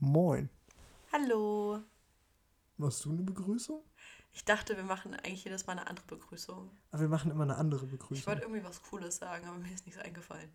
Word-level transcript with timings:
Moin. 0.00 0.48
Hallo. 1.12 1.80
Machst 2.76 3.04
du 3.04 3.10
eine 3.10 3.22
Begrüßung? 3.22 3.82
Ich 4.32 4.44
dachte, 4.44 4.76
wir 4.76 4.84
machen 4.84 5.14
eigentlich 5.14 5.44
jedes 5.44 5.66
Mal 5.66 5.72
eine 5.72 5.86
andere 5.88 6.06
Begrüßung. 6.06 6.70
Aber 6.90 7.00
wir 7.00 7.08
machen 7.08 7.30
immer 7.30 7.42
eine 7.44 7.56
andere 7.56 7.86
Ich 7.86 7.90
Begrüßung. 7.92 8.26
wollte 8.26 8.42
irgendwie 8.42 8.62
was 8.62 8.82
Cooles 8.82 9.16
sagen, 9.16 9.46
aber 9.46 9.58
mir 9.58 9.72
ist 9.74 9.86
nichts 9.86 10.00
eingefallen. 10.00 10.50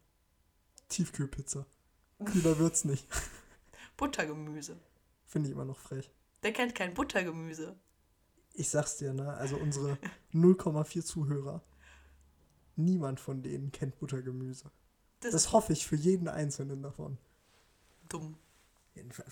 Tiefkühlpizza. 0.90 1.66
Kühler 2.24 2.58
wird's 2.60 2.86
nicht. 2.86 3.08
Buttergemüse. 3.98 4.79
Finde 5.26 5.49
ich 5.49 5.53
immer 5.55 5.65
noch 5.65 5.79
frech. 5.79 6.12
Der 6.44 6.53
kennt 6.53 6.75
kein 6.75 6.94
Buttergemüse. 6.94 7.75
Ich 8.53 8.69
sag's 8.69 8.97
dir, 8.97 9.13
ne? 9.13 9.33
Also 9.33 9.57
unsere 9.57 9.97
0,4 10.33 11.03
Zuhörer. 11.03 11.62
Niemand 12.75 13.19
von 13.19 13.41
denen 13.44 13.71
kennt 13.71 13.97
Buttergemüse. 13.99 14.71
Das, 15.19 15.31
Das 15.31 15.51
hoffe 15.51 15.73
ich 15.73 15.85
für 15.85 15.96
jeden 15.96 16.27
einzelnen 16.27 16.81
davon. 16.81 17.17
dumm. 18.07 18.38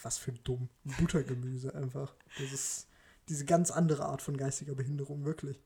Was 0.02 0.18
für 0.18 0.32
dumm. 0.32 0.70
Buttergemüse 0.84 1.74
einfach. 1.76 2.16
Das 2.38 2.52
ist 2.52 2.88
diese 3.30 3.46
ganz 3.46 3.72
andere 3.72 4.06
Art 4.06 4.22
von 4.22 4.38
geistiger 4.38 4.76
Behinderung, 4.76 5.26
wirklich. 5.26 5.60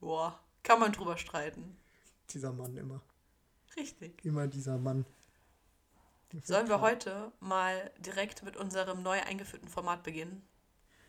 Boah, 0.00 0.38
kann 0.62 0.80
man 0.80 0.92
drüber 0.92 1.16
streiten. 1.16 1.76
Dieser 2.30 2.52
Mann 2.52 2.76
immer. 2.76 3.00
Richtig. 3.76 4.24
Immer 4.24 4.46
dieser 4.46 4.78
Mann. 4.78 5.06
Sollen 6.44 6.68
wir 6.68 6.80
heute 6.80 7.30
mal 7.40 7.90
direkt 7.98 8.42
mit 8.42 8.56
unserem 8.56 9.02
neu 9.02 9.20
eingeführten 9.20 9.68
Format 9.68 10.02
beginnen? 10.02 10.42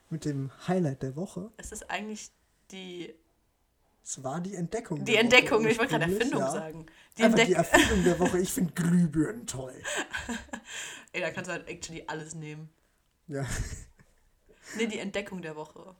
Mit 0.09 0.25
dem 0.25 0.51
Highlight 0.67 1.01
der 1.01 1.15
Woche. 1.15 1.51
Es 1.57 1.71
ist 1.71 1.89
eigentlich 1.89 2.31
die, 2.71 3.13
Es 4.03 4.21
war 4.23 4.41
die 4.41 4.55
Entdeckung. 4.55 5.05
die 5.05 5.15
Entdeckung, 5.15 5.63
Woche 5.63 5.69
ich 5.71 5.79
wollte 5.79 5.97
gerade 5.97 6.11
Erfindung 6.13 6.39
ja. 6.41 6.51
sagen. 6.51 6.85
Die 7.17 7.23
Einfach 7.23 7.35
die 7.45 7.53
Entdeckung. 7.53 7.73
Erfindung 7.79 8.03
der 8.03 8.19
Woche. 8.19 8.39
Ich 8.39 8.51
finde 8.53 8.73
Glühbirnen 8.73 9.47
toll. 9.47 9.73
Ey, 11.13 11.21
da 11.21 11.31
kannst 11.31 11.49
du 11.49 11.53
halt 11.53 11.67
actually 11.67 12.03
alles 12.07 12.35
nehmen. 12.35 12.69
Ja. 13.27 13.45
Nee, 14.77 14.87
die 14.87 14.97
Entdeckung 14.97 15.41
der 15.41 15.55
Woche. 15.55 15.93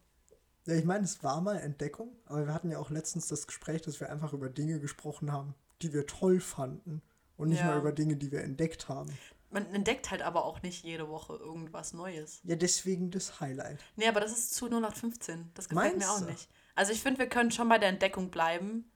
Ja, 0.66 0.74
ich 0.76 0.86
meine, 0.86 1.04
es 1.04 1.22
war 1.22 1.42
mal 1.42 1.58
Entdeckung, 1.60 2.16
aber 2.26 2.48
wir 2.48 2.54
hatten 2.54 2.72
ja 2.72 2.80
auch 2.80 2.90
letztens 2.90 3.28
das 3.28 3.46
Gespräch, 3.46 3.82
dass 3.84 4.00
wir 4.00 4.10
einfach 4.10 4.34
über 4.34 4.50
Dinge 4.50 4.80
gesprochen 4.80 5.32
haben, 5.32 5.54
die 5.82 5.94
wir 5.94 6.08
toll 6.08 6.40
fanden 6.40 7.02
und 7.38 7.50
nicht 7.50 7.60
Ja. 7.60 7.66
mal 7.68 7.78
über 7.80 7.92
Dinge, 7.92 8.16
die 8.16 8.32
wir 8.32 8.42
entdeckt 8.42 8.88
haben. 8.90 9.16
Man 9.52 9.68
entdeckt 9.76 10.10
halt 10.10 10.24
aber 10.24 10.46
auch 10.46 10.64
nicht 10.64 10.84
jede 10.84 11.08
Woche 11.10 11.36
irgendwas 11.36 11.94
Neues. 11.94 12.40
Ja, 12.46 12.56
deswegen 12.56 13.12
das 13.12 13.40
Highlight. 13.42 13.80
Nee, 13.96 14.08
aber 14.08 14.22
das 14.22 14.32
ist 14.32 14.56
zu 14.56 14.66
0815. 14.68 15.52
Das 15.54 15.70
gefällt 15.70 15.98
mir 15.98 16.00
Meinst 16.00 16.10
auch 16.10 16.26
du? 16.26 16.32
nicht. 16.32 16.50
Also 16.76 16.92
ich 16.92 17.02
finde, 17.02 17.20
wir 17.20 17.30
können 17.30 17.52
schon 17.52 17.70
bei 17.70 17.78
der 17.78 17.90
Entdeckung 17.90 18.30
bleiben 18.30 18.92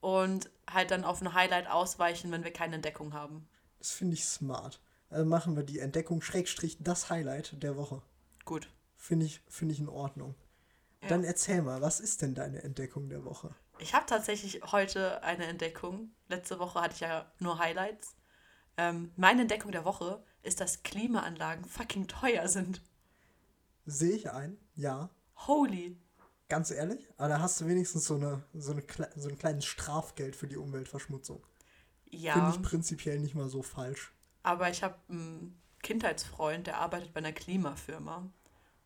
und 0.00 0.50
halt 0.70 0.90
dann 0.90 1.04
auf 1.04 1.20
ein 1.20 1.34
Highlight 1.34 1.68
ausweichen, 1.68 2.30
wenn 2.32 2.44
wir 2.44 2.52
keine 2.52 2.76
Entdeckung 2.76 3.12
haben. 3.12 3.48
Das 3.78 3.92
finde 3.92 4.14
ich 4.14 4.24
smart. 4.24 4.80
Also 5.08 5.24
machen 5.24 5.56
wir 5.56 5.64
die 5.64 5.80
Entdeckung 5.80 6.22
Schrägstrich 6.22 6.78
das 6.80 7.10
Highlight 7.10 7.62
der 7.62 7.76
Woche. 7.76 8.02
Gut. 8.44 8.70
Finde 8.96 9.26
ich, 9.26 9.40
finde 9.48 9.74
ich 9.74 9.80
in 9.80 9.88
Ordnung. 9.88 10.34
Ja. 11.02 11.08
Dann 11.08 11.24
erzähl 11.24 11.62
mal, 11.62 11.80
was 11.80 11.98
ist 11.98 12.22
denn 12.22 12.34
deine 12.34 12.62
Entdeckung 12.62 13.08
der 13.08 13.24
Woche? 13.24 13.54
Ich 13.78 13.94
habe 13.94 14.06
tatsächlich 14.06 14.60
heute 14.70 15.22
eine 15.22 15.46
Entdeckung. 15.46 16.10
Letzte 16.28 16.58
Woche 16.58 16.80
hatte 16.80 16.94
ich 16.94 17.00
ja 17.00 17.32
nur 17.38 17.58
Highlights. 17.58 18.14
Ähm, 18.76 19.10
meine 19.16 19.42
Entdeckung 19.42 19.72
der 19.72 19.84
Woche 19.84 20.22
ist, 20.42 20.60
dass 20.60 20.82
Klimaanlagen 20.82 21.64
fucking 21.64 22.06
teuer 22.06 22.46
sind. 22.48 22.82
Sehe 23.86 24.14
ich 24.14 24.30
ein? 24.30 24.58
Ja. 24.76 25.10
Holy. 25.46 25.96
Ganz 26.50 26.70
ehrlich? 26.70 27.08
Aber 27.16 27.28
da 27.30 27.40
hast 27.40 27.60
du 27.62 27.66
wenigstens 27.66 28.04
so, 28.04 28.16
eine, 28.16 28.44
so, 28.52 28.72
eine, 28.72 28.84
so 29.16 29.28
ein 29.30 29.38
kleines 29.38 29.64
Strafgeld 29.64 30.36
für 30.36 30.48
die 30.48 30.58
Umweltverschmutzung. 30.58 31.42
Finde 32.26 32.50
Ja, 32.50 32.50
ich 32.50 32.62
prinzipiell 32.62 33.20
nicht 33.20 33.34
mal 33.34 33.48
so 33.48 33.62
falsch. 33.62 34.12
aber 34.42 34.70
ich 34.70 34.82
habe 34.82 34.96
einen 35.08 35.58
Kindheitsfreund, 35.82 36.66
der 36.66 36.78
arbeitet 36.78 37.12
bei 37.14 37.18
einer 37.18 37.32
Klimafirma. 37.32 38.30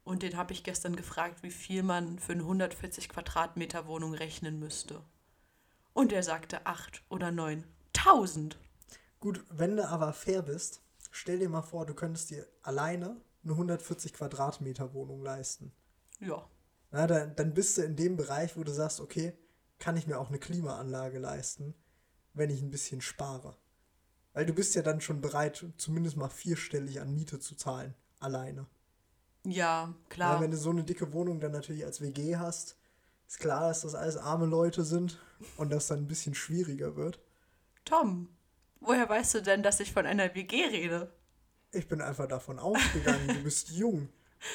Und 0.04 0.22
den 0.22 0.36
habe 0.36 0.52
ich 0.52 0.64
gestern 0.64 0.96
gefragt, 0.96 1.42
wie 1.42 1.50
viel 1.50 1.82
man 1.82 2.18
für 2.18 2.32
eine 2.32 2.42
140 2.42 3.08
Quadratmeter 3.08 3.86
Wohnung 3.86 4.14
rechnen 4.14 4.58
müsste. 4.60 5.02
Und 5.94 6.12
er 6.12 6.22
sagte 6.22 6.66
8 6.66 7.02
oder 7.08 7.28
9.000. 7.28 8.56
Gut, 9.18 9.44
wenn 9.50 9.76
du 9.76 9.88
aber 9.88 10.12
fair 10.12 10.42
bist, 10.42 10.80
stell 11.10 11.40
dir 11.40 11.48
mal 11.48 11.62
vor, 11.62 11.84
du 11.86 11.94
könntest 11.94 12.30
dir 12.30 12.46
alleine 12.62 13.20
eine 13.42 13.52
140 13.54 14.12
Quadratmeter 14.12 14.94
Wohnung 14.94 15.22
leisten. 15.22 15.72
Ja, 16.20 16.48
Na, 16.94 17.08
dann, 17.08 17.34
dann 17.34 17.54
bist 17.54 17.76
du 17.76 17.82
in 17.82 17.96
dem 17.96 18.16
Bereich, 18.16 18.56
wo 18.56 18.62
du 18.62 18.70
sagst, 18.70 19.00
okay, 19.00 19.36
kann 19.80 19.96
ich 19.96 20.06
mir 20.06 20.16
auch 20.16 20.28
eine 20.28 20.38
Klimaanlage 20.38 21.18
leisten, 21.18 21.74
wenn 22.34 22.50
ich 22.50 22.62
ein 22.62 22.70
bisschen 22.70 23.00
spare. 23.00 23.56
Weil 24.32 24.46
du 24.46 24.52
bist 24.52 24.76
ja 24.76 24.82
dann 24.82 25.00
schon 25.00 25.20
bereit, 25.20 25.66
zumindest 25.76 26.16
mal 26.16 26.28
vierstellig 26.28 27.00
an 27.00 27.12
Miete 27.12 27.40
zu 27.40 27.56
zahlen. 27.56 27.94
Alleine. 28.20 28.68
ja, 29.44 29.52
Ja, 29.52 29.94
klar. 30.08 30.40
wenn 30.40 30.52
du 30.52 30.56
so 30.56 30.70
eine 30.70 30.84
dicke 30.84 31.12
Wohnung 31.12 31.40
dann 31.40 31.50
natürlich 31.50 31.84
als 31.84 32.00
WG 32.00 32.36
hast, 32.36 32.76
ist 33.26 33.40
klar, 33.40 33.66
dass 33.66 33.80
das 33.80 33.96
alles 33.96 34.16
arme 34.16 34.46
Leute 34.46 34.84
sind 34.84 35.18
und 35.56 35.72
das 35.72 35.88
dann 35.88 35.98
ein 35.98 36.06
bisschen 36.06 36.36
schwieriger 36.36 36.94
wird. 36.94 37.18
Tom, 37.84 38.28
woher 38.78 39.08
weißt 39.08 39.34
du 39.34 39.42
denn, 39.42 39.64
dass 39.64 39.80
ich 39.80 39.92
von 39.92 40.06
einer 40.06 40.32
WG 40.36 40.66
rede? 40.66 41.12
Ich 41.72 41.88
bin 41.88 42.00
einfach 42.00 42.28
davon 42.28 42.60
ausgegangen, 42.60 43.26
du 43.26 43.42
bist 43.42 43.70
jung 43.70 44.10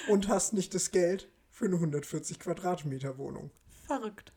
und 0.07 0.29
hast 0.29 0.53
nicht 0.53 0.73
das 0.73 0.91
Geld 0.91 1.27
für 1.59 1.65
eine 1.65 1.75
140 1.75 2.39
Quadratmeter 2.39 3.17
Wohnung. 3.17 3.51
Verrückt. 3.85 4.31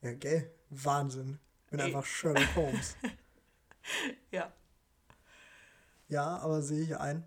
Ja, 0.00 0.14
gell? 0.14 0.50
Wahnsinn. 0.70 1.38
Bin 1.70 1.78
Ey. 1.78 1.86
einfach 1.86 2.06
Sherlock 2.06 2.56
Holmes. 2.56 2.96
Ja. 4.30 4.50
Ja, 6.08 6.38
aber 6.38 6.62
sehe 6.62 6.82
ich 6.84 6.96
ein, 6.96 7.22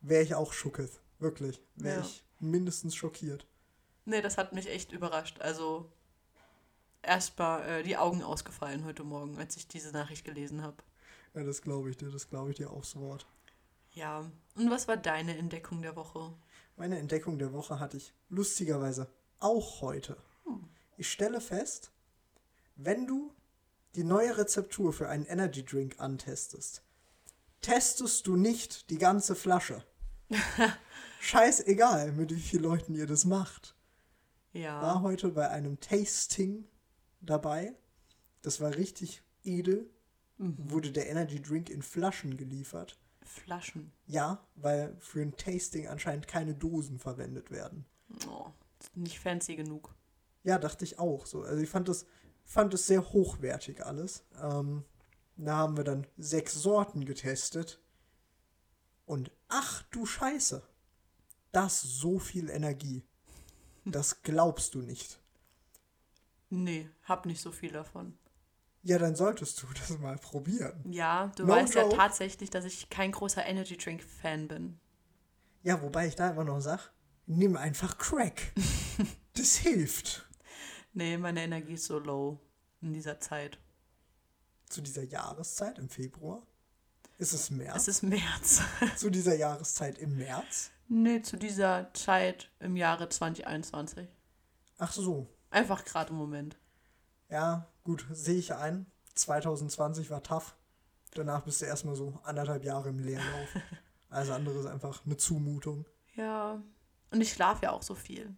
wäre 0.00 0.24
ich 0.24 0.34
auch 0.34 0.52
schucketh. 0.52 1.00
Wirklich. 1.20 1.62
Wäre 1.76 2.00
Ja. 2.00 2.04
ich 2.04 2.24
mindestens 2.40 2.96
schockiert. 2.96 3.46
Nee, 4.04 4.20
das 4.20 4.36
hat 4.36 4.52
mich 4.52 4.68
echt 4.68 4.90
überrascht. 4.90 5.40
Also 5.40 5.92
erstmal 7.02 7.62
äh, 7.68 7.82
die 7.84 7.96
Augen 7.96 8.24
ausgefallen 8.24 8.84
heute 8.84 9.04
Morgen, 9.04 9.38
als 9.38 9.56
ich 9.56 9.68
diese 9.68 9.92
Nachricht 9.92 10.24
gelesen 10.24 10.62
habe. 10.62 10.82
Ja, 11.34 11.44
das 11.44 11.62
glaube 11.62 11.88
ich 11.90 11.96
dir, 11.98 12.10
das 12.10 12.28
glaube 12.28 12.50
ich 12.50 12.56
dir 12.56 12.70
aufs 12.70 12.96
Wort. 12.96 13.28
Ja. 13.92 14.28
Und 14.56 14.70
was 14.72 14.88
war 14.88 14.96
deine 14.96 15.38
Entdeckung 15.38 15.82
der 15.82 15.94
Woche? 15.94 16.34
Meine 16.76 16.98
Entdeckung 16.98 17.38
der 17.38 17.52
Woche 17.52 17.80
hatte 17.80 17.96
ich 17.96 18.12
lustigerweise 18.28 19.08
auch 19.38 19.80
heute. 19.80 20.16
Ich 20.98 21.10
stelle 21.10 21.40
fest, 21.40 21.90
wenn 22.76 23.06
du 23.06 23.32
die 23.94 24.04
neue 24.04 24.36
Rezeptur 24.36 24.92
für 24.92 25.08
einen 25.08 25.24
Energy 25.24 25.64
Drink 25.64 25.98
antestest, 25.98 26.82
testest 27.62 28.26
du 28.26 28.36
nicht 28.36 28.90
die 28.90 28.98
ganze 28.98 29.34
Flasche. 29.34 29.82
Scheißegal, 31.20 32.12
mit 32.12 32.30
wie 32.30 32.40
vielen 32.40 32.64
Leuten 32.64 32.94
ihr 32.94 33.06
das 33.06 33.24
macht. 33.24 33.74
Ja. 34.52 34.80
War 34.82 35.02
heute 35.02 35.30
bei 35.30 35.48
einem 35.48 35.80
Tasting 35.80 36.66
dabei. 37.20 37.74
Das 38.42 38.60
war 38.60 38.76
richtig 38.76 39.22
edel. 39.44 39.90
Wurde 40.38 40.92
der 40.92 41.08
Energy 41.08 41.40
Drink 41.40 41.70
in 41.70 41.80
Flaschen 41.80 42.36
geliefert. 42.36 42.98
Flaschen. 43.26 43.92
Ja, 44.06 44.46
weil 44.54 44.96
für 45.00 45.20
ein 45.20 45.36
Tasting 45.36 45.88
anscheinend 45.88 46.28
keine 46.28 46.54
Dosen 46.54 46.98
verwendet 46.98 47.50
werden. 47.50 47.84
Oh, 48.28 48.46
nicht 48.94 49.18
fancy 49.18 49.56
genug. 49.56 49.94
Ja, 50.42 50.58
dachte 50.58 50.84
ich 50.84 50.98
auch 50.98 51.26
so. 51.26 51.42
Also 51.42 51.62
ich 51.62 51.68
fand 51.68 51.88
es 51.88 52.06
fand 52.46 52.72
es 52.72 52.86
sehr 52.86 53.12
hochwertig 53.12 53.84
alles. 53.84 54.24
Ähm, 54.40 54.84
da 55.36 55.56
haben 55.56 55.76
wir 55.76 55.84
dann 55.84 56.06
sechs 56.16 56.54
Sorten 56.54 57.04
getestet. 57.04 57.80
Und 59.04 59.30
ach 59.48 59.82
du 59.90 60.06
Scheiße. 60.06 60.62
Das 61.52 61.82
so 61.82 62.18
viel 62.18 62.48
Energie. 62.48 63.04
Das 63.84 64.22
glaubst 64.22 64.74
du 64.74 64.80
nicht. 64.80 65.20
Nee, 66.48 66.88
hab 67.04 67.26
nicht 67.26 67.40
so 67.40 67.52
viel 67.52 67.72
davon. 67.72 68.16
Ja, 68.86 68.98
dann 68.98 69.16
solltest 69.16 69.60
du 69.60 69.66
das 69.74 69.98
mal 69.98 70.16
probieren. 70.16 70.80
Ja, 70.88 71.32
du 71.34 71.44
No 71.44 71.54
weißt 71.54 71.74
ja 71.74 71.82
joke. 71.82 71.96
tatsächlich, 71.96 72.50
dass 72.50 72.64
ich 72.64 72.88
kein 72.88 73.10
großer 73.10 73.44
Energy 73.44 73.76
Drink 73.76 74.00
Fan 74.00 74.46
bin. 74.46 74.78
Ja, 75.64 75.82
wobei 75.82 76.06
ich 76.06 76.14
da 76.14 76.30
immer 76.30 76.44
noch 76.44 76.60
sag, 76.60 76.92
nimm 77.26 77.56
einfach 77.56 77.98
Crack. 77.98 78.52
Das 79.34 79.56
hilft. 79.56 80.26
Nee, 80.94 81.18
meine 81.18 81.42
Energie 81.42 81.74
ist 81.74 81.84
so 81.84 81.98
low 81.98 82.40
in 82.80 82.94
dieser 82.94 83.20
Zeit. 83.20 83.58
Zu 84.66 84.80
dieser 84.80 85.02
Jahreszeit 85.02 85.78
im 85.78 85.90
Februar? 85.90 86.40
Ist 87.18 87.34
es 87.34 87.50
März? 87.50 87.82
Es 87.82 87.88
ist 87.88 88.02
März. 88.02 88.62
Zu 88.96 89.10
dieser 89.10 89.34
Jahreszeit 89.34 89.98
im 89.98 90.16
März? 90.16 90.70
nee, 90.88 91.20
zu 91.20 91.36
dieser 91.36 91.92
Zeit 91.92 92.50
im 92.60 92.76
Jahre 92.76 93.08
2021. 93.10 94.08
Ach 94.78 94.92
so. 94.92 95.26
Einfach 95.50 95.84
gerade 95.84 96.10
im 96.10 96.16
Moment. 96.16 96.56
Ja, 97.28 97.66
gut, 97.86 98.04
sehe 98.10 98.38
ich 98.38 98.52
ein. 98.54 98.86
2020 99.14 100.10
war 100.10 100.22
tough. 100.22 100.56
Danach 101.14 101.42
bist 101.42 101.62
du 101.62 101.66
erstmal 101.66 101.94
so 101.94 102.18
anderthalb 102.24 102.64
Jahre 102.64 102.90
im 102.90 102.98
Leerlauf. 102.98 103.48
Alles 104.10 104.30
andere 104.30 104.58
ist 104.58 104.66
einfach 104.66 105.06
eine 105.06 105.16
Zumutung. 105.16 105.86
Ja. 106.16 106.62
Und 107.10 107.20
ich 107.20 107.32
schlafe 107.32 107.62
ja 107.62 107.70
auch 107.70 107.82
so 107.82 107.94
viel. 107.94 108.36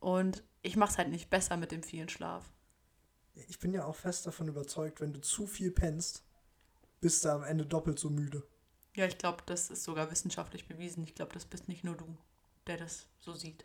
Und 0.00 0.42
ich 0.62 0.76
mache 0.76 0.90
es 0.90 0.98
halt 0.98 1.08
nicht 1.08 1.30
besser 1.30 1.56
mit 1.56 1.70
dem 1.70 1.82
vielen 1.82 2.08
Schlaf. 2.08 2.52
Ich 3.34 3.60
bin 3.60 3.72
ja 3.72 3.84
auch 3.84 3.96
fest 3.96 4.26
davon 4.26 4.48
überzeugt, 4.48 5.00
wenn 5.00 5.12
du 5.12 5.20
zu 5.20 5.46
viel 5.46 5.70
pennst, 5.70 6.24
bist 7.00 7.24
du 7.24 7.30
am 7.30 7.44
Ende 7.44 7.64
doppelt 7.64 7.98
so 7.98 8.10
müde. 8.10 8.42
Ja, 8.94 9.06
ich 9.06 9.16
glaube, 9.16 9.42
das 9.46 9.70
ist 9.70 9.84
sogar 9.84 10.10
wissenschaftlich 10.10 10.66
bewiesen. 10.66 11.04
Ich 11.04 11.14
glaube, 11.14 11.32
das 11.32 11.46
bist 11.46 11.68
nicht 11.68 11.84
nur 11.84 11.96
du, 11.96 12.18
der 12.66 12.76
das 12.76 13.06
so 13.20 13.32
sieht. 13.32 13.64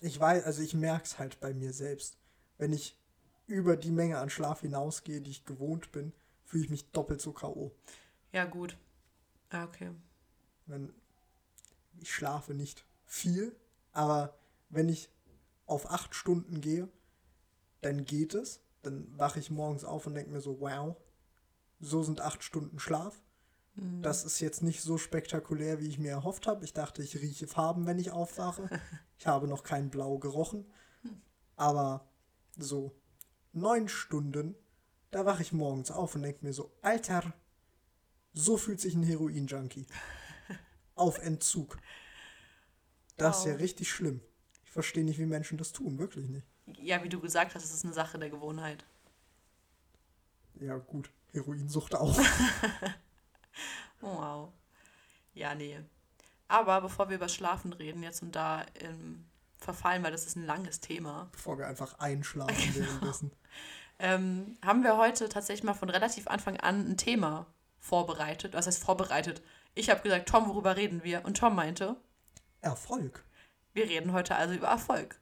Ich 0.00 0.20
weiß, 0.20 0.44
also 0.44 0.62
ich 0.62 0.74
merke 0.74 1.04
es 1.04 1.18
halt 1.18 1.40
bei 1.40 1.54
mir 1.54 1.72
selbst. 1.72 2.18
Wenn 2.58 2.72
ich 2.72 2.96
über 3.46 3.76
die 3.76 3.90
Menge 3.90 4.18
an 4.18 4.30
Schlaf 4.30 4.60
hinausgehe, 4.60 5.20
die 5.20 5.30
ich 5.30 5.44
gewohnt 5.44 5.92
bin, 5.92 6.12
fühle 6.44 6.64
ich 6.64 6.70
mich 6.70 6.90
doppelt 6.90 7.20
so 7.20 7.32
K.O. 7.32 7.72
Ja, 8.32 8.44
gut. 8.44 8.76
Ah, 9.50 9.64
okay. 9.64 9.90
Wenn 10.66 10.92
ich 12.00 12.12
schlafe 12.12 12.54
nicht 12.54 12.84
viel, 13.04 13.54
aber 13.92 14.36
wenn 14.68 14.88
ich 14.88 15.10
auf 15.66 15.90
acht 15.90 16.14
Stunden 16.14 16.60
gehe, 16.60 16.88
dann 17.80 18.04
geht 18.04 18.34
es. 18.34 18.60
Dann 18.82 19.06
wache 19.18 19.40
ich 19.40 19.50
morgens 19.50 19.84
auf 19.84 20.06
und 20.06 20.14
denke 20.14 20.30
mir 20.30 20.40
so, 20.40 20.60
wow, 20.60 20.96
so 21.80 22.02
sind 22.02 22.20
acht 22.20 22.42
Stunden 22.42 22.78
Schlaf. 22.78 23.22
Das 24.00 24.24
ist 24.24 24.40
jetzt 24.40 24.62
nicht 24.62 24.80
so 24.80 24.96
spektakulär, 24.96 25.80
wie 25.80 25.88
ich 25.88 25.98
mir 25.98 26.12
erhofft 26.12 26.46
habe. 26.46 26.64
Ich 26.64 26.72
dachte, 26.72 27.02
ich 27.02 27.20
rieche 27.20 27.46
Farben, 27.46 27.86
wenn 27.86 27.98
ich 27.98 28.10
aufwache. 28.10 28.68
Ich 29.18 29.26
habe 29.26 29.48
noch 29.48 29.62
kein 29.62 29.88
Blau 29.88 30.18
gerochen. 30.18 30.66
Aber 31.56 32.06
so 32.58 32.94
neun 33.56 33.88
Stunden, 33.88 34.54
da 35.10 35.24
wache 35.24 35.42
ich 35.42 35.52
morgens 35.52 35.90
auf 35.90 36.14
und 36.14 36.22
denke 36.22 36.44
mir 36.44 36.52
so, 36.52 36.70
Alter, 36.82 37.32
so 38.32 38.56
fühlt 38.56 38.80
sich 38.80 38.94
ein 38.94 39.02
Heroin-Junkie. 39.02 39.86
Auf 40.94 41.18
Entzug. 41.18 41.78
Das 43.16 43.40
ist 43.40 43.46
ja 43.46 43.52
Wow. 43.54 43.60
richtig 43.60 43.90
schlimm. 43.90 44.20
Ich 44.64 44.70
verstehe 44.70 45.04
nicht, 45.04 45.18
wie 45.18 45.26
Menschen 45.26 45.58
das 45.58 45.72
tun, 45.72 45.98
wirklich 45.98 46.28
nicht. 46.28 46.46
Ja, 46.80 47.02
wie 47.02 47.08
du 47.08 47.20
gesagt 47.20 47.54
hast, 47.54 47.64
es 47.64 47.72
ist 47.72 47.84
eine 47.84 47.94
Sache 47.94 48.18
der 48.18 48.30
Gewohnheit. 48.30 48.84
Ja, 50.60 50.76
gut, 50.78 51.10
Heroinsucht 51.32 51.94
auch. 51.94 52.18
Oh, 54.02 54.08
wow. 54.18 54.52
Ja, 55.32 55.54
nee. 55.54 55.80
Aber 56.48 56.82
bevor 56.82 57.08
wir 57.08 57.16
über 57.16 57.30
Schlafen 57.30 57.72
reden 57.72 58.02
jetzt 58.02 58.22
und 58.22 58.32
da 58.36 58.66
ähm, 58.74 59.24
verfallen, 59.58 60.02
weil 60.02 60.12
das 60.12 60.26
ist 60.26 60.36
ein 60.36 60.46
langes 60.46 60.80
Thema, 60.80 61.28
bevor 61.32 61.58
wir 61.58 61.66
einfach 61.66 61.98
einschlafen 61.98 62.74
währenddessen. 62.74 63.32
ähm, 63.98 64.56
haben 64.64 64.82
wir 64.82 64.96
heute 64.96 65.28
tatsächlich 65.28 65.64
mal 65.64 65.74
von 65.74 65.90
relativ 65.90 66.26
Anfang 66.28 66.56
an 66.58 66.90
ein 66.90 66.96
Thema 66.96 67.46
vorbereitet. 67.80 68.54
Was 68.54 68.66
heißt 68.66 68.82
vorbereitet? 68.82 69.42
Ich 69.74 69.90
habe 69.90 70.02
gesagt, 70.02 70.28
Tom, 70.28 70.48
worüber 70.48 70.76
reden 70.76 71.04
wir? 71.04 71.24
Und 71.24 71.36
Tom 71.36 71.54
meinte, 71.54 71.96
Erfolg. 72.60 73.24
wir 73.74 73.84
reden 73.88 74.12
heute 74.12 74.36
also 74.36 74.54
über 74.54 74.68
Erfolg. 74.68 75.20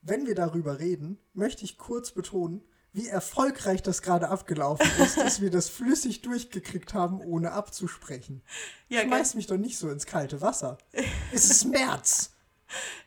Wenn 0.00 0.26
wir 0.26 0.34
darüber 0.34 0.78
reden, 0.78 1.18
möchte 1.32 1.64
ich 1.64 1.78
kurz 1.78 2.12
betonen, 2.12 2.62
wie 2.92 3.08
erfolgreich 3.08 3.82
das 3.82 4.02
gerade 4.02 4.28
abgelaufen 4.28 4.86
ist, 4.98 5.16
dass 5.16 5.40
wir 5.40 5.50
das 5.50 5.68
flüssig 5.70 6.20
durchgekriegt 6.20 6.92
haben, 6.92 7.20
ohne 7.20 7.52
abzusprechen. 7.52 8.42
Ja, 8.88 9.00
Schmeiß 9.02 9.34
mich 9.34 9.46
doch 9.46 9.56
nicht 9.56 9.78
so 9.78 9.88
ins 9.88 10.06
kalte 10.06 10.40
Wasser. 10.40 10.76
Es 11.32 11.48
ist 11.48 11.64
März. 11.64 12.31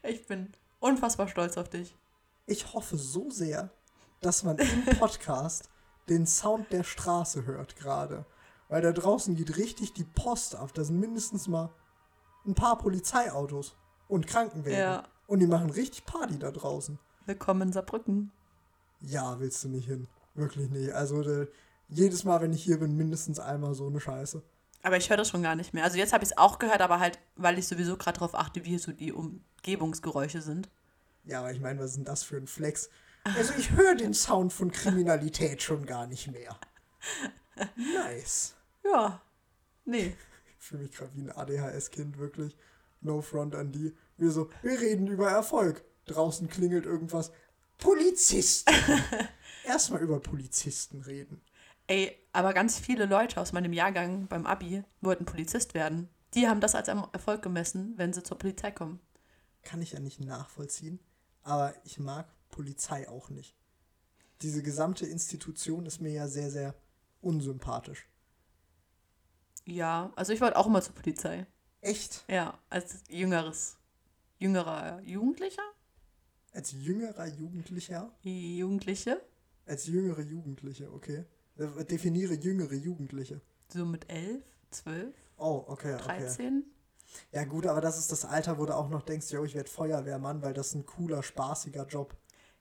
Ich 0.04 0.28
bin 0.28 0.52
unfassbar 0.80 1.28
stolz 1.28 1.58
auf 1.58 1.70
dich. 1.70 1.96
Ich 2.46 2.74
hoffe 2.74 2.98
so 2.98 3.30
sehr, 3.30 3.72
dass 4.22 4.44
man 4.44 4.58
im 4.58 4.86
Podcast 5.00 5.70
den 6.10 6.28
Sound 6.28 6.72
der 6.72 6.84
Straße 6.84 7.46
hört 7.46 7.76
gerade. 7.76 8.26
Weil 8.68 8.82
da 8.82 8.92
draußen 8.92 9.36
geht 9.36 9.58
richtig 9.58 9.94
die 9.94 10.04
Post 10.04 10.56
ab. 10.56 10.74
Da 10.74 10.84
sind 10.84 11.00
mindestens 11.00 11.48
mal 11.48 11.72
ein 12.46 12.56
paar 12.56 12.78
Polizeiautos 12.78 13.76
und 14.08 14.28
Krankenwägen. 14.28 14.80
Ja. 14.80 15.04
Und 15.28 15.40
die 15.40 15.48
machen 15.48 15.70
richtig 15.70 16.06
Party 16.06 16.38
da 16.38 16.52
draußen. 16.52 17.00
Willkommen 17.26 17.64
in 17.64 17.74
Saarbrücken. 17.74 18.32
Ja, 19.02 19.40
willst 19.40 19.64
du 19.64 19.70
nicht 19.70 19.88
hin. 19.88 20.08
Wirklich 20.36 20.70
nicht. 20.70 20.92
Also 20.92 21.22
äh, 21.22 21.48
jedes 21.88 22.24
Mal, 22.24 22.42
wenn 22.42 22.54
ich 22.54 22.64
hier 22.64 22.80
bin, 22.80 22.96
mindestens 22.96 23.40
einmal 23.40 23.74
so 23.74 23.88
eine 23.88 24.00
Scheiße. 24.00 24.44
Aber 24.86 24.98
ich 24.98 25.10
höre 25.10 25.18
das 25.18 25.30
schon 25.30 25.42
gar 25.42 25.56
nicht 25.56 25.74
mehr. 25.74 25.84
Also 25.84 25.98
jetzt 25.98 26.14
habe 26.14 26.24
ich 26.24 26.30
es 26.30 26.38
auch 26.38 26.60
gehört, 26.60 26.80
aber 26.80 27.00
halt, 27.00 27.18
weil 27.36 27.58
ich 27.58 27.68
sowieso 27.68 27.98
gerade 27.98 28.20
darauf 28.20 28.36
achte, 28.36 28.66
wie 28.66 28.78
so 28.78 28.92
die 28.92 29.12
Umgebungsgeräusche 29.12 30.44
sind. 30.44 30.70
Ja, 31.24 31.40
aber 31.40 31.52
ich 31.52 31.60
meine, 31.60 31.80
was 31.80 31.92
ist 31.92 31.96
denn 31.98 32.06
das 32.06 32.22
für 32.22 32.38
ein 32.38 32.46
Flex? 32.46 32.92
Also 33.36 33.54
ich 33.58 33.72
höre 33.72 33.96
den 33.96 34.14
Sound 34.14 34.54
von 34.54 34.70
Kriminalität 34.70 35.64
schon 35.64 35.88
gar 35.88 36.06
nicht 36.06 36.32
mehr. 36.32 36.56
Nice. 37.76 38.54
Ja. 38.84 39.24
Nee. 39.86 40.16
Ich 40.60 40.66
fühle 40.68 40.84
mich 40.84 40.92
gerade 40.92 41.16
wie 41.16 41.22
ein 41.22 41.32
ADHS-Kind, 41.32 42.20
wirklich. 42.20 42.56
No 43.02 43.22
front 43.22 43.56
an 43.56 43.72
die. 43.72 43.96
Wir 44.18 44.30
so, 44.30 44.52
wir 44.62 44.80
reden 44.80 45.08
über 45.08 45.32
Erfolg. 45.32 45.84
Draußen 46.06 46.48
klingelt 46.48 46.86
irgendwas. 46.86 47.32
Polizisten. 47.80 48.72
Erstmal 49.66 50.02
über 50.02 50.20
Polizisten 50.20 51.02
reden. 51.02 51.42
Ey, 51.88 52.16
aber 52.32 52.54
ganz 52.54 52.80
viele 52.80 53.06
Leute 53.06 53.40
aus 53.40 53.54
meinem 53.54 53.74
Jahrgang 53.74 54.28
beim 54.28 54.46
Abi 54.46 54.84
wollten 55.02 55.26
Polizist 55.26 55.74
werden. 55.74 56.10
Die 56.34 56.48
haben 56.48 56.62
das 56.62 56.76
als 56.76 56.88
Erm- 56.88 57.08
Erfolg 57.14 57.42
gemessen, 57.42 57.94
wenn 57.98 58.12
sie 58.12 58.24
zur 58.24 58.38
Polizei 58.38 58.72
kommen. 58.72 59.00
Kann 59.62 59.82
ich 59.82 59.92
ja 59.94 60.00
nicht 60.00 60.20
nachvollziehen. 60.20 61.00
Aber 61.44 61.74
ich 61.84 62.00
mag 62.00 62.28
Polizei 62.50 63.08
auch 63.08 63.30
nicht. 63.30 63.56
Diese 64.42 64.64
gesamte 64.64 65.06
Institution 65.06 65.86
ist 65.86 66.02
mir 66.02 66.12
ja 66.12 66.28
sehr, 66.28 66.50
sehr 66.50 66.76
unsympathisch. 67.22 68.08
Ja, 69.66 70.12
also 70.16 70.34
ich 70.34 70.42
wollte 70.42 70.58
auch 70.58 70.68
immer 70.68 70.82
zur 70.82 70.96
Polizei. 70.96 71.46
Echt? 71.82 72.26
Ja, 72.28 72.58
als 72.70 73.04
jüngeres, 73.10 73.78
jüngerer 74.40 75.02
Jugendlicher? 75.02 75.64
Als 76.52 76.72
jüngerer 76.72 77.28
Jugendlicher? 77.28 78.12
Jugendliche? 78.24 79.22
Als 79.66 79.88
jüngere 79.88 80.22
Jugendliche, 80.22 80.92
okay. 80.92 81.26
Äh, 81.58 81.86
Definiere 81.86 82.34
jüngere 82.34 82.74
Jugendliche. 82.74 83.42
So 83.70 83.86
mit 83.86 84.10
elf, 84.12 84.44
zwölf, 84.72 85.14
Oh, 85.38 85.64
okay, 85.68 85.96
okay. 85.96 86.04
13? 86.20 86.64
Ja 87.32 87.44
gut, 87.46 87.66
aber 87.68 87.82
das 87.82 87.98
ist 87.98 88.12
das 88.12 88.26
Alter, 88.26 88.58
wo 88.58 88.66
du 88.66 88.76
auch 88.76 88.90
noch 88.90 89.02
denkst, 89.04 89.32
yo, 89.32 89.44
ich 89.46 89.56
werde 89.56 89.70
Feuerwehrmann, 89.70 90.42
weil 90.42 90.54
das 90.54 90.74
ein 90.76 90.86
cooler, 90.86 91.24
spaßiger 91.24 91.86
Job. 91.88 92.16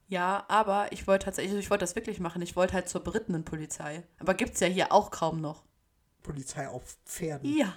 Ja, 0.09 0.45
aber 0.49 0.93
ich 0.93 1.07
wollte 1.07 1.25
tatsächlich, 1.27 1.53
also 1.53 1.61
ich 1.61 1.71
wollte 1.71 1.83
das 1.85 1.95
wirklich 1.97 2.21
machen. 2.21 2.43
Ich 2.43 2.57
wollte 2.57 2.75
halt 2.75 2.89
zur 2.89 3.03
berittenen 3.03 3.45
Polizei. 3.45 4.05
Aber 4.19 4.35
gibt's 4.35 4.61
ja 4.61 4.67
hier 4.67 4.93
auch 4.93 5.11
kaum 5.11 5.41
noch. 5.41 5.65
Polizei 6.23 6.69
auf 6.69 6.97
Pferden. 7.05 7.57
Ja. 7.57 7.75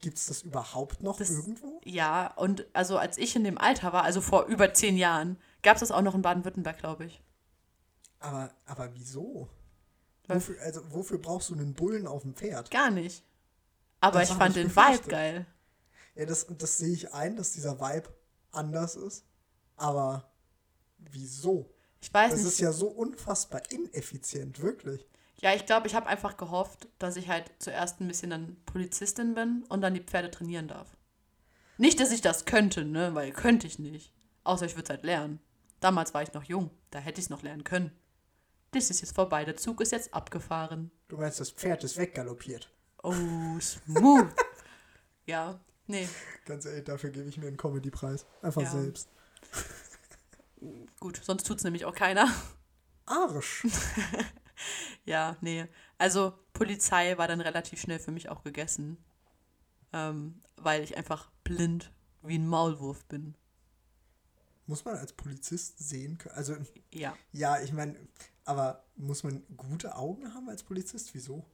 Gibt 0.00 0.16
es 0.18 0.26
das 0.26 0.42
überhaupt 0.42 1.02
noch 1.02 1.18
Das- 1.18 1.30
irgendwo? 1.30 1.80
Ja, 1.84 2.32
und 2.36 2.66
also 2.72 2.98
als 2.98 3.16
ich 3.18 3.36
in 3.36 3.44
dem 3.44 3.58
Alter 3.58 3.92
war, 3.92 4.02
also 4.04 4.20
vor 4.20 4.46
über 4.46 4.72
zehn 4.74 4.96
Jahren, 4.96 5.38
gab 5.62 5.76
es 5.76 5.80
das 5.80 5.92
auch 5.92 6.02
noch 6.02 6.14
in 6.14 6.22
Baden-Württemberg, 6.22 6.78
glaube 6.78 7.06
ich. 7.06 7.22
Aber, 8.18 8.50
aber 8.66 8.90
wieso? 8.94 9.48
Wofür, 10.36 10.56
also, 10.62 10.80
wofür 10.92 11.18
brauchst 11.18 11.50
du 11.50 11.54
einen 11.54 11.74
Bullen 11.74 12.06
auf 12.06 12.22
dem 12.22 12.34
Pferd? 12.34 12.70
Gar 12.70 12.90
nicht. 12.90 13.24
Aber 14.00 14.20
Das 14.20 14.30
ich 14.30 14.36
fand 14.36 14.56
ich 14.56 14.62
den 14.62 14.74
Vibe 14.74 15.08
geil. 15.08 15.46
Ja, 16.14 16.26
das, 16.26 16.46
das 16.58 16.78
sehe 16.78 16.92
ich 16.92 17.12
ein, 17.14 17.36
dass 17.36 17.52
dieser 17.52 17.80
Vibe 17.80 18.08
anders 18.52 18.96
ist. 18.96 19.24
Aber 19.76 20.30
wieso? 20.98 21.72
Ich 22.00 22.12
weiß 22.12 22.32
Das 22.32 22.40
nicht. 22.40 22.52
ist 22.52 22.60
ja 22.60 22.72
so 22.72 22.88
unfassbar 22.88 23.62
ineffizient, 23.70 24.60
wirklich. 24.60 25.06
Ja, 25.40 25.54
ich 25.54 25.64
glaube, 25.66 25.86
ich 25.86 25.94
habe 25.94 26.06
einfach 26.06 26.36
gehofft, 26.36 26.88
dass 26.98 27.16
ich 27.16 27.28
halt 27.28 27.50
zuerst 27.58 28.00
ein 28.00 28.08
bisschen 28.08 28.30
dann 28.30 28.56
Polizistin 28.66 29.34
bin 29.34 29.64
und 29.68 29.80
dann 29.80 29.94
die 29.94 30.00
Pferde 30.02 30.30
trainieren 30.30 30.68
darf. 30.68 30.96
Nicht, 31.78 31.98
dass 32.00 32.10
ich 32.12 32.20
das 32.20 32.44
könnte, 32.44 32.84
ne, 32.84 33.14
weil 33.14 33.32
könnte 33.32 33.66
ich 33.66 33.78
nicht. 33.78 34.12
Außer 34.44 34.66
ich 34.66 34.72
würde 34.74 34.84
es 34.84 34.90
halt 34.90 35.04
lernen. 35.04 35.40
Damals 35.80 36.12
war 36.12 36.22
ich 36.22 36.34
noch 36.34 36.44
jung, 36.44 36.70
da 36.90 36.98
hätte 36.98 37.20
ich 37.20 37.26
es 37.26 37.30
noch 37.30 37.42
lernen 37.42 37.64
können. 37.64 37.90
Das 38.72 38.90
ist 38.90 39.00
jetzt 39.00 39.14
vorbei, 39.14 39.44
der 39.44 39.56
Zug 39.56 39.80
ist 39.80 39.92
jetzt 39.92 40.14
abgefahren. 40.14 40.90
Du 41.08 41.16
meinst, 41.16 41.40
das 41.40 41.50
Pferd 41.50 41.82
ist 41.84 41.96
weggaloppiert. 41.96 42.72
Oh, 43.02 43.12
smooth. 43.60 44.32
ja, 45.26 45.58
nee, 45.86 46.08
Ganz 46.44 46.66
ehrlich, 46.66 46.84
dafür 46.84 47.10
gebe 47.10 47.28
ich 47.28 47.36
mir 47.38 47.48
einen 47.48 47.56
Comedy-Preis. 47.56 48.26
Einfach 48.42 48.62
Ja. 48.62 48.70
selbst. 48.70 49.08
gut, 51.00 51.20
sonst 51.22 51.46
tut 51.46 51.58
es 51.58 51.64
nämlich 51.64 51.84
auch 51.84 51.94
keiner. 51.94 52.28
Arsch. 53.06 53.66
Ja, 55.06 55.38
nee. 55.40 55.66
Also 55.96 56.34
Polizei 56.52 57.16
war 57.16 57.26
dann 57.26 57.40
relativ 57.40 57.80
schnell 57.80 57.98
für 57.98 58.10
mich 58.10 58.28
auch 58.28 58.44
gegessen. 58.44 58.98
Ähm, 59.94 60.42
weil 60.56 60.82
ich 60.82 60.98
einfach 60.98 61.30
blind 61.44 61.90
wie 62.22 62.36
ein 62.38 62.46
Maulwurf 62.46 63.06
bin. 63.06 63.34
Muss 64.66 64.84
man 64.84 64.96
als 64.96 65.14
Polizist 65.14 65.78
sehen 65.78 66.18
können? 66.18 66.34
Also, 66.34 66.56
Ja. 66.92 67.16
ja, 67.32 67.58
ich 67.62 67.72
meine, 67.72 67.96
aber 68.50 68.82
muss 68.96 69.22
man 69.22 69.44
gute 69.56 69.94
Augen 69.94 70.34
haben 70.34 70.48
als 70.48 70.64
Polizist? 70.64 71.14
Wieso? 71.14 71.44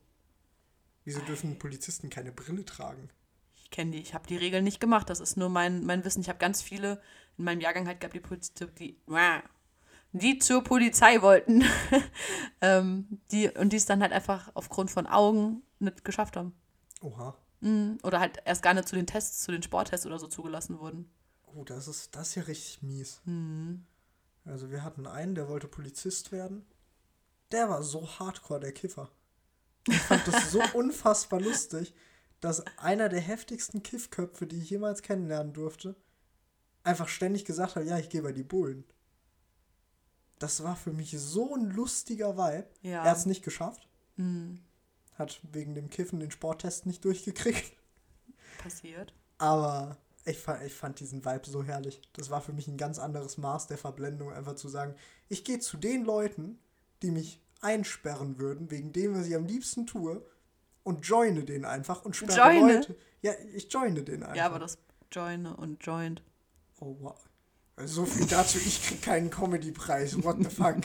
Wieso 1.04 1.20
dürfen 1.20 1.58
Polizisten 1.58 2.08
keine 2.08 2.32
Brille 2.32 2.64
tragen? 2.64 3.10
Ich 3.54 3.70
kenne 3.70 3.90
die, 3.90 4.00
ich 4.00 4.14
habe 4.14 4.26
die 4.26 4.38
Regeln 4.38 4.64
nicht 4.64 4.80
gemacht. 4.80 5.10
Das 5.10 5.20
ist 5.20 5.36
nur 5.36 5.50
mein, 5.50 5.84
mein 5.84 6.06
Wissen. 6.06 6.22
Ich 6.22 6.30
habe 6.30 6.38
ganz 6.38 6.62
viele 6.62 7.02
in 7.36 7.44
meinem 7.44 7.60
Jahrgang 7.60 7.86
halt 7.86 8.00
gehabt, 8.00 8.14
die, 8.14 8.20
Poliz 8.20 8.54
die, 8.78 8.98
die 10.12 10.38
zur 10.38 10.64
Polizei 10.64 11.20
wollten. 11.20 11.64
ähm, 12.62 13.20
die, 13.30 13.50
und 13.50 13.74
die 13.74 13.76
es 13.76 13.84
dann 13.84 14.00
halt 14.00 14.12
einfach 14.12 14.50
aufgrund 14.54 14.90
von 14.90 15.06
Augen 15.06 15.62
nicht 15.78 16.02
geschafft 16.02 16.36
haben. 16.36 16.54
Oha. 17.02 17.36
Mm, 17.60 17.96
Oder 18.04 18.20
halt 18.20 18.38
erst 18.46 18.62
gar 18.62 18.72
nicht 18.72 18.88
zu 18.88 18.96
den 18.96 19.06
Tests, 19.06 19.42
zu 19.42 19.52
den 19.52 19.62
Sporttests 19.62 20.06
oder 20.06 20.18
so 20.18 20.28
zugelassen 20.28 20.78
wurden. 20.78 21.10
Oh, 21.44 21.62
das 21.62 21.88
ist, 21.88 22.16
das 22.16 22.28
ist 22.28 22.34
ja 22.36 22.42
richtig 22.44 22.80
mies. 22.80 23.20
Hm. 23.26 23.84
Also 24.46 24.70
wir 24.70 24.82
hatten 24.82 25.06
einen, 25.06 25.34
der 25.34 25.48
wollte 25.48 25.68
Polizist 25.68 26.32
werden. 26.32 26.64
Der 27.56 27.70
war 27.70 27.82
so 27.82 28.06
hardcore, 28.06 28.60
der 28.60 28.72
Kiffer. 28.72 29.08
Ich 29.88 29.96
fand 29.96 30.28
das 30.28 30.50
so 30.50 30.60
unfassbar 30.74 31.40
lustig, 31.40 31.94
dass 32.42 32.62
einer 32.76 33.08
der 33.08 33.22
heftigsten 33.22 33.82
Kiffköpfe, 33.82 34.46
die 34.46 34.58
ich 34.58 34.68
jemals 34.68 35.00
kennenlernen 35.00 35.54
durfte, 35.54 35.96
einfach 36.82 37.08
ständig 37.08 37.46
gesagt 37.46 37.74
hat, 37.76 37.86
ja, 37.86 37.98
ich 37.98 38.10
gehe 38.10 38.20
bei 38.20 38.32
die 38.32 38.42
Bullen. 38.42 38.84
Das 40.38 40.64
war 40.64 40.76
für 40.76 40.92
mich 40.92 41.12
so 41.18 41.54
ein 41.54 41.70
lustiger 41.70 42.36
Vibe. 42.36 42.68
Ja. 42.82 43.04
Er 43.04 43.12
hat 43.12 43.16
es 43.16 43.24
nicht 43.24 43.42
geschafft. 43.42 43.88
Hm, 44.16 44.60
Hat 45.14 45.40
wegen 45.50 45.74
dem 45.74 45.88
Kiffen 45.88 46.20
den 46.20 46.30
Sporttest 46.30 46.84
nicht 46.84 47.06
durchgekriegt. 47.06 47.72
passiert. 48.58 49.14
Aber 49.38 49.96
ich 50.26 50.38
fand, 50.38 50.62
ich 50.62 50.74
fand 50.74 51.00
diesen 51.00 51.24
Vibe 51.24 51.48
so 51.48 51.64
herrlich. 51.64 52.02
Das 52.12 52.28
war 52.28 52.42
für 52.42 52.52
mich 52.52 52.68
ein 52.68 52.76
ganz 52.76 52.98
anderes 52.98 53.38
Maß 53.38 53.66
der 53.66 53.78
Verblendung, 53.78 54.30
einfach 54.30 54.56
zu 54.56 54.68
sagen, 54.68 54.94
ich 55.30 55.42
gehe 55.42 55.58
zu 55.58 55.78
den 55.78 56.04
Leuten, 56.04 56.58
die 57.00 57.10
mich 57.10 57.40
einsperren 57.60 58.38
würden, 58.38 58.70
wegen 58.70 58.92
dem, 58.92 59.14
was 59.14 59.26
ich 59.26 59.34
am 59.34 59.46
liebsten 59.46 59.86
tue, 59.86 60.24
und 60.82 61.06
joine 61.06 61.44
den 61.44 61.64
einfach 61.64 62.04
und 62.04 62.14
sperre 62.14 62.54
Joine? 62.54 62.74
Leute. 62.74 62.96
Ja, 63.22 63.32
ich 63.54 63.72
joine 63.72 64.02
den 64.02 64.22
einfach. 64.22 64.36
Ja, 64.36 64.46
aber 64.46 64.58
das 64.58 64.78
Join 65.10 65.46
und 65.46 65.84
Joint. 65.84 66.22
Oh, 66.80 66.96
wow. 67.00 67.18
Also 67.76 68.04
so 68.04 68.06
viel 68.06 68.26
dazu, 68.26 68.58
ich 68.58 68.82
krieg 68.82 69.02
keinen 69.02 69.30
Comedy-Preis. 69.30 70.22
What 70.22 70.36
the 70.40 70.50
fuck? 70.50 70.82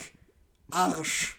Arsch. 0.70 1.38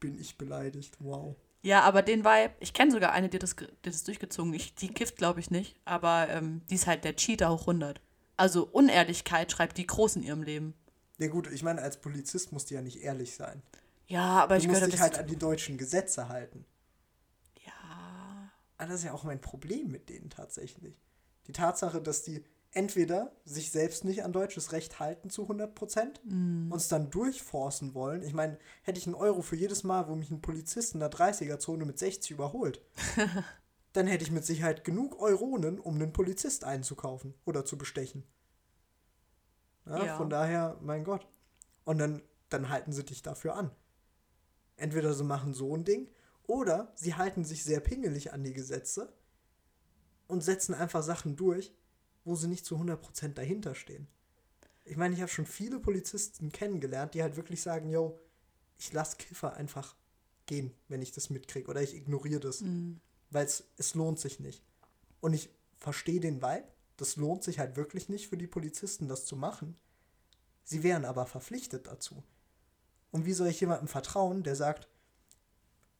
Bin 0.00 0.18
ich 0.20 0.36
beleidigt. 0.38 0.96
Wow. 1.00 1.36
Ja, 1.62 1.82
aber 1.82 2.02
den 2.02 2.24
Vibe, 2.24 2.54
ich 2.60 2.74
kenne 2.74 2.92
sogar 2.92 3.12
eine, 3.12 3.28
die 3.28 3.38
das, 3.38 3.56
die 3.56 3.66
das 3.82 4.04
durchgezogen. 4.04 4.54
Ich, 4.54 4.74
die 4.74 4.88
kifft, 4.88 5.16
glaube 5.16 5.40
ich, 5.40 5.50
nicht. 5.50 5.76
Aber 5.84 6.28
ähm, 6.28 6.62
die 6.70 6.76
ist 6.76 6.86
halt 6.86 7.04
der 7.04 7.16
Cheater 7.16 7.50
hoch 7.50 7.62
100. 7.62 8.00
Also 8.36 8.64
Unehrlichkeit 8.64 9.50
schreibt 9.50 9.78
die 9.78 9.86
groß 9.86 10.16
in 10.16 10.22
ihrem 10.22 10.42
Leben. 10.42 10.74
Ja 11.18 11.28
gut, 11.28 11.50
ich 11.50 11.62
meine, 11.62 11.82
als 11.82 12.00
Polizist 12.00 12.52
musst 12.52 12.70
du 12.70 12.74
ja 12.74 12.82
nicht 12.82 13.02
ehrlich 13.02 13.34
sein. 13.34 13.62
Ja, 14.06 14.42
aber 14.42 14.56
Du 14.56 14.62
ich 14.62 14.68
musst 14.68 14.80
gehört 14.80 14.92
dich 14.92 15.00
halt 15.00 15.18
an 15.18 15.26
die 15.26 15.38
deutschen 15.38 15.78
Gesetze 15.78 16.28
halten. 16.28 16.64
Ja. 17.64 18.50
Aber 18.78 18.88
das 18.88 19.00
ist 19.00 19.04
ja 19.04 19.12
auch 19.12 19.24
mein 19.24 19.40
Problem 19.40 19.90
mit 19.90 20.08
denen 20.08 20.30
tatsächlich. 20.30 21.00
Die 21.46 21.52
Tatsache, 21.52 22.00
dass 22.00 22.22
die 22.22 22.44
entweder 22.72 23.32
sich 23.44 23.70
selbst 23.70 24.04
nicht 24.04 24.22
an 24.22 24.32
deutsches 24.32 24.72
Recht 24.72 25.00
halten 25.00 25.30
zu 25.30 25.42
100 25.42 25.74
Prozent, 25.74 26.20
uns 26.70 26.88
dann 26.88 27.10
durchforcen 27.10 27.94
wollen. 27.94 28.22
Ich 28.22 28.34
meine, 28.34 28.58
hätte 28.82 28.98
ich 28.98 29.06
einen 29.06 29.14
Euro 29.14 29.40
für 29.40 29.56
jedes 29.56 29.82
Mal, 29.82 30.08
wo 30.08 30.14
mich 30.14 30.30
ein 30.30 30.42
Polizist 30.42 30.92
in 30.92 31.00
der 31.00 31.10
30er-Zone 31.10 31.86
mit 31.86 31.98
60 31.98 32.32
überholt, 32.32 32.82
dann 33.94 34.06
hätte 34.06 34.24
ich 34.24 34.30
mit 34.30 34.44
Sicherheit 34.44 34.84
genug 34.84 35.18
Euronen, 35.20 35.78
um 35.80 35.94
einen 35.94 36.12
Polizist 36.12 36.64
einzukaufen 36.64 37.32
oder 37.46 37.64
zu 37.64 37.78
bestechen. 37.78 38.24
Ja, 39.86 40.04
Ja. 40.04 40.16
Von 40.16 40.30
daher, 40.30 40.76
mein 40.80 41.04
Gott. 41.04 41.26
Und 41.84 41.98
dann, 41.98 42.22
dann 42.48 42.68
halten 42.68 42.92
sie 42.92 43.04
dich 43.04 43.22
dafür 43.22 43.54
an. 43.54 43.70
Entweder 44.76 45.14
sie 45.14 45.24
machen 45.24 45.54
so 45.54 45.74
ein 45.76 45.84
Ding 45.84 46.08
oder 46.46 46.92
sie 46.94 47.14
halten 47.14 47.44
sich 47.44 47.64
sehr 47.64 47.80
pingelig 47.80 48.32
an 48.32 48.44
die 48.44 48.52
Gesetze 48.52 49.12
und 50.26 50.42
setzen 50.42 50.74
einfach 50.74 51.02
Sachen 51.02 51.36
durch, 51.36 51.72
wo 52.24 52.34
sie 52.34 52.48
nicht 52.48 52.66
zu 52.66 52.76
100% 52.76 53.34
dahinter 53.34 53.74
stehen. 53.74 54.08
Ich 54.84 54.96
meine, 54.96 55.14
ich 55.14 55.20
habe 55.20 55.30
schon 55.30 55.46
viele 55.46 55.80
Polizisten 55.80 56.52
kennengelernt, 56.52 57.14
die 57.14 57.22
halt 57.22 57.36
wirklich 57.36 57.62
sagen, 57.62 57.88
yo, 57.88 58.20
ich 58.78 58.92
lasse 58.92 59.16
Kiffer 59.16 59.54
einfach 59.54 59.96
gehen, 60.46 60.72
wenn 60.88 61.02
ich 61.02 61.12
das 61.12 61.30
mitkriege 61.30 61.68
oder 61.70 61.82
ich 61.82 61.94
ignoriere 61.94 62.40
das, 62.40 62.62
weil 63.30 63.46
es 63.46 63.64
es 63.78 63.94
lohnt 63.94 64.20
sich 64.20 64.38
nicht. 64.40 64.62
Und 65.20 65.32
ich 65.32 65.50
verstehe 65.76 66.20
den 66.20 66.42
Vibe, 66.42 66.68
das 66.96 67.16
lohnt 67.16 67.44
sich 67.44 67.58
halt 67.58 67.76
wirklich 67.76 68.08
nicht 68.08 68.28
für 68.28 68.36
die 68.36 68.46
Polizisten, 68.46 69.08
das 69.08 69.26
zu 69.26 69.36
machen. 69.36 69.76
Sie 70.64 70.82
wären 70.82 71.04
aber 71.04 71.26
verpflichtet 71.26 71.86
dazu. 71.86 72.24
Und 73.10 73.24
wie 73.24 73.32
soll 73.32 73.48
ich 73.48 73.60
jemandem 73.60 73.88
vertrauen, 73.88 74.42
der 74.42 74.56
sagt, 74.56 74.88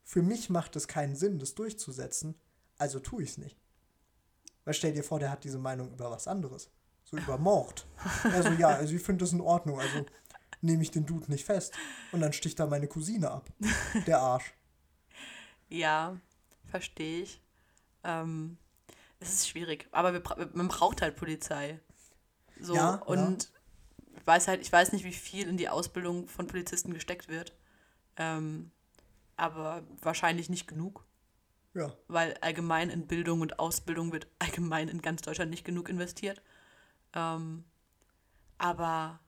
für 0.02 0.22
mich 0.22 0.50
macht 0.50 0.76
es 0.76 0.88
keinen 0.88 1.16
Sinn, 1.16 1.38
das 1.38 1.54
durchzusetzen, 1.54 2.34
also 2.78 3.00
tue 3.00 3.22
ich 3.22 3.30
es 3.30 3.38
nicht. 3.38 3.56
Weil 4.64 4.74
stell 4.74 4.92
dir 4.92 5.04
vor, 5.04 5.18
der 5.18 5.30
hat 5.30 5.44
diese 5.44 5.58
Meinung 5.58 5.92
über 5.92 6.10
was 6.10 6.28
anderes. 6.28 6.70
So 7.04 7.16
über 7.16 7.38
Mord. 7.38 7.86
Also 8.24 8.50
ja, 8.50 8.68
also 8.68 8.94
ich 8.94 9.02
finde 9.02 9.24
das 9.24 9.32
in 9.32 9.40
Ordnung, 9.40 9.80
also 9.80 10.04
nehme 10.60 10.82
ich 10.82 10.90
den 10.90 11.06
Dude 11.06 11.30
nicht 11.30 11.44
fest. 11.44 11.72
Und 12.12 12.20
dann 12.20 12.32
sticht 12.32 12.58
da 12.58 12.66
meine 12.66 12.88
Cousine 12.88 13.30
ab. 13.30 13.50
Der 14.06 14.20
Arsch. 14.20 14.54
Ja, 15.68 16.16
verstehe 16.66 17.24
ich. 17.24 17.42
Ähm, 18.04 18.56
es 19.26 19.34
ist 19.34 19.48
schwierig, 19.48 19.88
aber 19.92 20.12
wir, 20.12 20.22
man 20.54 20.68
braucht 20.68 21.02
halt 21.02 21.16
Polizei. 21.16 21.80
So, 22.60 22.74
Ja, 22.74 22.94
und 22.96 23.50
ich 24.16 24.26
weiß 24.26 24.48
halt, 24.48 24.62
ich 24.62 24.72
weiß 24.72 24.92
nicht, 24.92 25.04
wie 25.04 25.12
viel 25.12 25.46
in 25.46 25.56
die 25.56 25.68
Ausbildung 25.68 26.26
von 26.28 26.46
Polizisten 26.46 26.92
gesteckt 26.94 27.28
wird. 27.28 27.54
Ähm, 28.16 28.70
aber 29.36 29.82
wahrscheinlich 30.00 30.48
nicht 30.48 30.66
genug, 30.66 31.04
Ja. 31.74 31.92
weil 32.08 32.34
allgemein 32.40 32.88
in 32.88 33.06
Bildung 33.06 33.42
und 33.42 33.58
Ausbildung 33.58 34.12
wird 34.12 34.26
allgemein 34.38 34.88
in 34.88 35.02
ganz 35.02 35.20
Deutschland 35.22 35.50
nicht 35.50 35.64
genug 35.64 35.88
investiert. 35.90 36.40
Ähm, 37.12 37.64
aber 38.58 39.20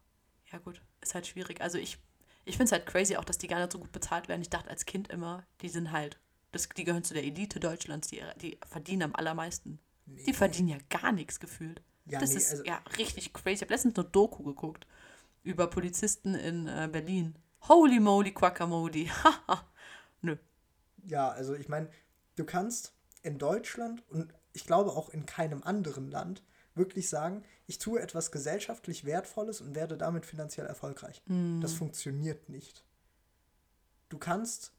ja 0.50 0.58
gut, 0.58 0.80
ist 1.02 1.14
halt 1.14 1.26
schwierig. 1.26 1.60
Also 1.60 1.76
ich, 1.78 1.98
ich 2.46 2.56
finde 2.56 2.64
es 2.64 2.72
halt 2.72 2.86
crazy 2.86 3.16
auch, 3.16 3.24
dass 3.24 3.38
die 3.38 3.48
gar 3.48 3.58
nicht 3.58 3.72
so 3.72 3.78
gut 3.78 3.92
bezahlt 3.92 4.28
werden. 4.28 4.40
Ich 4.40 4.50
dachte 4.50 4.70
als 4.70 4.86
Kind 4.86 5.08
immer, 5.08 5.44
die 5.60 5.68
sind 5.68 5.92
halt, 5.92 6.18
das, 6.52 6.68
die 6.70 6.84
gehören 6.84 7.04
zu 7.04 7.12
der 7.12 7.24
Elite 7.24 7.60
Deutschlands, 7.60 8.08
die, 8.08 8.22
die 8.40 8.58
verdienen 8.66 9.02
am 9.02 9.14
allermeisten. 9.14 9.78
Die 10.26 10.32
verdienen 10.32 10.68
ja 10.68 10.78
gar 10.88 11.12
nichts 11.12 11.40
gefühlt. 11.40 11.82
Ja, 12.06 12.20
das 12.20 12.30
nee, 12.30 12.36
ist 12.36 12.50
also- 12.50 12.64
ja 12.64 12.82
richtig 12.96 13.32
crazy. 13.32 13.56
Ich 13.56 13.60
habe 13.62 13.72
letztens 13.74 13.98
eine 13.98 14.08
Doku 14.08 14.42
geguckt 14.42 14.86
über 15.42 15.68
Polizisten 15.68 16.34
in 16.34 16.66
äh, 16.66 16.88
Berlin. 16.90 17.36
Holy 17.68 18.00
moly, 18.00 18.32
Quackamole. 18.32 19.06
Nö. 20.22 20.36
Ja, 21.04 21.28
also 21.30 21.54
ich 21.54 21.68
meine, 21.68 21.90
du 22.36 22.44
kannst 22.44 22.94
in 23.22 23.38
Deutschland 23.38 24.02
und 24.10 24.32
ich 24.52 24.64
glaube 24.64 24.92
auch 24.92 25.10
in 25.10 25.26
keinem 25.26 25.62
anderen 25.62 26.10
Land 26.10 26.42
wirklich 26.74 27.08
sagen, 27.08 27.42
ich 27.66 27.78
tue 27.78 28.00
etwas 28.00 28.30
gesellschaftlich 28.30 29.04
Wertvolles 29.04 29.60
und 29.60 29.74
werde 29.74 29.96
damit 29.96 30.24
finanziell 30.24 30.66
erfolgreich. 30.66 31.22
Das 31.60 31.72
funktioniert 31.72 32.48
nicht. 32.48 32.84
Du 34.08 34.18
kannst 34.18 34.72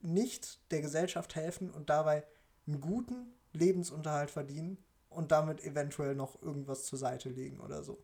nicht 0.00 0.60
der 0.70 0.82
Gesellschaft 0.82 1.34
helfen 1.34 1.70
und 1.70 1.90
dabei 1.90 2.24
einen 2.66 2.80
guten 2.80 3.32
Lebensunterhalt 3.52 4.30
verdienen 4.30 4.78
und 5.10 5.30
damit 5.32 5.62
eventuell 5.64 6.14
noch 6.14 6.40
irgendwas 6.42 6.84
zur 6.84 6.98
Seite 6.98 7.28
legen 7.28 7.60
oder 7.60 7.82
so. 7.82 8.02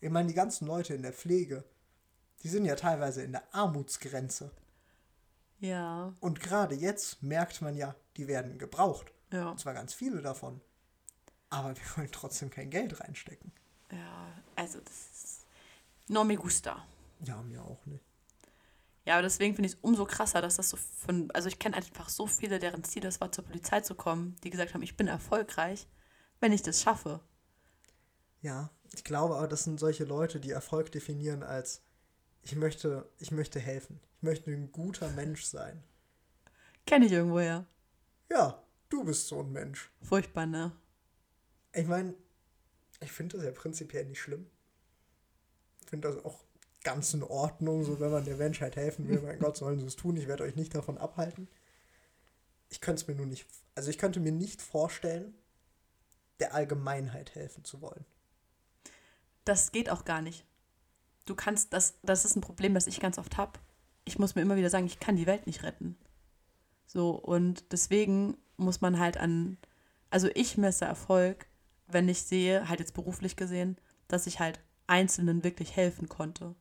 Ich 0.00 0.10
meine, 0.10 0.28
die 0.28 0.34
ganzen 0.34 0.66
Leute 0.66 0.94
in 0.94 1.02
der 1.02 1.12
Pflege, 1.12 1.64
die 2.42 2.48
sind 2.48 2.64
ja 2.64 2.76
teilweise 2.76 3.22
in 3.22 3.32
der 3.32 3.42
Armutsgrenze. 3.54 4.50
Ja, 5.60 6.12
Und 6.20 6.40
gerade 6.40 6.74
jetzt 6.74 7.22
merkt 7.22 7.62
man 7.62 7.74
ja, 7.76 7.94
die 8.16 8.28
werden 8.28 8.58
gebraucht. 8.58 9.12
ja, 9.32 9.50
Und 9.50 9.60
zwar 9.60 9.72
ganz 9.74 9.94
viele 9.94 10.20
davon. 10.20 10.60
Aber 11.50 11.74
wir 11.76 11.82
wollen 11.96 12.10
trotzdem 12.12 12.50
kein 12.50 12.70
Geld 12.70 13.00
reinstecken. 13.00 13.52
ja. 13.90 14.26
Also 14.56 14.78
das 14.80 14.92
ist 15.12 15.46
no 16.08 16.22
me 16.22 16.36
gusta. 16.36 16.86
Ja, 17.24 17.42
mir 17.42 17.60
auch 17.62 17.84
nicht. 17.86 18.04
Ja, 19.04 19.14
aber 19.14 19.22
deswegen 19.22 19.54
finde 19.54 19.68
ich 19.68 19.74
es 19.74 19.78
umso 19.82 20.06
krasser, 20.06 20.40
dass 20.40 20.56
das 20.56 20.70
so 20.70 20.76
von, 20.76 21.30
also 21.32 21.48
ich 21.48 21.58
kenne 21.58 21.76
einfach 21.76 22.08
so 22.08 22.26
viele, 22.26 22.58
deren 22.58 22.84
Ziel 22.84 23.04
es 23.04 23.20
war, 23.20 23.30
zur 23.32 23.44
Polizei 23.44 23.80
zu 23.80 23.94
kommen, 23.94 24.36
die 24.42 24.50
gesagt 24.50 24.72
haben, 24.72 24.82
ich 24.82 24.96
bin 24.96 25.08
erfolgreich, 25.08 25.86
wenn 26.40 26.52
ich 26.52 26.62
das 26.62 26.80
schaffe. 26.80 27.20
Ja, 28.40 28.70
ich 28.94 29.04
glaube 29.04 29.36
aber, 29.36 29.48
das 29.48 29.64
sind 29.64 29.78
solche 29.78 30.04
Leute, 30.04 30.40
die 30.40 30.50
Erfolg 30.50 30.90
definieren 30.92 31.42
als 31.42 31.82
ich 32.42 32.56
möchte, 32.56 33.10
ich 33.18 33.30
möchte 33.30 33.58
helfen. 33.58 34.00
Ich 34.16 34.22
möchte 34.22 34.50
ein 34.50 34.70
guter 34.70 35.10
Mensch 35.10 35.44
sein. 35.44 35.82
Kenne 36.86 37.06
ich 37.06 37.12
irgendwoher. 37.12 37.66
Ja, 38.30 38.62
du 38.90 39.04
bist 39.04 39.28
so 39.28 39.40
ein 39.40 39.50
Mensch. 39.50 39.90
Furchtbar, 40.02 40.46
ne? 40.46 40.72
Ich 41.72 41.86
meine, 41.86 42.14
ich 43.00 43.12
finde 43.12 43.36
das 43.36 43.46
ja 43.46 43.52
prinzipiell 43.52 44.04
nicht 44.04 44.20
schlimm. 44.20 44.46
Ich 45.82 45.88
finde 45.88 46.08
das 46.08 46.24
auch 46.24 46.44
ganz 46.84 47.12
in 47.14 47.22
Ordnung, 47.22 47.82
so 47.82 47.98
wenn 47.98 48.12
man 48.12 48.24
der 48.24 48.36
Menschheit 48.36 48.76
helfen 48.76 49.08
will. 49.08 49.20
Mein 49.20 49.38
Gott, 49.38 49.56
sollen 49.56 49.80
sie 49.80 49.86
es 49.86 49.96
tun. 49.96 50.16
Ich 50.16 50.28
werde 50.28 50.44
euch 50.44 50.54
nicht 50.54 50.74
davon 50.74 50.98
abhalten. 50.98 51.48
Ich 52.70 52.80
könnte 52.80 53.02
es 53.02 53.08
mir 53.08 53.14
nur 53.14 53.26
nicht, 53.26 53.46
also 53.74 53.90
ich 53.90 53.98
könnte 53.98 54.20
mir 54.20 54.32
nicht 54.32 54.62
vorstellen, 54.62 55.34
der 56.40 56.54
Allgemeinheit 56.54 57.34
helfen 57.34 57.64
zu 57.64 57.80
wollen. 57.80 58.04
Das 59.44 59.72
geht 59.72 59.90
auch 59.90 60.04
gar 60.04 60.22
nicht. 60.22 60.44
Du 61.24 61.34
kannst, 61.34 61.72
das, 61.72 61.94
das 62.02 62.24
ist 62.24 62.36
ein 62.36 62.40
Problem, 62.42 62.74
das 62.74 62.86
ich 62.86 63.00
ganz 63.00 63.18
oft 63.18 63.36
habe. 63.36 63.58
Ich 64.04 64.18
muss 64.18 64.34
mir 64.34 64.42
immer 64.42 64.56
wieder 64.56 64.70
sagen, 64.70 64.86
ich 64.86 65.00
kann 65.00 65.16
die 65.16 65.26
Welt 65.26 65.46
nicht 65.46 65.62
retten. 65.62 65.96
So, 66.86 67.10
und 67.10 67.72
deswegen 67.72 68.36
muss 68.56 68.80
man 68.80 68.98
halt 68.98 69.16
an, 69.16 69.56
also 70.10 70.28
ich 70.34 70.58
messe 70.58 70.84
Erfolg, 70.84 71.46
wenn 71.86 72.08
ich 72.08 72.22
sehe, 72.22 72.68
halt 72.68 72.80
jetzt 72.80 72.94
beruflich 72.94 73.36
gesehen, 73.36 73.78
dass 74.08 74.26
ich 74.26 74.40
halt 74.40 74.60
Einzelnen 74.86 75.44
wirklich 75.44 75.76
helfen 75.76 76.08
konnte. 76.08 76.54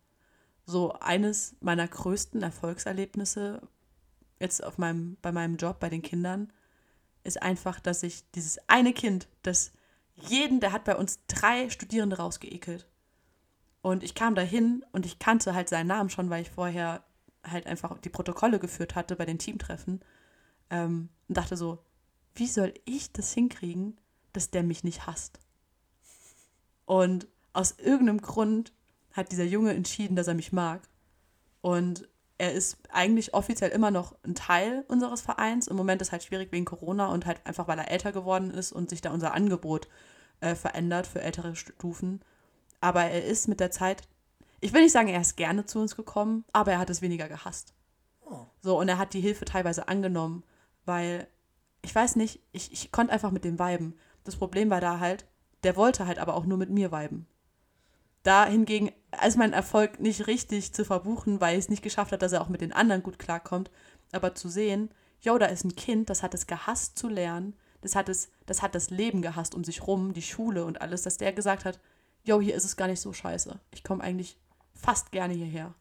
So, 0.65 0.93
eines 0.93 1.55
meiner 1.60 1.88
größten 1.88 2.41
Erfolgserlebnisse 2.41 3.62
jetzt 4.39 4.63
auf 4.63 4.77
meinem, 4.77 5.17
bei 5.22 5.32
meinem 5.32 5.58
Job, 5.58 5.79
bei 5.79 5.89
den 5.89 6.01
Kindern, 6.01 6.51
ist 7.24 7.41
einfach, 7.41 7.79
dass 7.79 8.03
ich 8.03 8.29
dieses 8.32 8.60
eine 8.67 8.93
Kind, 8.93 9.27
das 9.41 9.72
jeden, 10.15 10.60
der 10.60 10.72
hat 10.72 10.84
bei 10.84 10.96
uns 10.96 11.20
drei 11.27 11.70
Studierende 11.70 12.17
rausgeekelt. 12.17 12.88
Und 13.82 14.03
ich 14.03 14.15
kam 14.15 14.36
dahin 14.36 14.86
und 14.91 15.05
ich 15.05 15.20
kannte 15.20 15.53
halt 15.53 15.70
seinen 15.70 15.88
Namen 15.88 16.10
schon, 16.10 16.29
weil 16.29 16.41
ich 16.41 16.51
vorher 16.51 17.03
halt 17.43 17.67
einfach 17.67 17.98
die 17.98 18.10
Protokolle 18.10 18.60
geführt 18.60 18.96
hatte 18.96 19.15
bei 19.15 19.25
den 19.25 19.39
Teamtreffen 19.39 20.01
ähm, 20.70 21.10
und 21.27 21.38
dachte 21.38 21.58
so, 21.58 21.84
wie 22.36 22.48
soll 22.48 22.74
ich 22.86 23.12
das 23.12 23.34
hinkriegen, 23.34 24.00
dass 24.32 24.51
der 24.51 24.63
mich 24.63 24.84
nicht 24.84 25.05
hasst? 25.05 25.39
Und 26.86 27.27
aus 27.51 27.77
irgendeinem 27.77 28.22
Grund 28.22 28.74
hat 29.13 29.32
dieser 29.32 29.46
Junge 29.46 29.74
entschieden, 29.74 30.15
dass 30.15 30.27
er 30.27 30.34
mich 30.34 30.51
mag. 30.51 30.82
Und 31.62 32.08
er 32.38 32.51
ist 32.51 32.77
eigentlich 32.89 33.34
offiziell 33.34 33.70
immer 33.72 33.91
noch 33.91 34.15
ein 34.24 34.36
Teil 34.36 34.84
unseres 34.88 35.22
Vereins. 35.22 35.67
Im 35.67 35.77
Moment 35.77 36.01
ist 36.01 36.12
halt 36.12 36.24
schwierig 36.24 36.51
wegen 36.51 36.65
Corona 36.65 37.08
und 37.08 37.25
halt 37.25 37.46
einfach, 37.46 37.67
weil 37.67 37.79
er 37.79 37.89
älter 37.89 38.12
geworden 38.12 38.51
ist 38.51 38.74
und 38.74 38.89
sich 38.89 39.01
da 39.01 39.12
unser 39.12 39.34
Angebot 39.34 39.88
äh, 40.41 40.55
verändert 40.55 41.08
für 41.08 41.22
ältere 41.22 41.55
Stufen. 41.55 42.22
Aber 42.82 43.03
er 43.03 43.24
ist 43.24 43.48
mit 43.48 43.60
der 43.60 43.72
Zeit, 43.72 44.01
ich 44.60 44.74
will 44.74 44.82
nicht 44.82 44.91
sagen, 44.91 45.08
er 45.08 45.22
ist 45.22 45.38
gerne 45.38 45.65
zu 45.65 45.79
uns 45.79 45.96
gekommen, 45.96 46.43
aber 46.51 46.74
er 46.74 46.79
hat 46.79 46.89
es 46.89 47.01
weniger 47.01 47.29
gehasst. 47.29 47.74
Oh. 48.25 48.48
So, 48.62 48.79
und 48.79 48.89
er 48.89 48.98
hat 48.98 49.13
die 49.13 49.22
Hilfe 49.22 49.46
teilweise 49.46 49.88
angenommen, 49.88 50.43
weil, 50.86 51.27
ich 51.82 51.93
weiß 51.93 52.15
nicht, 52.15 52.41
ich, 52.51 52.74
ich 52.74 52.91
konnte 52.91 53.13
einfach 53.13 53.32
mit 53.32 53.46
dem 53.46 53.60
viben. 53.60 53.96
Das 54.24 54.36
Problem 54.36 54.70
war 54.70 54.82
da 54.82 55.00
halt, 55.00 55.25
der 55.63 55.75
wollte 55.75 56.08
halt 56.08 56.20
aber 56.20 56.36
auch 56.36 56.46
nur 56.46 56.58
mit 56.58 56.70
mir 56.70 56.91
viben. 56.91 57.27
Da 58.24 58.46
hingegen 58.46 58.91
ist 59.25 59.38
mein 59.38 59.53
Erfolg 59.53 60.00
nicht 60.00 60.27
richtig 60.27 60.74
zu 60.74 60.86
verbuchen, 60.86 61.41
weil 61.41 61.58
es 61.58 61.70
nicht 61.70 61.84
geschafft 61.84 62.12
hat, 62.12 62.22
dass 62.22 62.32
er 62.32 62.41
auch 62.41 62.50
mit 62.50 62.62
den 62.62 62.74
anderen 62.74 63.03
gut 63.03 63.20
klarkommt. 63.20 63.72
Aber 64.12 64.36
zu 64.36 64.50
sehen, 64.50 64.89
yo, 65.22 65.38
da 65.38 65.48
ist 65.48 65.63
ein 65.63 65.75
Kind, 65.75 66.10
das 66.10 66.24
hat 66.24 66.34
es 66.34 66.48
gehasst 66.48 66.98
zu 66.98 67.08
lernen, 67.08 67.55
das 67.82 67.96
hat 67.96 68.10
es, 68.10 68.29
das 68.46 68.62
hat 68.62 68.75
das 68.75 68.89
Leben 68.89 69.22
gehasst 69.22 69.55
um 69.55 69.63
sich 69.63 69.86
rum, 69.88 70.13
die 70.13 70.22
Schule 70.22 70.65
und 70.65 70.82
alles, 70.82 71.01
dass 71.01 71.17
der 71.17 71.34
gesagt 71.34 71.65
hat, 71.65 71.79
yo, 72.24 72.39
hier 72.39 72.55
ist 72.55 72.65
es 72.65 72.77
gar 72.77 72.88
nicht 72.88 73.01
so 73.01 73.12
scheiße. 73.13 73.60
Ich 73.72 73.84
komme 73.84 74.03
eigentlich 74.03 74.38
fast 74.74 75.12
gerne 75.12 75.34
hierher. 75.34 75.74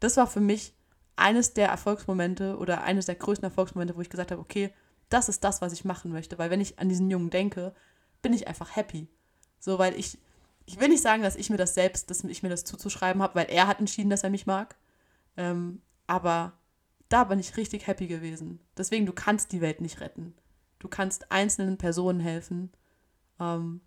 Das 0.00 0.16
war 0.16 0.26
für 0.26 0.40
mich 0.40 0.74
eines 1.16 1.54
der 1.54 1.68
Erfolgsmomente 1.68 2.56
oder 2.56 2.82
eines 2.82 3.06
der 3.06 3.14
größten 3.14 3.44
Erfolgsmomente, 3.44 3.96
wo 3.96 4.00
ich 4.00 4.10
gesagt 4.10 4.30
habe, 4.30 4.40
okay, 4.40 4.72
das 5.08 5.28
ist 5.28 5.44
das, 5.44 5.60
was 5.60 5.72
ich 5.72 5.84
machen 5.84 6.12
möchte. 6.12 6.38
Weil 6.38 6.50
wenn 6.50 6.60
ich 6.60 6.78
an 6.78 6.88
diesen 6.88 7.10
Jungen 7.10 7.30
denke, 7.30 7.74
bin 8.22 8.32
ich 8.32 8.48
einfach 8.48 8.76
happy. 8.76 9.08
So, 9.58 9.78
weil 9.78 9.98
ich, 9.98 10.18
ich 10.70 10.78
will 10.78 10.88
nicht 10.88 11.02
sagen, 11.02 11.24
dass 11.24 11.34
ich 11.34 11.50
mir 11.50 11.56
das 11.56 11.74
selbst, 11.74 12.10
dass 12.10 12.22
ich 12.22 12.42
mir 12.44 12.48
das 12.48 12.64
zuzuschreiben 12.64 13.20
habe, 13.22 13.34
weil 13.34 13.46
er 13.50 13.66
hat 13.66 13.80
entschieden, 13.80 14.08
dass 14.08 14.22
er 14.22 14.30
mich 14.30 14.46
mag. 14.46 14.76
Ähm, 15.36 15.82
aber 16.06 16.52
da 17.08 17.24
bin 17.24 17.40
ich 17.40 17.56
richtig 17.56 17.88
happy 17.88 18.06
gewesen. 18.06 18.60
Deswegen, 18.76 19.04
du 19.04 19.12
kannst 19.12 19.50
die 19.50 19.60
Welt 19.60 19.80
nicht 19.80 20.00
retten. 20.00 20.32
Du 20.78 20.86
kannst 20.86 21.32
einzelnen 21.32 21.76
Personen 21.76 22.20
helfen 22.20 22.70
ähm, 23.40 23.80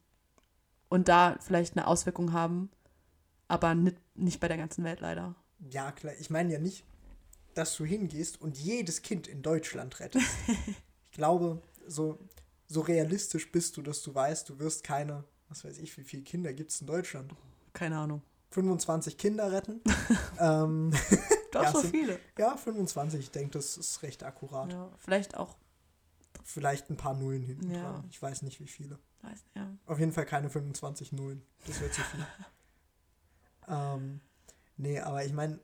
und 0.89 1.07
da 1.07 1.37
vielleicht 1.39 1.77
eine 1.77 1.87
Auswirkung 1.87 2.33
haben, 2.33 2.69
aber 3.47 3.75
nicht, 3.75 3.97
nicht 4.15 4.39
bei 4.41 4.49
der 4.49 4.57
ganzen 4.57 4.83
Welt 4.83 4.99
leider. 4.99 5.35
Ja, 5.71 5.93
klar. 5.93 6.13
Ich 6.19 6.29
meine 6.29 6.51
ja 6.51 6.59
nicht, 6.59 6.83
dass 7.53 7.77
du 7.77 7.85
hingehst 7.85 8.41
und 8.41 8.57
jedes 8.57 9.01
Kind 9.01 9.27
in 9.27 9.41
Deutschland 9.41 10.01
rettest. 10.01 10.27
ich 11.11 11.11
glaube, 11.11 11.61
so, 11.87 12.19
so 12.67 12.81
realistisch 12.81 13.49
bist 13.53 13.77
du, 13.77 13.81
dass 13.81 14.01
du 14.01 14.13
weißt, 14.13 14.49
du 14.49 14.59
wirst 14.59 14.83
keine, 14.83 15.23
was 15.53 15.63
weiß 15.63 15.77
ich, 15.77 15.95
wie 15.99 16.03
viele 16.03 16.23
Kinder 16.23 16.51
gibt 16.51 16.71
es 16.71 16.81
in 16.81 16.87
Deutschland? 16.87 17.31
Keine 17.73 17.99
Ahnung. 17.99 18.23
25 18.49 19.19
Kinder 19.19 19.51
retten. 19.51 19.81
ähm, 20.39 20.91
Doch 21.51 21.61
Ja, 21.63 21.71
so 21.71 21.81
viele. 21.81 22.19
ja, 22.39 22.57
25, 22.57 23.19
ich 23.19 23.29
denke, 23.31 23.51
das 23.51 23.77
ist 23.77 24.01
recht 24.01 24.23
akkurat. 24.23 24.71
Ja, 24.71 24.91
vielleicht 24.97 25.37
auch, 25.37 25.55
Vielleicht 26.43 26.89
ein 26.89 26.97
paar 26.97 27.13
Nullen 27.13 27.43
hinten 27.43 27.69
Ja. 27.71 27.81
dran. 27.83 28.05
Ich 28.09 28.19
weiß 28.21 28.41
nicht, 28.41 28.59
wie 28.59 28.67
viele. 28.67 28.97
weiß, 29.21 29.45
ja. 29.55 29.77
Auf 29.85 29.99
jeden 29.99 30.11
Fall 30.11 30.25
keine 30.25 30.49
25 30.49 31.11
Nullen. 31.13 31.45
Das 31.67 31.79
wäre 31.79 31.91
zu 31.91 32.01
viel. 32.01 32.25
ähm, 33.67 34.19
nee, 34.75 34.99
aber 34.99 35.23
ich 35.23 35.33
meine, 35.33 35.59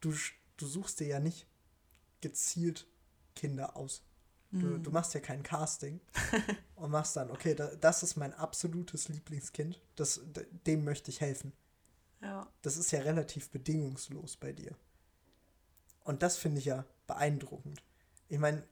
du, 0.00 0.14
du 0.56 0.66
suchst 0.66 1.00
dir 1.00 1.08
ja 1.08 1.20
nicht 1.20 1.46
gezielt 2.20 2.86
Kinder 3.34 3.76
aus. 3.76 4.02
Du, 4.52 4.66
Mhm. 4.66 4.82
du 4.82 4.90
machst 4.90 5.14
ja 5.14 5.20
kein 5.20 5.42
Casting 5.42 6.00
und 6.76 6.90
machst 6.90 7.16
dann, 7.16 7.30
okay, 7.30 7.54
da, 7.54 7.74
das 7.76 8.02
ist 8.02 8.16
mein 8.16 8.34
absolutes 8.34 9.08
Lieblingskind, 9.08 9.80
das, 9.96 10.20
dem 10.66 10.84
möchte 10.84 11.10
ich 11.10 11.20
helfen. 11.20 11.52
ja. 12.20 12.46
Das 12.62 12.76
ist 12.76 12.90
ja 12.92 13.00
relativ 13.00 13.50
bedingungslos 13.50 14.36
bei 14.36 14.52
dir. 14.52 14.76
Und 16.04 16.22
das 16.22 16.36
finde 16.36 16.58
ich 16.58 16.66
ja 16.66 16.84
beeindruckend. 17.06 17.82
Ich 18.28 18.38
meine, 18.38 18.62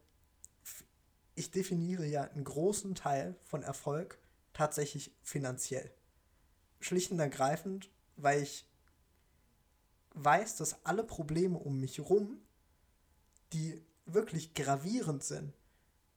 ich 1.34 1.50
definiere 1.50 2.04
ja 2.06 2.24
einen 2.24 2.44
großen 2.44 2.94
Teil 2.94 3.36
von 3.42 3.62
Erfolg 3.62 4.18
tatsächlich 4.52 5.12
finanziell. 5.22 5.90
Schlicht 6.80 7.10
und 7.12 7.20
ergreifend, 7.20 7.90
weil 8.16 8.42
ich 8.42 8.66
weiß, 10.14 10.56
dass 10.56 10.84
alle 10.84 11.04
Probleme 11.04 11.58
um 11.58 11.78
mich 11.80 11.98
herum, 11.98 12.42
die 13.52 13.82
wirklich 14.06 14.54
gravierend 14.54 15.22
sind 15.22 15.54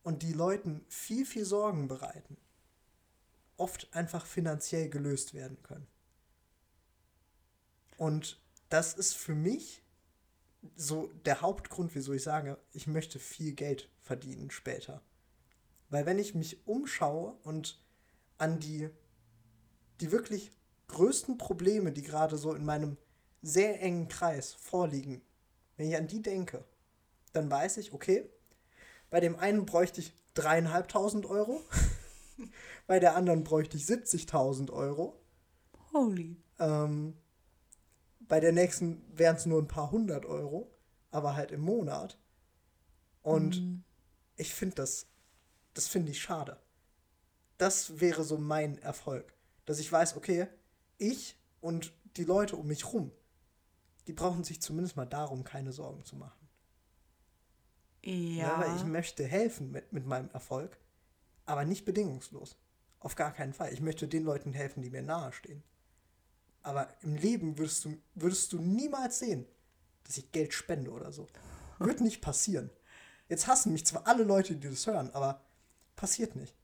und 0.04 0.22
die 0.22 0.34
Leuten 0.34 0.86
viel, 0.88 1.26
viel 1.26 1.46
Sorgen 1.46 1.88
bereiten, 1.88 2.38
oft 3.58 3.94
einfach 3.94 4.26
finanziell 4.26 4.89
gelöst 4.89 5.34
werden 5.34 5.62
können. 5.63 5.88
Und 7.98 8.39
das 8.70 8.94
ist 8.94 9.16
für 9.16 9.36
mich 9.36 9.82
so 10.76 11.08
der 11.26 11.42
Hauptgrund, 11.42 11.96
wieso 11.96 12.13
ich 12.13 12.24
sage, 12.24 12.58
ich 12.72 12.88
möchte 12.88 13.20
viel 13.20 13.54
Geld 13.54 13.89
verdienen 14.02 14.52
später. 14.52 15.02
Weil 15.89 16.06
wenn 16.06 16.20
ich 16.20 16.36
mich 16.36 16.66
umschaue 16.68 17.34
und 17.44 17.80
an 18.38 18.60
die, 18.60 18.89
die 20.02 20.12
wirklich 20.12 20.52
größten 20.88 21.38
Probleme, 21.38 21.92
die 21.92 22.02
gerade 22.02 22.38
so 22.38 22.54
in 22.54 22.66
meinem 22.66 22.98
sehr 23.42 23.82
engen 23.82 24.08
Kreis 24.08 24.54
vorliegen, 24.54 25.22
wenn 25.78 25.89
ich 25.89 25.98
an 25.98 26.08
die 26.08 26.22
denke, 26.22 26.63
dann 27.34 27.50
weiß 27.50 27.78
ich, 27.78 27.94
okay, 27.94 28.30
bei 29.13 29.19
dem 29.19 29.36
einen 29.36 29.67
bräuchte 29.67 30.02
ich 30.02 30.12
dreieinhalbtausend 30.34 31.28
Euro, 31.28 31.62
bei 32.88 32.99
der 32.99 33.15
anderen 33.15 33.43
bräuchte 33.43 33.78
ich 33.78 33.84
70.000 33.84 34.71
Euro 34.71 35.21
Holy. 35.93 36.36
ähm, 36.58 37.15
bei 38.21 38.39
der 38.39 38.54
nächsten 38.54 39.04
wären 39.15 39.36
es 39.36 39.45
nur 39.45 39.62
ein 39.62 39.67
paar 39.67 39.91
hundert 39.91 40.26
Euro, 40.26 40.76
aber 41.12 41.36
halt 41.36 41.52
im 41.52 41.62
Monat. 41.62 42.17
Und 43.21 43.62
Mhm. 43.62 43.84
ich 44.36 44.52
finde 44.56 44.78
das, 44.78 45.06
das 45.76 45.88
finde 45.88 46.12
ich 46.12 46.19
schade. 46.19 46.60
Das 47.60 47.99
wäre 47.99 48.23
so 48.23 48.39
mein 48.39 48.80
Erfolg. 48.80 49.36
Dass 49.65 49.78
ich 49.78 49.91
weiß, 49.91 50.17
okay, 50.17 50.47
ich 50.97 51.38
und 51.62 51.93
die 52.17 52.23
Leute 52.23 52.56
um 52.56 52.65
mich 52.65 52.91
rum, 52.91 53.12
die 54.08 54.13
brauchen 54.13 54.43
sich 54.43 54.60
zumindest 54.60 54.95
mal 54.97 55.06
darum 55.06 55.43
keine 55.43 55.71
Sorgen 55.71 56.04
zu 56.04 56.15
machen. 56.15 56.42
Ja. 58.04 58.60
weil 58.60 58.76
ich 58.76 58.84
möchte 58.84 59.26
helfen 59.26 59.72
mit, 59.72 59.94
mit 59.94 60.06
meinem 60.06 60.30
Erfolg, 60.32 60.78
aber 61.46 61.63
nicht 61.66 61.86
bedingungslos. 61.86 62.58
Auf 63.00 63.16
gar 63.16 63.34
keinen 63.34 63.54
Fall. 63.54 63.72
Ich 63.74 63.82
möchte 63.82 64.08
den 64.08 64.24
Leuten 64.24 64.54
helfen, 64.54 64.82
die 64.82 64.89
mir 64.89 65.02
nahestehen. 65.02 65.63
Aber 66.62 66.88
im 67.02 67.16
Leben 67.16 67.58
würdest 67.58 67.84
du, 67.86 67.98
würdest 68.16 68.54
du 68.54 68.60
niemals 68.60 69.20
sehen, 69.20 69.46
dass 70.06 70.18
ich 70.18 70.32
Geld 70.32 70.54
spende 70.54 70.92
oder 70.92 71.12
so. 71.12 71.28
Wird 71.80 72.02
nicht 72.02 72.22
passieren. 72.22 72.70
Jetzt 73.28 73.48
hassen 73.48 73.74
mich 73.74 73.86
zwar 73.86 74.08
alle 74.08 74.24
Leute, 74.24 74.56
die 74.56 74.70
das 74.70 74.88
hören, 74.88 75.10
aber 75.12 75.42
passiert 75.96 76.36
nicht. 76.36 76.56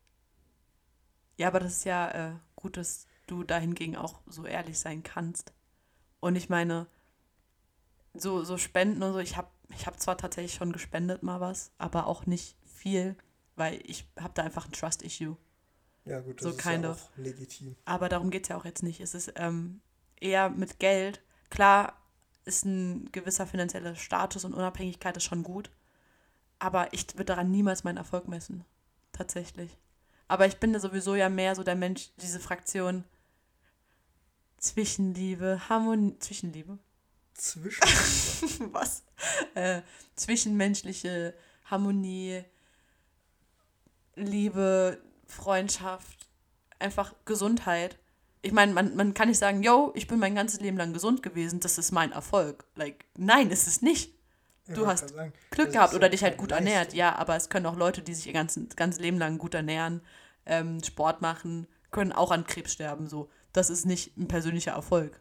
Ja, 1.37 1.47
aber 1.47 1.59
das 1.59 1.73
ist 1.77 1.85
ja 1.85 2.11
äh, 2.11 2.35
gut, 2.55 2.77
dass 2.77 3.07
du 3.27 3.43
dahingegen 3.43 3.95
auch 3.95 4.21
so 4.27 4.45
ehrlich 4.45 4.79
sein 4.79 5.03
kannst. 5.03 5.53
Und 6.19 6.35
ich 6.35 6.49
meine, 6.49 6.87
so, 8.13 8.43
so 8.43 8.57
Spenden 8.57 9.03
und 9.03 9.13
so, 9.13 9.19
ich 9.19 9.37
habe 9.37 9.49
ich 9.75 9.85
hab 9.85 9.99
zwar 9.99 10.17
tatsächlich 10.17 10.53
schon 10.53 10.71
gespendet 10.71 11.23
mal 11.23 11.39
was, 11.39 11.71
aber 11.77 12.07
auch 12.07 12.25
nicht 12.25 12.55
viel, 12.65 13.15
weil 13.55 13.79
ich 13.85 14.07
habe 14.19 14.33
da 14.33 14.43
einfach 14.43 14.65
ein 14.65 14.71
Trust-Issue. 14.71 15.37
Ja, 16.05 16.21
gut, 16.21 16.37
das 16.37 16.43
So 16.43 16.57
ist 16.57 16.65
ja 16.65 16.91
auch 16.91 17.17
legitim. 17.17 17.75
Aber 17.85 18.09
darum 18.09 18.31
geht 18.31 18.43
es 18.43 18.49
ja 18.49 18.57
auch 18.57 18.65
jetzt 18.65 18.83
nicht. 18.83 18.99
Es 18.99 19.13
ist 19.13 19.33
ähm, 19.35 19.81
eher 20.19 20.49
mit 20.49 20.79
Geld. 20.79 21.21
Klar 21.49 21.93
ist 22.45 22.65
ein 22.65 23.11
gewisser 23.11 23.45
finanzieller 23.45 23.95
Status 23.95 24.45
und 24.45 24.53
Unabhängigkeit 24.53 25.15
ist 25.17 25.25
schon 25.25 25.43
gut. 25.43 25.69
Aber 26.57 26.91
ich 26.93 27.13
würde 27.13 27.25
daran 27.25 27.51
niemals 27.51 27.83
meinen 27.83 27.97
Erfolg 27.97 28.27
messen. 28.27 28.65
Tatsächlich. 29.11 29.77
Aber 30.27 30.45
ich 30.45 30.57
bin 30.57 30.73
da 30.73 30.79
sowieso 30.79 31.15
ja 31.15 31.29
mehr 31.29 31.55
so 31.55 31.63
der 31.63 31.75
Mensch, 31.75 32.09
diese 32.17 32.39
Fraktion 32.39 33.03
Zwischenliebe, 34.57 35.69
Harmonie, 35.69 36.17
Zwischenliebe? 36.19 36.79
Zwischen. 37.39 37.81
Was? 38.73 39.03
Äh, 39.55 39.81
zwischenmenschliche 40.15 41.33
Harmonie, 41.65 42.43
Liebe, 44.15 45.01
Freundschaft, 45.25 46.27
einfach 46.79 47.13
Gesundheit. 47.25 47.97
Ich 48.41 48.51
meine, 48.51 48.73
man, 48.73 48.95
man 48.95 49.13
kann 49.13 49.29
nicht 49.29 49.37
sagen, 49.37 49.63
yo, 49.63 49.91
ich 49.95 50.07
bin 50.07 50.19
mein 50.19 50.35
ganzes 50.35 50.59
Leben 50.59 50.77
lang 50.77 50.93
gesund 50.93 51.23
gewesen, 51.23 51.59
das 51.59 51.77
ist 51.77 51.91
mein 51.91 52.11
Erfolg. 52.11 52.65
Like, 52.75 53.05
nein, 53.17 53.49
ist 53.51 53.67
es 53.67 53.81
nicht. 53.81 54.13
Du 54.67 54.81
Ja, 54.81 54.87
hast 54.87 55.09
sagen, 55.09 55.33
Glück 55.51 55.71
gehabt 55.71 55.93
oder 55.93 56.09
dich 56.09 56.21
halt 56.23 56.33
keine 56.33 56.41
gut 56.41 56.51
ernährt, 56.51 56.77
Leistung. 56.87 56.99
ja, 56.99 57.15
aber 57.15 57.35
es 57.35 57.49
können 57.49 57.65
auch 57.65 57.75
Leute, 57.75 58.01
die 58.01 58.13
sich 58.13 58.27
ihr 58.27 58.33
ganzes, 58.33 58.75
ganzes 58.75 59.01
Leben 59.01 59.17
lang 59.17 59.37
gut 59.37 59.55
ernähren, 59.55 60.01
ähm, 60.45 60.83
Sport 60.83 61.21
machen, 61.21 61.67
können 61.91 62.11
auch 62.11 62.31
an 62.31 62.45
Krebs 62.45 62.73
sterben. 62.73 63.07
So. 63.07 63.29
Das 63.51 63.69
ist 63.69 63.85
nicht 63.85 64.15
ein 64.17 64.27
persönlicher 64.27 64.73
Erfolg. 64.73 65.19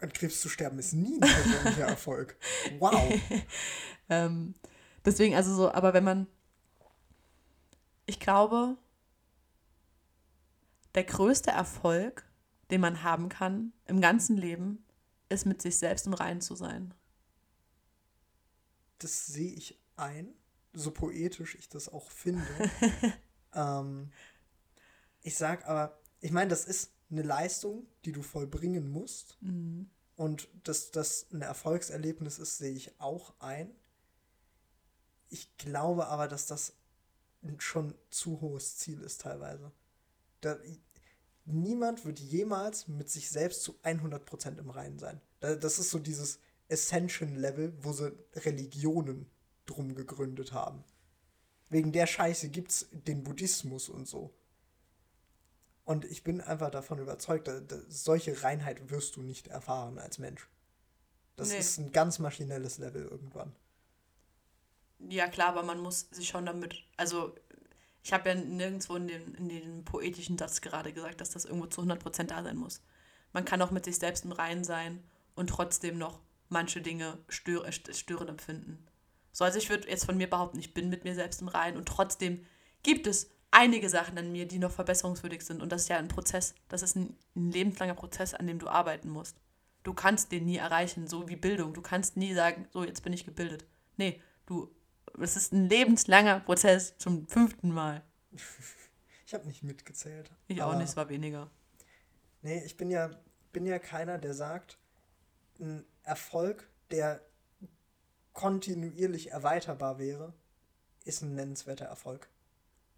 An 0.00 0.12
Krebs 0.12 0.40
zu 0.40 0.48
sterben 0.48 0.78
ist 0.78 0.92
nie 0.92 1.20
ein 1.20 1.20
persönlicher 1.20 1.86
Erfolg. 1.88 2.36
Wow. 2.78 3.14
ähm, 4.08 4.54
deswegen, 5.04 5.34
also 5.34 5.54
so, 5.54 5.72
aber 5.72 5.94
wenn 5.94 6.04
man, 6.04 6.26
ich 8.04 8.20
glaube, 8.20 8.76
der 10.94 11.04
größte 11.04 11.50
Erfolg, 11.50 12.26
den 12.70 12.80
man 12.80 13.02
haben 13.02 13.28
kann 13.28 13.72
im 13.86 14.00
ganzen 14.00 14.36
Leben, 14.36 14.84
ist 15.28 15.46
mit 15.46 15.62
sich 15.62 15.78
selbst 15.78 16.06
im 16.06 16.14
Reinen 16.14 16.40
zu 16.40 16.54
sein. 16.56 16.94
Das 18.98 19.26
sehe 19.26 19.52
ich 19.52 19.78
ein, 19.96 20.34
so 20.72 20.90
poetisch 20.90 21.54
ich 21.54 21.68
das 21.68 21.88
auch 21.88 22.10
finde. 22.10 22.46
ähm, 23.54 24.10
ich 25.22 25.36
sag 25.36 25.66
aber, 25.66 25.98
ich 26.20 26.30
meine, 26.30 26.48
das 26.48 26.64
ist 26.64 26.92
eine 27.10 27.22
Leistung, 27.22 27.86
die 28.04 28.12
du 28.12 28.22
vollbringen 28.22 28.90
musst. 28.90 29.38
Mhm. 29.40 29.90
Und 30.16 30.48
dass 30.64 30.90
das 30.90 31.26
ein 31.32 31.42
Erfolgserlebnis 31.42 32.38
ist, 32.38 32.58
sehe 32.58 32.72
ich 32.72 33.00
auch 33.00 33.34
ein. 33.38 33.70
Ich 35.28 35.56
glaube 35.58 36.06
aber, 36.06 36.26
dass 36.26 36.46
das 36.46 36.74
ein 37.42 37.60
schon 37.60 37.94
zu 38.10 38.40
hohes 38.40 38.78
Ziel 38.78 39.02
ist 39.02 39.20
teilweise. 39.20 39.72
Da, 40.40 40.58
niemand 41.44 42.04
wird 42.04 42.18
jemals 42.18 42.88
mit 42.88 43.10
sich 43.10 43.30
selbst 43.30 43.62
zu 43.62 43.78
100% 43.82 44.58
im 44.58 44.70
Reinen 44.70 44.98
sein. 44.98 45.20
Das 45.40 45.78
ist 45.78 45.90
so 45.90 45.98
dieses 45.98 46.40
Ascension-Level, 46.70 47.74
wo 47.82 47.92
sie 47.92 48.12
Religionen 48.34 49.30
drum 49.66 49.94
gegründet 49.94 50.52
haben. 50.52 50.84
Wegen 51.68 51.92
der 51.92 52.06
Scheiße 52.06 52.48
gibt 52.48 52.70
es 52.70 52.88
den 52.92 53.22
Buddhismus 53.22 53.88
und 53.88 54.06
so. 54.06 54.32
Und 55.86 56.04
ich 56.04 56.24
bin 56.24 56.40
einfach 56.40 56.70
davon 56.70 56.98
überzeugt, 56.98 57.46
dass, 57.46 57.64
dass 57.66 57.80
solche 57.88 58.42
Reinheit 58.42 58.90
wirst 58.90 59.16
du 59.16 59.22
nicht 59.22 59.46
erfahren 59.46 59.98
als 59.98 60.18
Mensch. 60.18 60.48
Das 61.36 61.50
nee. 61.50 61.58
ist 61.58 61.78
ein 61.78 61.92
ganz 61.92 62.18
maschinelles 62.18 62.78
Level 62.78 63.04
irgendwann. 63.04 63.54
Ja, 64.98 65.28
klar, 65.28 65.50
aber 65.50 65.62
man 65.62 65.78
muss 65.78 66.08
sich 66.10 66.28
schon 66.28 66.44
damit. 66.44 66.74
Also, 66.96 67.36
ich 68.02 68.12
habe 68.12 68.30
ja 68.30 68.34
nirgendwo 68.34 68.96
in 68.96 69.06
dem, 69.06 69.34
in 69.36 69.48
dem 69.48 69.84
poetischen 69.84 70.36
Satz 70.36 70.60
gerade 70.60 70.92
gesagt, 70.92 71.20
dass 71.20 71.30
das 71.30 71.44
irgendwo 71.44 71.66
zu 71.66 71.82
100% 71.82 72.24
da 72.24 72.42
sein 72.42 72.56
muss. 72.56 72.82
Man 73.32 73.44
kann 73.44 73.62
auch 73.62 73.70
mit 73.70 73.84
sich 73.84 73.98
selbst 73.98 74.24
im 74.24 74.32
Reinen 74.32 74.64
sein 74.64 75.04
und 75.36 75.50
trotzdem 75.50 75.98
noch 75.98 76.20
manche 76.48 76.80
Dinge 76.80 77.18
stör, 77.28 77.70
störend 77.70 78.30
empfinden. 78.30 78.84
So, 79.30 79.44
also 79.44 79.58
ich 79.58 79.70
würde 79.70 79.88
jetzt 79.88 80.06
von 80.06 80.16
mir 80.16 80.28
behaupten, 80.28 80.58
ich 80.58 80.74
bin 80.74 80.88
mit 80.88 81.04
mir 81.04 81.14
selbst 81.14 81.42
im 81.42 81.48
Reinen 81.48 81.76
und 81.76 81.86
trotzdem 81.86 82.44
gibt 82.82 83.06
es 83.06 83.30
einige 83.56 83.88
Sachen 83.88 84.18
an 84.18 84.30
mir, 84.32 84.46
die 84.46 84.58
noch 84.58 84.70
verbesserungswürdig 84.70 85.42
sind. 85.42 85.62
Und 85.62 85.72
das 85.72 85.82
ist 85.82 85.88
ja 85.88 85.96
ein 85.96 86.08
Prozess. 86.08 86.54
Das 86.68 86.82
ist 86.82 86.94
ein, 86.94 87.16
ein 87.34 87.50
lebenslanger 87.50 87.94
Prozess, 87.94 88.34
an 88.34 88.46
dem 88.46 88.58
du 88.58 88.68
arbeiten 88.68 89.08
musst. 89.08 89.36
Du 89.82 89.94
kannst 89.94 90.30
den 90.30 90.44
nie 90.44 90.58
erreichen, 90.58 91.06
so 91.06 91.28
wie 91.28 91.36
Bildung. 91.36 91.72
Du 91.72 91.80
kannst 91.80 92.16
nie 92.16 92.34
sagen, 92.34 92.68
so, 92.72 92.84
jetzt 92.84 93.02
bin 93.02 93.12
ich 93.14 93.24
gebildet. 93.24 93.64
Nee, 93.96 94.20
du, 94.44 94.70
es 95.20 95.36
ist 95.36 95.52
ein 95.52 95.68
lebenslanger 95.68 96.40
Prozess 96.40 96.98
zum 96.98 97.26
fünften 97.28 97.70
Mal. 97.70 98.02
Ich 99.24 99.34
habe 99.34 99.46
nicht 99.46 99.62
mitgezählt. 99.62 100.30
Ich 100.48 100.62
auch 100.62 100.74
nicht, 100.74 100.90
es 100.90 100.96
war 100.96 101.08
weniger. 101.08 101.50
Nee, 102.42 102.62
ich 102.64 102.76
bin 102.76 102.90
ja, 102.90 103.10
bin 103.52 103.66
ja 103.66 103.78
keiner, 103.78 104.18
der 104.18 104.34
sagt, 104.34 104.78
ein 105.58 105.84
Erfolg, 106.02 106.68
der 106.90 107.20
kontinuierlich 108.34 109.32
erweiterbar 109.32 109.98
wäre, 109.98 110.34
ist 111.04 111.22
ein 111.22 111.34
nennenswerter 111.34 111.86
Erfolg. 111.86 112.28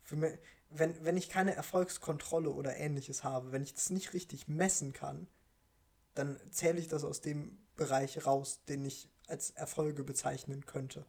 Für 0.08 0.16
mich, 0.16 0.38
wenn, 0.70 1.04
wenn 1.04 1.18
ich 1.18 1.28
keine 1.28 1.54
Erfolgskontrolle 1.54 2.48
oder 2.48 2.78
ähnliches 2.78 3.24
habe, 3.24 3.52
wenn 3.52 3.62
ich 3.62 3.74
das 3.74 3.90
nicht 3.90 4.14
richtig 4.14 4.48
messen 4.48 4.94
kann, 4.94 5.28
dann 6.14 6.40
zähle 6.50 6.78
ich 6.80 6.88
das 6.88 7.04
aus 7.04 7.20
dem 7.20 7.58
Bereich 7.76 8.24
raus, 8.24 8.62
den 8.64 8.86
ich 8.86 9.10
als 9.26 9.50
Erfolge 9.50 10.04
bezeichnen 10.04 10.64
könnte. 10.64 11.04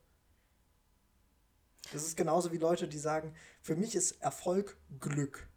Das 1.93 2.03
ist 2.03 2.17
genauso 2.17 2.51
wie 2.51 2.57
Leute, 2.57 2.89
die 2.89 2.97
sagen, 2.97 3.33
für 3.62 3.77
mich 3.77 3.95
ist 3.95 4.21
Erfolg 4.21 4.75
Glück. 4.99 5.47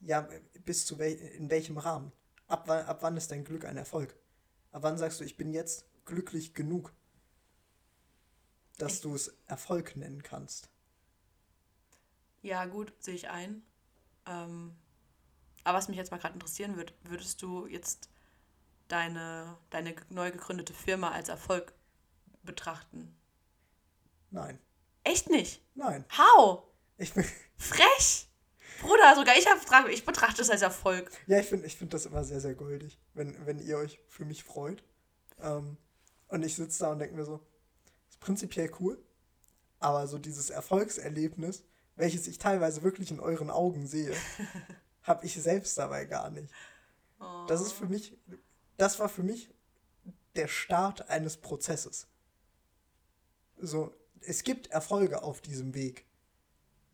Ja, 0.00 0.28
bis 0.64 0.84
zu 0.84 0.98
wel 0.98 1.14
in 1.14 1.48
welchem 1.48 1.78
Rahmen? 1.78 2.10
Ab, 2.48 2.68
ab 2.68 2.98
wann 3.02 3.16
ist 3.16 3.30
dein 3.30 3.44
Glück 3.44 3.64
ein 3.64 3.76
Erfolg? 3.76 4.16
Ab 4.72 4.82
wann 4.82 4.98
sagst 4.98 5.20
du, 5.20 5.24
ich 5.24 5.36
bin 5.36 5.52
jetzt 5.52 5.84
glücklich 6.04 6.54
genug, 6.54 6.92
dass 8.78 9.00
du 9.00 9.14
es 9.14 9.32
Erfolg 9.46 9.94
nennen 9.94 10.24
kannst? 10.24 10.70
Ja, 12.46 12.64
gut, 12.64 12.92
sehe 13.00 13.16
ich 13.16 13.28
ein. 13.28 13.64
Ähm, 14.24 14.76
aber 15.64 15.78
was 15.78 15.88
mich 15.88 15.96
jetzt 15.96 16.12
mal 16.12 16.18
gerade 16.18 16.34
interessieren 16.34 16.76
wird, 16.76 16.94
würdest 17.02 17.42
du 17.42 17.66
jetzt 17.66 18.08
deine, 18.86 19.58
deine 19.70 19.96
neu 20.10 20.30
gegründete 20.30 20.72
Firma 20.72 21.10
als 21.10 21.28
Erfolg 21.28 21.72
betrachten? 22.44 23.16
Nein. 24.30 24.60
Echt 25.02 25.28
nicht? 25.28 25.60
Nein. 25.74 26.04
How? 26.16 26.62
Ich 26.98 27.14
bin. 27.14 27.24
Frech! 27.56 28.28
Bruder, 28.80 29.16
sogar 29.16 29.36
ich, 29.36 29.46
hab, 29.48 29.88
ich 29.88 30.04
betrachte 30.04 30.42
es 30.42 30.50
als 30.50 30.62
Erfolg. 30.62 31.10
Ja, 31.26 31.40
ich 31.40 31.46
finde 31.46 31.66
ich 31.66 31.76
find 31.76 31.92
das 31.94 32.06
immer 32.06 32.22
sehr, 32.22 32.40
sehr 32.40 32.54
goldig, 32.54 33.00
wenn, 33.14 33.44
wenn 33.44 33.58
ihr 33.58 33.76
euch 33.76 33.98
für 34.08 34.24
mich 34.24 34.44
freut. 34.44 34.84
Ähm, 35.40 35.78
und 36.28 36.44
ich 36.44 36.54
sitze 36.54 36.84
da 36.84 36.92
und 36.92 37.00
denke 37.00 37.16
mir 37.16 37.24
so, 37.24 37.44
ist 38.08 38.20
prinzipiell 38.20 38.70
cool, 38.78 39.04
aber 39.80 40.06
so 40.06 40.18
dieses 40.18 40.50
Erfolgserlebnis, 40.50 41.64
welches 41.96 42.26
ich 42.26 42.38
teilweise 42.38 42.82
wirklich 42.82 43.10
in 43.10 43.20
euren 43.20 43.50
Augen 43.50 43.86
sehe, 43.86 44.14
habe 45.02 45.24
ich 45.26 45.34
selbst 45.34 45.76
dabei 45.78 46.04
gar 46.04 46.30
nicht. 46.30 46.52
Oh. 47.20 47.46
Das 47.48 47.60
ist 47.60 47.72
für 47.72 47.86
mich, 47.86 48.16
das 48.76 48.98
war 48.98 49.08
für 49.08 49.22
mich 49.22 49.50
der 50.36 50.48
Start 50.48 51.08
eines 51.08 51.38
Prozesses. 51.38 52.06
So, 53.58 53.94
es 54.20 54.42
gibt 54.42 54.68
Erfolge 54.68 55.22
auf 55.22 55.40
diesem 55.40 55.74
Weg, 55.74 56.04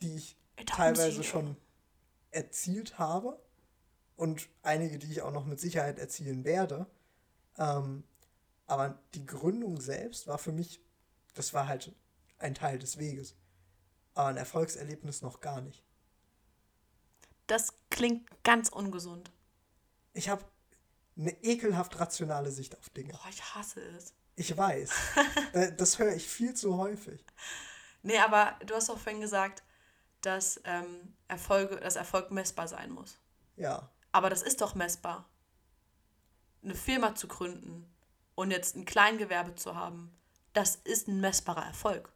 die 0.00 0.14
ich 0.14 0.36
teilweise 0.66 1.24
schon 1.24 1.56
erzielt 2.30 2.98
habe 2.98 3.40
und 4.16 4.48
einige, 4.62 4.98
die 4.98 5.10
ich 5.10 5.22
auch 5.22 5.32
noch 5.32 5.44
mit 5.44 5.58
Sicherheit 5.58 5.98
erzielen 5.98 6.44
werde. 6.44 6.86
Ähm, 7.58 8.04
aber 8.66 8.98
die 9.14 9.26
Gründung 9.26 9.80
selbst 9.80 10.28
war 10.28 10.38
für 10.38 10.52
mich, 10.52 10.80
das 11.34 11.52
war 11.52 11.66
halt 11.66 11.92
ein 12.38 12.54
Teil 12.54 12.78
des 12.78 12.98
Weges 12.98 13.34
aber 14.14 14.28
ein 14.28 14.36
Erfolgserlebnis 14.36 15.22
noch 15.22 15.40
gar 15.40 15.60
nicht. 15.60 15.84
Das 17.46 17.74
klingt 17.90 18.28
ganz 18.44 18.68
ungesund. 18.68 19.30
Ich 20.12 20.28
habe 20.28 20.44
eine 21.16 21.32
ekelhaft 21.42 21.98
rationale 22.00 22.50
Sicht 22.50 22.78
auf 22.78 22.88
Dinge. 22.90 23.12
Boah, 23.12 23.28
ich 23.28 23.54
hasse 23.54 23.80
es. 23.80 24.14
Ich 24.36 24.56
weiß. 24.56 24.90
Äh, 25.52 25.76
das 25.76 25.98
höre 25.98 26.14
ich 26.14 26.26
viel 26.26 26.54
zu 26.54 26.78
häufig. 26.78 27.22
Nee, 28.02 28.18
aber 28.18 28.58
du 28.64 28.74
hast 28.74 28.88
auch 28.88 28.98
vorhin 28.98 29.20
gesagt, 29.20 29.62
dass, 30.22 30.58
ähm, 30.64 31.14
Erfolge, 31.28 31.76
dass 31.76 31.96
Erfolg 31.96 32.30
messbar 32.30 32.68
sein 32.68 32.90
muss. 32.90 33.18
Ja. 33.56 33.90
Aber 34.12 34.30
das 34.30 34.40
ist 34.40 34.62
doch 34.62 34.74
messbar. 34.74 35.28
Eine 36.64 36.74
Firma 36.74 37.14
zu 37.14 37.28
gründen 37.28 37.92
und 38.34 38.50
jetzt 38.50 38.76
ein 38.76 38.86
Kleingewerbe 38.86 39.54
zu 39.56 39.76
haben, 39.76 40.16
das 40.54 40.76
ist 40.76 41.06
ein 41.06 41.20
messbarer 41.20 41.66
Erfolg. 41.66 42.10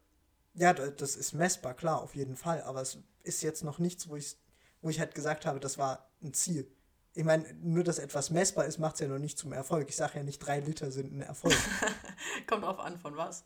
Ja, 0.56 0.72
das 0.72 1.16
ist 1.16 1.34
messbar, 1.34 1.74
klar, 1.74 2.02
auf 2.02 2.14
jeden 2.14 2.36
Fall. 2.36 2.62
Aber 2.62 2.80
es 2.80 2.98
ist 3.22 3.42
jetzt 3.42 3.62
noch 3.62 3.78
nichts, 3.78 4.08
wo 4.08 4.16
ich, 4.16 4.36
wo 4.80 4.88
ich 4.88 5.00
halt 5.00 5.14
gesagt 5.14 5.44
habe, 5.44 5.60
das 5.60 5.76
war 5.76 6.10
ein 6.22 6.32
Ziel. 6.32 6.70
Ich 7.12 7.24
meine, 7.24 7.52
nur 7.62 7.84
dass 7.84 7.98
etwas 7.98 8.30
messbar 8.30 8.64
ist, 8.64 8.78
macht 8.78 8.94
es 8.94 9.00
ja 9.00 9.08
noch 9.08 9.18
nicht 9.18 9.38
zum 9.38 9.52
Erfolg. 9.52 9.88
Ich 9.88 9.96
sage 9.96 10.18
ja 10.18 10.24
nicht, 10.24 10.38
drei 10.38 10.60
Liter 10.60 10.90
sind 10.90 11.12
ein 11.12 11.22
Erfolg. 11.22 11.56
Kommt 12.46 12.64
drauf 12.64 12.78
an, 12.78 12.98
von 12.98 13.16
was. 13.16 13.44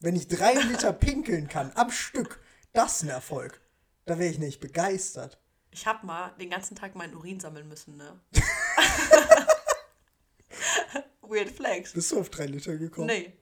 Wenn 0.00 0.16
ich 0.16 0.28
drei 0.28 0.54
Liter 0.54 0.92
pinkeln 0.92 1.48
kann 1.48 1.72
am 1.74 1.90
Stück, 1.90 2.40
das 2.72 2.96
ist 2.96 3.02
ein 3.02 3.08
Erfolg. 3.08 3.60
Da 4.04 4.18
wäre 4.18 4.30
ich 4.30 4.38
nicht 4.38 4.60
begeistert. 4.60 5.38
Ich 5.70 5.86
habe 5.86 6.06
mal 6.06 6.30
den 6.40 6.50
ganzen 6.50 6.76
Tag 6.76 6.94
meinen 6.94 7.14
Urin 7.14 7.40
sammeln 7.40 7.68
müssen, 7.68 7.96
ne? 7.96 8.20
Weird 11.22 11.50
Flags. 11.50 11.92
Bist 11.92 12.12
du 12.12 12.20
auf 12.20 12.30
drei 12.30 12.46
Liter 12.46 12.76
gekommen? 12.76 13.06
Nee. 13.06 13.32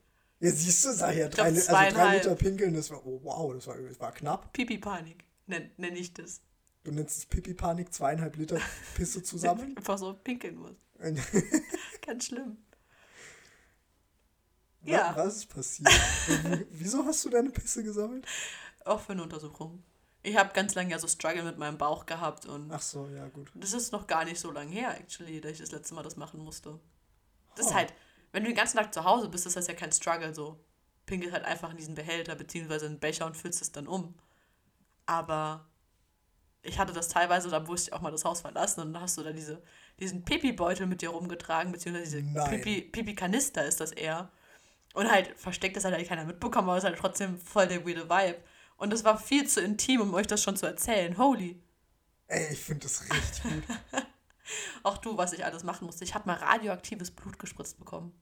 Ja, 0.40 0.51
siehst 0.51 0.85
du, 0.85 0.92
sag 0.92 1.16
ja, 1.16 1.29
drei, 1.29 1.44
also 1.44 1.72
drei 1.72 2.16
Liter 2.16 2.35
pinkeln, 2.35 2.75
das 2.75 2.90
war, 2.90 3.05
oh, 3.07 3.20
wow, 3.22 3.55
das 3.55 3.66
war, 3.66 3.77
das 3.79 3.99
war 3.99 4.12
knapp. 4.12 4.53
Pipi-Panik, 4.53 5.25
nenne 5.46 5.70
nenn 5.79 5.96
ich 5.96 6.12
das. 6.12 6.42
Du 6.85 6.92
nennst 6.92 7.18
es 7.18 7.27
Pipi-Panik, 7.27 7.92
zweieinhalb 7.92 8.37
Liter 8.37 8.61
Pisse 8.94 9.22
zusammen? 9.22 9.75
Einfach 9.77 9.99
so 9.99 10.12
pinkeln 10.12 10.57
muss. 10.57 10.77
Ganz 12.07 12.27
schlimm. 12.27 12.59
Was, 14.83 14.90
ja. 14.92 15.16
Was 15.16 15.37
ist 15.37 15.46
passiert? 15.46 15.90
Wieso 16.70 17.05
hast 17.05 17.25
du 17.25 17.31
deine 17.31 17.51
Pisse 17.51 17.83
gesammelt? 17.83 18.27
Auch 18.85 19.01
für 19.01 19.12
eine 19.12 19.22
Untersuchung. 19.22 19.83
Ich 20.22 20.37
habe 20.37 20.53
ganz 20.53 20.75
lange 20.75 20.90
ja 20.90 20.99
so 20.99 21.07
Struggle 21.07 21.44
mit 21.44 21.57
meinem 21.57 21.79
Bauch 21.79 22.05
gehabt 22.05 22.46
und. 22.46 22.72
Ach 22.72 22.83
so, 22.83 23.09
ja, 23.09 23.29
gut. 23.29 23.51
Das 23.55 23.72
ist 23.72 23.92
noch 23.92 24.07
gar 24.07 24.25
nicht 24.25 24.40
so 24.40 24.51
lange 24.51 24.72
her, 24.72 24.96
actually, 24.99 25.40
dass 25.40 25.53
ich 25.53 25.59
das 25.61 25.70
letzte 25.70 25.94
Mal 25.94 26.03
das 26.03 26.16
machen 26.16 26.40
musste. 26.40 26.81
Das 27.55 27.66
oh. 27.66 27.68
ist 27.68 27.75
halt, 27.75 27.94
wenn 28.37 28.44
du 28.44 28.51
den 28.51 28.57
ganzen 28.57 28.77
Tag 28.77 28.92
zu 28.92 29.03
Hause 29.03 29.31
bist, 29.31 29.46
ist 29.46 29.57
das 29.57 29.66
ja 29.66 29.72
kein 29.72 29.90
Struggle 29.90 30.35
so. 30.35 30.62
Pinkelt 31.07 31.33
halt 31.33 31.46
einfach 31.46 31.70
in 31.70 31.79
diesen 31.79 31.94
Behälter 31.94 32.35
beziehungsweise 32.35 32.85
in 32.85 32.92
den 32.92 33.01
Becher 33.01 33.25
und 33.25 33.35
füllst 33.35 33.62
es 33.62 33.72
dann 33.72 33.87
um. 33.87 34.14
Aber 35.07 35.64
ich 36.61 36.79
hatte 36.79 36.92
das 36.92 37.09
teilweise, 37.09 37.49
dann 37.49 37.64
musste 37.64 37.88
ich 37.88 37.94
auch 37.94 38.03
mal 38.03 38.11
das 38.11 38.27
Haus 38.27 38.42
verlassen 38.42 38.83
und 38.83 38.92
dann 38.92 39.01
hast 39.01 39.16
du 39.16 39.22
da 39.22 39.33
diese, 39.33 39.62
diesen 39.99 40.22
Pipi-Beutel 40.22 40.87
mit 40.87 41.01
dir 41.01 41.09
rumgetragen, 41.09 41.72
beziehungsweise 41.72 42.22
diese 42.22 42.83
Pipi-Kanister 42.92 43.64
ist 43.64 43.81
das 43.81 43.92
eher. 43.92 44.31
Und 44.92 45.11
halt 45.11 45.29
versteckt, 45.38 45.75
das 45.75 45.87
hat 45.87 45.94
halt 45.94 46.07
keiner 46.07 46.27
mitbekommen, 46.27 46.68
aber 46.68 46.77
es 46.77 46.85
ist 46.85 46.90
halt 46.90 46.99
trotzdem 46.99 47.38
voll 47.38 47.68
der 47.68 47.87
weirde 47.87 48.11
Vibe. 48.11 48.42
Und 48.77 48.92
das 48.92 49.03
war 49.03 49.16
viel 49.18 49.49
zu 49.49 49.62
intim, 49.62 50.03
um 50.03 50.12
euch 50.12 50.27
das 50.27 50.42
schon 50.42 50.59
zu 50.59 50.66
erzählen. 50.66 51.16
Holy. 51.16 51.59
Ey, 52.27 52.53
ich 52.53 52.61
finde 52.61 52.83
das 52.83 53.03
richtig 53.03 53.42
gut. 53.44 53.62
Auch 54.83 54.99
du, 54.99 55.16
was 55.16 55.33
ich 55.33 55.42
alles 55.42 55.64
machen 55.64 55.87
musste. 55.87 56.05
Ich 56.05 56.14
habe 56.14 56.29
mal 56.29 56.37
radioaktives 56.37 57.12
Blut 57.12 57.38
gespritzt 57.38 57.79
bekommen. 57.79 58.12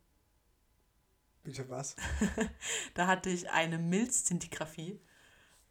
Bitte 1.44 1.68
was? 1.68 1.94
Da 2.94 3.07
hatte 3.07 3.30
ich 3.30 3.50
eine 3.50 3.78
Milzzintigraphie. 3.78 5.00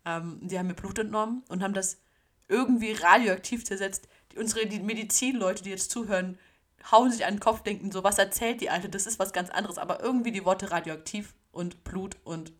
Ähm, 0.05 0.39
die 0.41 0.57
haben 0.57 0.67
mir 0.67 0.75
Blut 0.75 0.99
entnommen 0.99 1.43
und 1.49 1.63
haben 1.63 1.73
das 1.73 1.99
irgendwie 2.47 2.91
radioaktiv 2.91 3.65
zersetzt. 3.65 4.07
Die, 4.31 4.38
unsere 4.38 4.67
die 4.67 4.79
Medizinleute, 4.79 5.63
die 5.63 5.71
jetzt 5.71 5.91
zuhören, 5.91 6.38
hauen 6.91 7.12
sich 7.12 7.25
an 7.25 7.36
den 7.36 7.39
Kopf, 7.39 7.63
denken 7.63 7.91
so, 7.91 8.03
was 8.03 8.17
erzählt 8.17 8.62
die 8.62 8.69
Alte? 8.69 8.89
Das 8.89 9.07
ist 9.07 9.19
was 9.19 9.33
ganz 9.33 9.49
anderes. 9.49 9.77
Aber 9.77 10.01
irgendwie 10.01 10.31
die 10.31 10.45
Worte 10.45 10.71
radioaktiv 10.71 11.33
und 11.51 11.83
Blut 11.83 12.17
und 12.23 12.53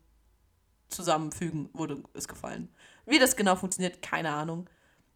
zusammenfügen 0.88 1.70
wurde 1.72 2.02
es 2.14 2.26
gefallen. 2.26 2.68
Wie 3.06 3.18
das 3.18 3.36
genau 3.36 3.56
funktioniert, 3.56 4.02
keine 4.02 4.32
Ahnung. 4.32 4.68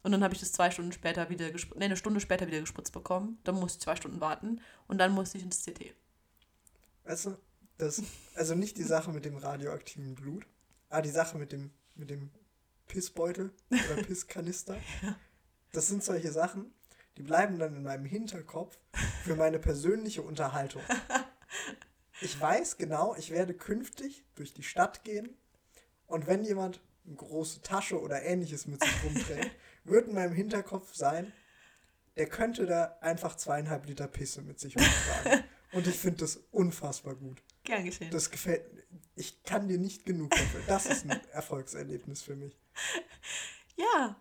Und 0.03 0.13
dann 0.13 0.23
habe 0.23 0.35
ich 0.35 0.41
das 0.41 0.53
zwei 0.53 0.71
Stunden 0.71 0.93
später 0.93 1.31
wieder 1.31 1.51
gespritzt, 1.51 1.79
nee, 1.79 1.87
eine 1.87 1.97
Stunde 1.97 2.21
später 2.21 2.47
wieder 2.47 2.61
gespritzt 2.61 2.93
bekommen. 2.93 3.39
Dann 3.45 3.57
musste 3.57 3.79
ich 3.79 3.83
zwei 3.83 3.97
Stunden 3.97 4.21
warten 4.21 4.61
und 4.87 4.99
dann 4.99 5.13
musste 5.13 5.39
ich 5.39 5.45
ins 5.45 5.65
CT. 5.65 5.95
Weißt 7.05 7.27
du, 7.27 7.37
das, 7.79 8.03
also 8.35 8.55
nicht 8.55 8.77
die 8.77 8.83
Sache 8.83 9.13
mit 9.13 9.25
dem 9.25 9.37
radioaktiven 9.37 10.15
Blut, 10.15 10.47
aber 10.89 11.03
die 11.03 11.11
Sache 11.11 11.39
mit 11.39 11.53
dem, 11.53 11.71
mit 11.95 12.11
dem 12.11 12.31
Pissbeutel 12.87 13.53
oder 13.71 14.03
Pisskanister. 14.07 14.77
Das 15.73 15.87
sind 15.87 16.03
solche 16.03 16.33
Sachen, 16.33 16.73
die 17.17 17.23
bleiben 17.23 17.59
dann 17.59 17.77
in 17.77 17.83
meinem 17.83 18.05
Hinterkopf 18.05 18.79
für 19.25 19.37
meine 19.37 19.59
persönliche 19.59 20.23
Unterhaltung. 20.23 20.83
Ich 22.21 22.39
weiß 22.41 22.79
genau, 22.79 23.15
ich 23.17 23.31
werde 23.31 23.55
künftig 23.55 24.25
durch 24.35 24.53
die 24.53 24.65
Stadt 24.65 25.05
gehen 25.05 25.37
und 26.07 26.27
wenn 26.27 26.45
jemand 26.45 26.81
eine 27.07 27.15
große 27.15 27.63
Tasche 27.63 28.01
oder 28.01 28.23
ähnliches 28.23 28.67
mit 28.67 28.83
sich 28.83 29.05
rumträgt, 29.05 29.53
wird 29.85 30.09
in 30.09 30.15
meinem 30.15 30.35
Hinterkopf 30.35 30.95
sein, 30.95 31.33
der 32.17 32.27
könnte 32.29 32.67
da 32.67 32.97
einfach 33.01 33.37
zweieinhalb 33.37 33.87
Liter 33.87 34.09
Pisse 34.09 34.43
mit 34.43 34.59
sich 34.59 34.77
rumtragen. 34.77 35.45
Und 35.73 35.87
ich 35.87 35.97
finde 35.99 36.19
das 36.19 36.41
unfassbar 36.51 37.15
gut. 37.15 37.43
Gern 37.69 37.85
geschehen. 37.85 38.11
Das 38.11 38.31
gefällt 38.31 38.73
mir. 38.73 38.83
Ich 39.15 39.43
kann 39.43 39.69
dir 39.69 39.79
nicht 39.79 40.05
genug 40.07 40.31
dafür. 40.31 40.63
Das 40.67 40.87
ist 40.87 41.05
ein 41.09 41.21
Erfolgserlebnis 41.33 42.23
für 42.23 42.35
mich. 42.35 42.57
Ja, 43.77 44.17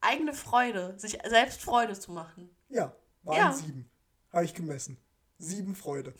eigene 0.00 0.32
Freude, 0.34 0.98
sich 0.98 1.18
selbst 1.28 1.62
Freude 1.62 1.98
zu 1.98 2.10
machen. 2.12 2.50
Ja, 2.68 2.94
waren 3.22 3.36
Ja. 3.36 3.52
sieben. 3.52 3.88
Habe 4.32 4.44
ich 4.44 4.54
gemessen. 4.54 4.98
Sieben 5.38 5.74
Freude. 5.74 6.14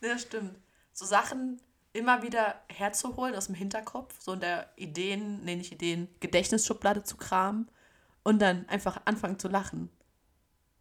Ja, 0.00 0.12
das 0.12 0.22
stimmt. 0.22 0.58
So 0.92 1.04
Sachen 1.06 1.60
immer 1.92 2.22
wieder 2.22 2.62
herzuholen 2.68 3.34
aus 3.34 3.46
dem 3.46 3.54
Hinterkopf, 3.54 4.20
so 4.20 4.34
in 4.34 4.40
der 4.40 4.70
Ideen, 4.76 5.44
nee, 5.44 5.56
nicht 5.56 5.72
Ideen, 5.72 6.08
Gedächtnisschublade 6.20 7.02
zu 7.04 7.16
kramen 7.16 7.70
und 8.22 8.40
dann 8.40 8.68
einfach 8.68 9.00
anfangen 9.06 9.38
zu 9.38 9.48
lachen. 9.48 9.90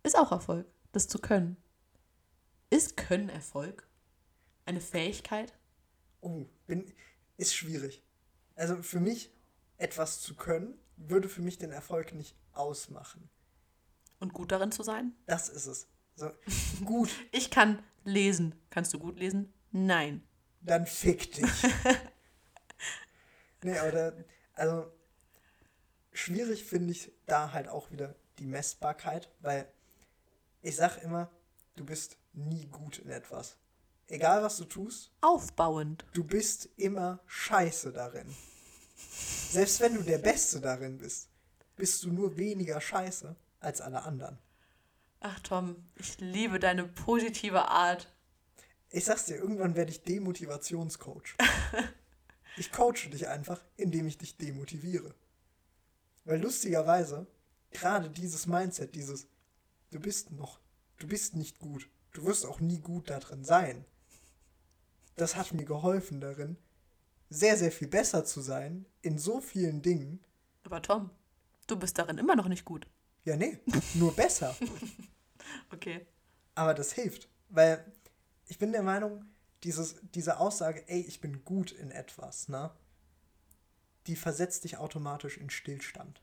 Ist 0.04 0.18
auch 0.18 0.32
Erfolg, 0.32 0.68
das 0.92 1.08
zu 1.08 1.20
können. 1.20 1.58
Ist 2.70 2.98
Können 2.98 3.30
Erfolg? 3.30 3.88
Eine 4.70 4.82
Fähigkeit? 4.82 5.52
Oh, 6.22 6.46
bin, 6.68 6.94
ist 7.38 7.56
schwierig. 7.56 8.04
Also 8.56 8.84
für 8.84 9.00
mich, 9.00 9.34
etwas 9.80 10.22
zu 10.22 10.36
können, 10.36 10.78
würde 10.96 11.28
für 11.28 11.42
mich 11.42 11.58
den 11.58 11.72
Erfolg 11.72 12.14
nicht 12.14 12.36
ausmachen. 12.54 13.32
Und 14.20 14.32
gut 14.32 14.52
darin 14.52 14.72
zu 14.72 14.84
sein? 14.84 15.16
Das 15.26 15.50
ist 15.50 15.66
es. 15.66 15.88
So, 16.16 16.30
gut, 16.86 17.10
Ich 17.32 17.50
kann 17.50 17.82
lesen. 18.04 18.54
Kannst 18.70 18.94
du 18.94 19.00
gut 19.00 19.18
lesen? 19.18 19.52
Nein. 19.72 20.22
dann 20.62 20.86
fick 20.86 21.34
dich. 21.34 21.48
nee, 23.64 23.76
aber 23.76 23.92
da, 23.92 24.14
also 24.54 24.94
schwierig 26.14 26.64
finde 26.64 26.92
ich 26.92 27.12
da 27.26 27.54
halt 27.54 27.70
auch 27.70 27.90
wieder 27.90 28.14
die 28.38 28.46
Messbarkeit, 28.46 29.32
weil 29.40 29.68
ich 30.62 30.76
sag 30.76 31.02
immer, 31.02 31.32
du 31.76 31.86
bist 31.86 32.18
nie 32.34 32.68
gut 32.68 33.00
in 33.00 33.10
etwas. 33.10 33.58
Egal 34.10 34.42
was 34.42 34.58
du 34.58 34.66
tust, 34.66 35.12
Aufbauend. 35.22 36.04
du 36.14 36.24
bist 36.24 36.70
immer 36.78 37.20
scheiße 37.28 37.94
darin. 37.94 38.26
Selbst 39.52 39.80
wenn 39.80 39.94
du 39.94 40.02
der 40.02 40.18
Beste 40.18 40.60
darin 40.60 40.98
bist, 40.98 41.30
bist 41.76 42.04
du 42.04 42.12
nur 42.12 42.36
weniger 42.36 42.82
scheiße 42.82 43.36
als 43.60 43.82
alle 43.82 44.02
anderen. 44.02 44.40
Ach 45.20 45.40
Tom, 45.42 45.76
ich 45.96 46.20
liebe 46.20 46.60
deine 46.60 46.86
positive 46.86 47.68
Art. 47.68 48.12
Ich 48.90 49.06
sag's 49.06 49.26
dir, 49.26 49.36
irgendwann 49.36 49.76
werde 49.76 49.92
ich 49.92 50.04
Demotivationscoach. 50.04 51.36
Ich 52.58 52.74
coache 52.74 53.10
dich 53.10 53.30
einfach, 53.30 53.64
indem 53.78 54.06
ich 54.06 54.18
dich 54.18 54.36
demotiviere. 54.36 55.16
Weil 56.26 56.42
lustigerweise, 56.42 57.26
gerade 57.72 58.10
dieses 58.10 58.48
Mindset, 58.48 58.96
dieses, 58.96 59.28
du 59.92 60.00
bist 60.02 60.32
noch, 60.32 60.60
du 60.98 61.08
bist 61.08 61.38
nicht 61.38 61.60
gut, 61.60 61.88
du 62.12 62.26
wirst 62.26 62.46
auch 62.46 62.60
nie 62.60 62.80
gut 62.80 63.10
da 63.10 63.20
drin 63.20 63.46
sein, 63.46 63.86
das 65.20 65.36
hat 65.36 65.54
mir 65.54 65.66
geholfen 65.66 66.22
darin, 66.22 66.58
sehr, 67.30 67.58
sehr 67.58 67.72
viel 67.72 67.88
besser 67.88 68.26
zu 68.26 68.42
sein 68.42 68.86
in 69.02 69.18
so 69.18 69.40
vielen 69.40 69.82
Dingen. 69.82 70.24
Aber 70.64 70.82
Tom, 70.82 71.12
du 71.68 71.78
bist 71.78 71.98
darin 71.98 72.18
immer 72.18 72.36
noch 72.36 72.48
nicht 72.48 72.66
gut. 72.66 72.88
Ja, 73.24 73.36
nee, 73.36 73.60
nur 73.96 74.16
besser. 74.16 74.56
Okay. 75.72 76.06
Aber 76.54 76.74
das 76.74 76.92
hilft, 76.92 77.30
weil 77.48 77.84
ich 78.46 78.58
bin 78.60 78.72
der 78.72 78.84
Meinung, 78.84 79.26
dieses, 79.64 79.96
diese 80.14 80.40
Aussage, 80.40 80.88
ey, 80.88 81.02
ich 81.02 81.22
bin 81.22 81.44
gut 81.44 81.72
in 81.72 81.92
etwas, 81.92 82.50
ne? 82.50 82.72
Die 84.08 84.16
versetzt 84.16 84.64
dich 84.64 84.78
automatisch 84.78 85.38
in 85.38 85.50
Stillstand. 85.50 86.22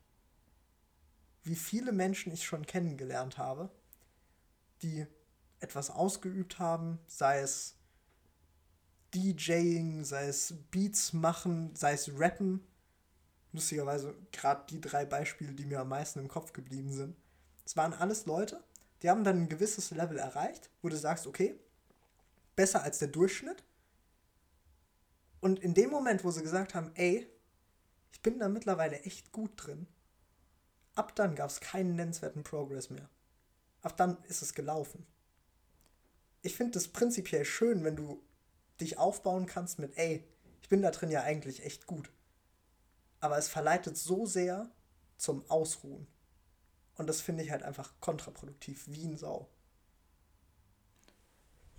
Wie 1.43 1.57
viele 1.57 1.93
Menschen 1.93 2.33
ich 2.33 2.45
schon 2.45 2.67
kennengelernt 2.67 3.39
habe, 3.39 3.71
die 4.83 5.07
etwas 5.61 5.91
ausgeübt 5.91 6.59
haben, 6.59 6.99
sei 7.07 7.41
es 7.41 7.77
DJing, 9.15 10.05
sei 10.05 10.27
es 10.27 10.55
Beats 10.71 11.13
machen, 11.13 11.75
sei 11.75 11.93
es 11.93 12.11
Rappen. 12.19 12.61
Lustigerweise 13.53 14.15
gerade 14.33 14.67
die 14.69 14.81
drei 14.81 15.05
Beispiele, 15.05 15.53
die 15.53 15.65
mir 15.65 15.81
am 15.81 15.89
meisten 15.89 16.19
im 16.19 16.29
Kopf 16.29 16.53
geblieben 16.53 16.93
sind. 16.93 17.17
Es 17.65 17.77
waren 17.77 17.95
alles 17.95 18.27
Leute, 18.27 18.63
die 19.03 19.11
haben 19.11 19.25
dann 19.25 19.43
ein 19.43 19.49
gewisses 19.49 19.91
Level 19.91 20.19
erreicht, 20.19 20.71
wo 20.83 20.89
du 20.89 20.97
sagst, 20.97 21.27
okay, 21.27 21.59
besser 22.55 22.83
als 22.83 22.99
der 22.99 23.09
Durchschnitt. 23.09 23.65
Und 25.41 25.61
in 25.61 25.75
dem 25.75 25.91
Moment, 25.91 26.25
wo 26.25 26.31
sie 26.31 26.43
gesagt 26.43 26.75
haben, 26.75 26.91
ey, 26.95 27.29
ich 28.13 28.23
bin 28.23 28.39
da 28.39 28.49
mittlerweile 28.49 29.01
echt 29.03 29.33
gut 29.33 29.53
drin, 29.57 29.87
ab 30.95 31.15
dann 31.15 31.35
gab 31.35 31.51
es 31.51 31.61
keinen 31.61 31.95
nennenswerten 31.95 32.43
Progress 32.43 32.91
mehr. 32.91 33.09
Ab 33.83 33.97
dann 33.97 34.17
ist 34.25 34.43
es 34.43 34.55
gelaufen. 34.55 35.07
Ich 36.43 36.57
finde 36.57 36.73
das 36.73 36.89
prinzipiell 36.89 37.45
schön, 37.45 37.85
wenn 37.85 37.97
du 37.97 38.23
dich 38.81 38.99
aufbauen 38.99 39.47
kannst 39.47 39.79
mit, 39.79 39.97
ey, 39.97 40.27
ich 40.63 40.69
bin 40.69 40.83
da 40.83 40.91
drin 40.91 41.11
ja 41.11 41.23
eigentlich 41.23 41.65
echt 41.65 41.87
gut. 41.87 42.11
Aber 43.21 43.39
es 43.39 43.49
verleitet 43.49 43.97
so 43.97 44.27
sehr 44.27 44.71
zum 45.17 45.49
Ausruhen. 45.49 46.07
Und 46.97 47.09
das 47.09 47.21
finde 47.21 47.43
ich 47.43 47.51
halt 47.51 47.63
einfach 47.63 47.93
kontraproduktiv, 48.01 48.85
wie 48.89 49.07
ein 49.07 49.17
Sau. 49.17 49.49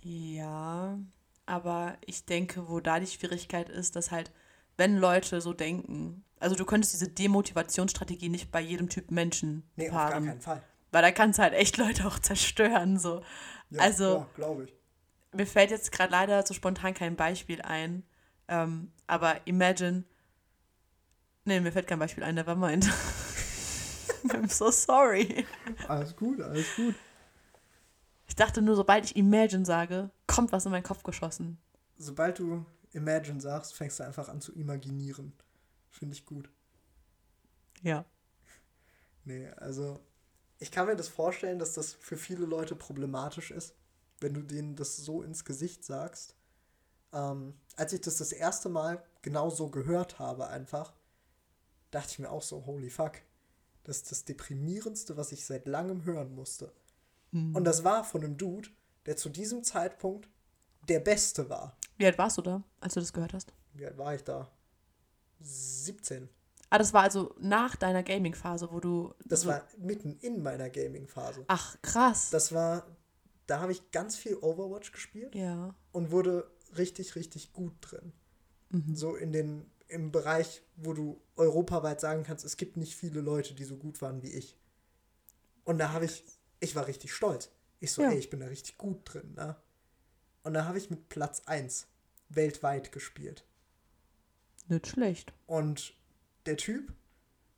Ja, 0.02 0.98
aber 1.46 1.98
ich 2.06 2.24
denke, 2.24 2.68
wo 2.68 2.80
da 2.80 3.00
die 3.00 3.06
Schwierigkeit 3.06 3.68
ist, 3.68 3.96
dass 3.96 4.10
halt, 4.10 4.30
wenn 4.76 4.96
Leute 4.96 5.40
so 5.40 5.52
denken, 5.52 6.24
also 6.38 6.54
du 6.54 6.64
könntest 6.64 6.92
diese 6.92 7.08
Demotivationsstrategie 7.08 8.28
nicht 8.28 8.52
bei 8.52 8.60
jedem 8.60 8.88
Typ 8.88 9.10
Menschen 9.10 9.68
Nee, 9.76 9.88
auf 9.88 9.94
gar 9.94 10.12
keinen 10.12 10.40
Fall. 10.40 10.62
Weil 10.92 11.02
da 11.02 11.10
kannst 11.10 11.38
du 11.38 11.42
halt 11.42 11.54
echt 11.54 11.76
Leute 11.76 12.06
auch 12.06 12.18
zerstören. 12.18 12.98
So. 12.98 13.22
Ja, 13.70 13.82
also, 13.82 14.26
glaube 14.34 14.64
ich. 14.64 14.77
Mir 15.32 15.46
fällt 15.46 15.70
jetzt 15.70 15.92
gerade 15.92 16.12
leider 16.12 16.46
so 16.46 16.54
spontan 16.54 16.94
kein 16.94 17.16
Beispiel 17.16 17.62
ein. 17.62 18.02
Ähm, 18.48 18.92
aber 19.06 19.46
imagine. 19.46 20.04
Nee, 21.44 21.60
mir 21.60 21.72
fällt 21.72 21.86
kein 21.86 21.98
Beispiel 21.98 22.24
ein, 22.24 22.34
never 22.34 22.54
mind. 22.54 22.86
I'm 24.28 24.48
so 24.48 24.70
sorry. 24.70 25.46
Alles 25.86 26.14
gut, 26.16 26.40
alles 26.40 26.66
gut. 26.76 26.94
Ich 28.26 28.36
dachte 28.36 28.60
nur, 28.60 28.76
sobald 28.76 29.04
ich 29.04 29.16
Imagine 29.16 29.64
sage, 29.64 30.10
kommt 30.26 30.52
was 30.52 30.66
in 30.66 30.72
meinen 30.72 30.82
Kopf 30.82 31.02
geschossen. 31.02 31.58
Sobald 31.96 32.38
du 32.38 32.64
Imagine 32.92 33.40
sagst, 33.40 33.74
fängst 33.74 34.00
du 34.00 34.04
einfach 34.04 34.28
an 34.28 34.40
zu 34.40 34.54
imaginieren. 34.54 35.32
Finde 35.90 36.14
ich 36.14 36.26
gut. 36.26 36.50
Ja. 37.82 38.04
Nee, 39.24 39.48
also 39.56 40.00
ich 40.58 40.70
kann 40.70 40.86
mir 40.86 40.96
das 40.96 41.08
vorstellen, 41.08 41.58
dass 41.58 41.74
das 41.74 41.92
für 41.94 42.16
viele 42.16 42.44
Leute 42.44 42.74
problematisch 42.74 43.50
ist, 43.50 43.74
wenn 44.20 44.34
du 44.34 44.42
denen 44.42 44.76
das 44.76 44.96
so 44.96 45.22
ins 45.22 45.44
Gesicht 45.44 45.84
sagst. 45.84 46.34
Ähm, 47.12 47.54
als 47.76 47.92
ich 47.92 48.00
das 48.00 48.18
das 48.18 48.32
erste 48.32 48.68
Mal 48.68 49.02
genau 49.22 49.50
so 49.50 49.70
gehört 49.70 50.18
habe, 50.18 50.48
einfach, 50.48 50.92
dachte 51.90 52.12
ich 52.12 52.18
mir 52.18 52.30
auch 52.30 52.42
so, 52.42 52.66
holy 52.66 52.90
fuck. 52.90 53.12
Das 53.84 53.98
ist 53.98 54.10
das 54.10 54.24
Deprimierendste, 54.24 55.16
was 55.16 55.32
ich 55.32 55.46
seit 55.46 55.66
langem 55.66 56.04
hören 56.04 56.34
musste. 56.34 56.72
Und 57.32 57.64
das 57.64 57.84
war 57.84 58.04
von 58.04 58.24
einem 58.24 58.36
Dude, 58.36 58.70
der 59.06 59.16
zu 59.16 59.28
diesem 59.28 59.62
Zeitpunkt 59.62 60.28
der 60.88 61.00
Beste 61.00 61.50
war. 61.50 61.76
Wie 61.98 62.06
alt 62.06 62.16
warst 62.16 62.38
du 62.38 62.42
da, 62.42 62.62
als 62.80 62.94
du 62.94 63.00
das 63.00 63.12
gehört 63.12 63.34
hast? 63.34 63.52
Wie 63.74 63.84
alt 63.84 63.98
war 63.98 64.14
ich 64.14 64.24
da? 64.24 64.50
17. 65.40 66.28
Ah, 66.70 66.78
das 66.78 66.92
war 66.92 67.02
also 67.02 67.34
nach 67.38 67.76
deiner 67.76 68.02
Gaming-Phase, 68.02 68.70
wo 68.70 68.80
du. 68.80 69.14
Das 69.24 69.42
so, 69.42 69.48
war 69.48 69.62
mitten 69.78 70.18
in 70.20 70.42
meiner 70.42 70.68
Gaming-Phase. 70.70 71.44
Ach, 71.48 71.76
krass. 71.82 72.30
Das 72.30 72.52
war, 72.52 72.86
da 73.48 73.60
habe 73.60 73.72
ich 73.72 73.90
ganz 73.90 74.16
viel 74.16 74.36
Overwatch 74.36 74.92
gespielt 74.92 75.34
ja. 75.34 75.74
und 75.90 76.12
wurde 76.12 76.48
richtig, 76.76 77.16
richtig 77.16 77.52
gut 77.52 77.72
drin. 77.80 78.12
So 78.92 79.16
in 79.16 79.32
den, 79.32 79.70
im 79.88 80.12
Bereich, 80.12 80.62
wo 80.76 80.92
du 80.92 81.22
europaweit 81.36 82.00
sagen 82.00 82.22
kannst, 82.22 82.44
es 82.44 82.58
gibt 82.58 82.76
nicht 82.76 82.94
viele 82.94 83.22
Leute, 83.22 83.54
die 83.54 83.64
so 83.64 83.76
gut 83.76 84.02
waren 84.02 84.22
wie 84.22 84.30
ich. 84.30 84.58
Und 85.64 85.78
da 85.78 85.92
habe 85.92 86.04
ich, 86.04 86.22
ich 86.60 86.76
war 86.76 86.86
richtig 86.86 87.14
stolz. 87.14 87.50
Ich 87.80 87.92
so, 87.92 88.02
Ja. 88.02 88.10
ey, 88.10 88.18
ich 88.18 88.28
bin 88.28 88.40
da 88.40 88.46
richtig 88.46 88.76
gut 88.76 89.00
drin, 89.04 89.32
ne? 89.34 89.56
Und 90.42 90.52
da 90.52 90.66
habe 90.66 90.76
ich 90.76 90.90
mit 90.90 91.08
Platz 91.08 91.42
1 91.46 91.86
weltweit 92.28 92.92
gespielt. 92.92 93.46
Nicht 94.68 94.86
schlecht. 94.88 95.32
Und 95.46 95.94
der 96.44 96.58
Typ 96.58 96.92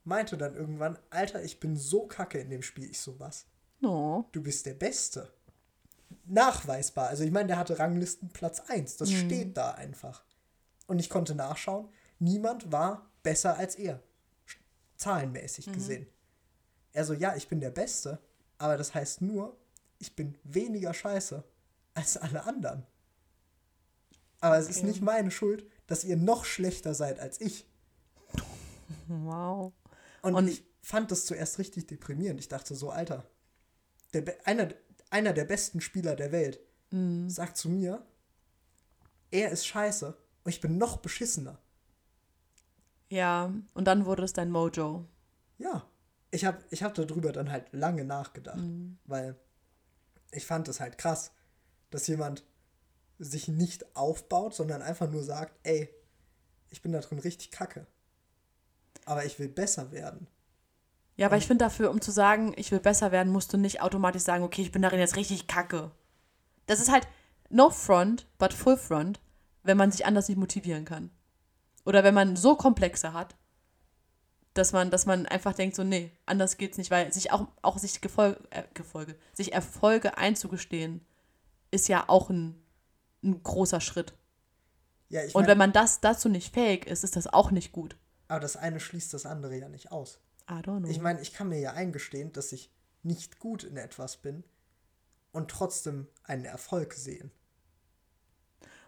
meinte 0.05 0.37
dann 0.37 0.55
irgendwann, 0.55 0.97
Alter, 1.09 1.43
ich 1.43 1.59
bin 1.59 1.75
so 1.75 2.07
kacke 2.07 2.39
in 2.39 2.49
dem 2.49 2.61
Spiel. 2.61 2.89
Ich 2.89 2.99
so, 3.01 3.19
was? 3.19 3.47
No. 3.81 4.29
Du 4.31 4.41
bist 4.41 4.65
der 4.65 4.75
Beste. 4.75 5.33
Nachweisbar. 6.25 7.07
Also 7.09 7.23
ich 7.23 7.31
meine, 7.31 7.47
der 7.47 7.57
hatte 7.57 7.79
Ranglisten 7.79 8.29
Platz 8.29 8.59
1. 8.61 8.97
Das 8.97 9.11
steht 9.11 9.57
da 9.57 9.71
einfach. 9.71 10.23
Und 10.87 10.99
ich 10.99 11.09
konnte 11.09 11.35
nachschauen, 11.35 11.89
niemand 12.19 12.71
war 12.71 13.09
besser 13.23 13.57
als 13.57 13.75
er. 13.75 14.01
Zahlenmäßig 14.97 15.71
gesehen. 15.71 16.07
Er 16.93 17.05
so, 17.05 17.13
ja, 17.13 17.35
ich 17.35 17.47
bin 17.47 17.59
der 17.59 17.71
Beste, 17.71 18.19
aber 18.57 18.77
das 18.77 18.93
heißt 18.93 19.21
nur, 19.21 19.57
ich 19.99 20.15
bin 20.15 20.37
weniger 20.43 20.93
scheiße 20.93 21.43
als 21.93 22.17
alle 22.17 22.43
anderen. 22.45 22.85
Aber 24.41 24.57
es 24.57 24.69
ist 24.69 24.77
Okay. 24.79 24.87
nicht 24.87 25.01
meine 25.01 25.31
Schuld, 25.31 25.65
dass 25.87 26.03
ihr 26.03 26.17
noch 26.17 26.45
schlechter 26.45 26.93
seid 26.93 27.19
als 27.19 27.39
ich. 27.41 27.65
Wow. 29.07 29.73
Und, 30.21 30.35
Und- 30.35 30.47
ich 30.47 30.63
fand 30.81 31.11
das 31.11 31.25
zuerst 31.25 31.59
richtig 31.59 31.87
deprimierend. 31.87 32.39
Ich 32.39 32.47
dachte 32.47 32.75
so, 32.75 32.89
Alter, 32.89 33.23
der, 34.13 34.23
einer, 34.45 34.69
einer 35.11 35.33
der 35.33 35.45
besten 35.45 35.79
Spieler 35.81 36.15
der 36.15 36.31
Welt 36.31 36.59
Mhm. 36.89 37.29
sagt 37.29 37.55
zu 37.57 37.69
mir, 37.69 38.05
er 39.29 39.51
ist 39.51 39.65
scheiße 39.65 40.07
und 40.43 40.49
ich 40.49 40.59
bin 40.59 40.77
noch 40.77 40.97
beschissener. 40.97 41.57
Ja, 43.09 43.53
und 43.73 43.85
dann 43.85 44.05
wurde 44.05 44.23
es 44.23 44.33
dein 44.33 44.51
Mojo. 44.51 45.05
Ja, 45.57 45.85
ich 46.31 46.43
habe 46.45 46.63
ich 46.69 46.83
hab 46.83 46.93
darüber 46.95 47.31
dann 47.31 47.51
halt 47.51 47.71
lange 47.71 48.03
nachgedacht, 48.03 48.57
Mhm. 48.57 48.97
weil 49.05 49.35
ich 50.31 50.45
fand 50.45 50.67
es 50.67 50.79
halt 50.79 50.97
krass, 50.97 51.31
dass 51.91 52.07
jemand 52.07 52.43
sich 53.19 53.47
nicht 53.47 53.95
aufbaut, 53.95 54.53
sondern 54.55 54.81
einfach 54.81 55.09
nur 55.09 55.23
sagt, 55.23 55.53
ey, 55.63 55.89
ich 56.69 56.81
bin 56.81 56.91
da 56.93 56.99
drin 57.01 57.19
richtig 57.19 57.51
kacke. 57.51 57.85
Aber 59.05 59.25
ich 59.25 59.39
will 59.39 59.49
besser 59.49 59.91
werden. 59.91 60.27
Ja, 61.21 61.27
aber 61.27 61.37
ich 61.37 61.45
finde 61.45 61.65
dafür, 61.65 61.91
um 61.91 62.01
zu 62.01 62.09
sagen, 62.09 62.51
ich 62.55 62.71
will 62.71 62.79
besser 62.79 63.11
werden, 63.11 63.31
musst 63.31 63.53
du 63.53 63.57
nicht 63.57 63.79
automatisch 63.79 64.23
sagen, 64.23 64.43
okay, 64.43 64.63
ich 64.63 64.71
bin 64.71 64.81
darin 64.81 64.99
jetzt 64.99 65.17
richtig 65.17 65.45
kacke. 65.45 65.91
Das 66.65 66.79
ist 66.79 66.91
halt 66.91 67.07
no 67.51 67.69
front, 67.69 68.25
but 68.39 68.55
full 68.55 68.75
front, 68.75 69.19
wenn 69.61 69.77
man 69.77 69.91
sich 69.91 70.07
anders 70.07 70.29
nicht 70.29 70.39
motivieren 70.39 70.83
kann. 70.83 71.11
Oder 71.85 72.03
wenn 72.03 72.15
man 72.15 72.37
so 72.37 72.55
Komplexe 72.55 73.13
hat, 73.13 73.35
dass 74.55 74.73
man, 74.73 74.89
dass 74.89 75.05
man 75.05 75.27
einfach 75.27 75.53
denkt, 75.53 75.75
so, 75.75 75.83
nee, 75.83 76.09
anders 76.25 76.57
geht's 76.57 76.79
nicht, 76.79 76.89
weil 76.89 77.13
sich 77.13 77.31
auch, 77.31 77.45
auch 77.61 77.77
sich 77.77 78.01
Gefolge, 78.01 78.39
äh, 78.49 78.63
Gefolge, 78.73 79.15
sich 79.33 79.53
Erfolge 79.53 80.17
einzugestehen, 80.17 81.05
ist 81.69 81.87
ja 81.87 82.05
auch 82.07 82.31
ein, 82.31 82.59
ein 83.23 83.43
großer 83.43 83.79
Schritt. 83.79 84.15
Ja, 85.09 85.23
ich 85.23 85.35
Und 85.35 85.43
mein, 85.43 85.49
wenn 85.51 85.57
man 85.59 85.71
das 85.71 85.99
dazu 85.99 86.29
nicht 86.29 86.51
fähig 86.51 86.87
ist, 86.87 87.03
ist 87.03 87.15
das 87.15 87.27
auch 87.27 87.51
nicht 87.51 87.73
gut. 87.73 87.95
aber 88.27 88.39
das 88.39 88.57
eine 88.57 88.79
schließt 88.79 89.13
das 89.13 89.27
andere 89.27 89.55
ja 89.55 89.69
nicht 89.69 89.91
aus. 89.91 90.19
I 90.51 90.61
don't 90.61 90.79
know. 90.79 90.89
Ich 90.89 90.99
meine, 90.99 91.21
ich 91.21 91.33
kann 91.33 91.47
mir 91.47 91.59
ja 91.59 91.73
eingestehen, 91.73 92.33
dass 92.33 92.51
ich 92.51 92.71
nicht 93.03 93.39
gut 93.39 93.63
in 93.63 93.77
etwas 93.77 94.17
bin 94.17 94.43
und 95.31 95.49
trotzdem 95.49 96.07
einen 96.23 96.45
Erfolg 96.45 96.93
sehen. 96.93 97.31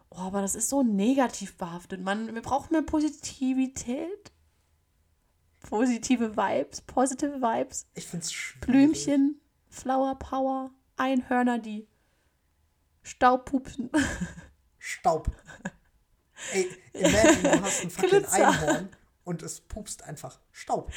Oh, 0.09 0.19
aber 0.19 0.41
das 0.41 0.55
ist 0.55 0.69
so 0.69 0.83
negativ 0.83 1.57
behaftet. 1.57 2.01
Man, 2.01 2.35
wir 2.35 2.41
brauchen 2.41 2.73
mehr 2.73 2.83
Positivität. 2.83 4.31
Positive 5.61 6.35
Vibes, 6.35 6.81
positive 6.81 7.41
Vibes. 7.41 7.87
Ich 7.93 8.05
finde 8.05 8.25
es 8.25 8.33
schwierig. 8.33 8.67
Blümchen, 8.67 9.41
Flower 9.69 10.19
Power, 10.19 10.71
Einhörner, 10.97 11.57
die 11.57 11.87
Staub 13.01 13.45
pupsen. 13.45 13.89
Staub. 14.77 15.31
Ey, 16.51 16.69
imagine, 16.91 17.41
du 17.41 17.61
hast 17.61 17.81
ein 17.83 17.89
fucking 17.89 18.09
Glitzer. 18.09 18.49
Einhorn 18.49 18.89
und 19.23 19.43
es 19.43 19.61
pupst 19.61 20.03
einfach 20.03 20.39
Staub. 20.51 20.91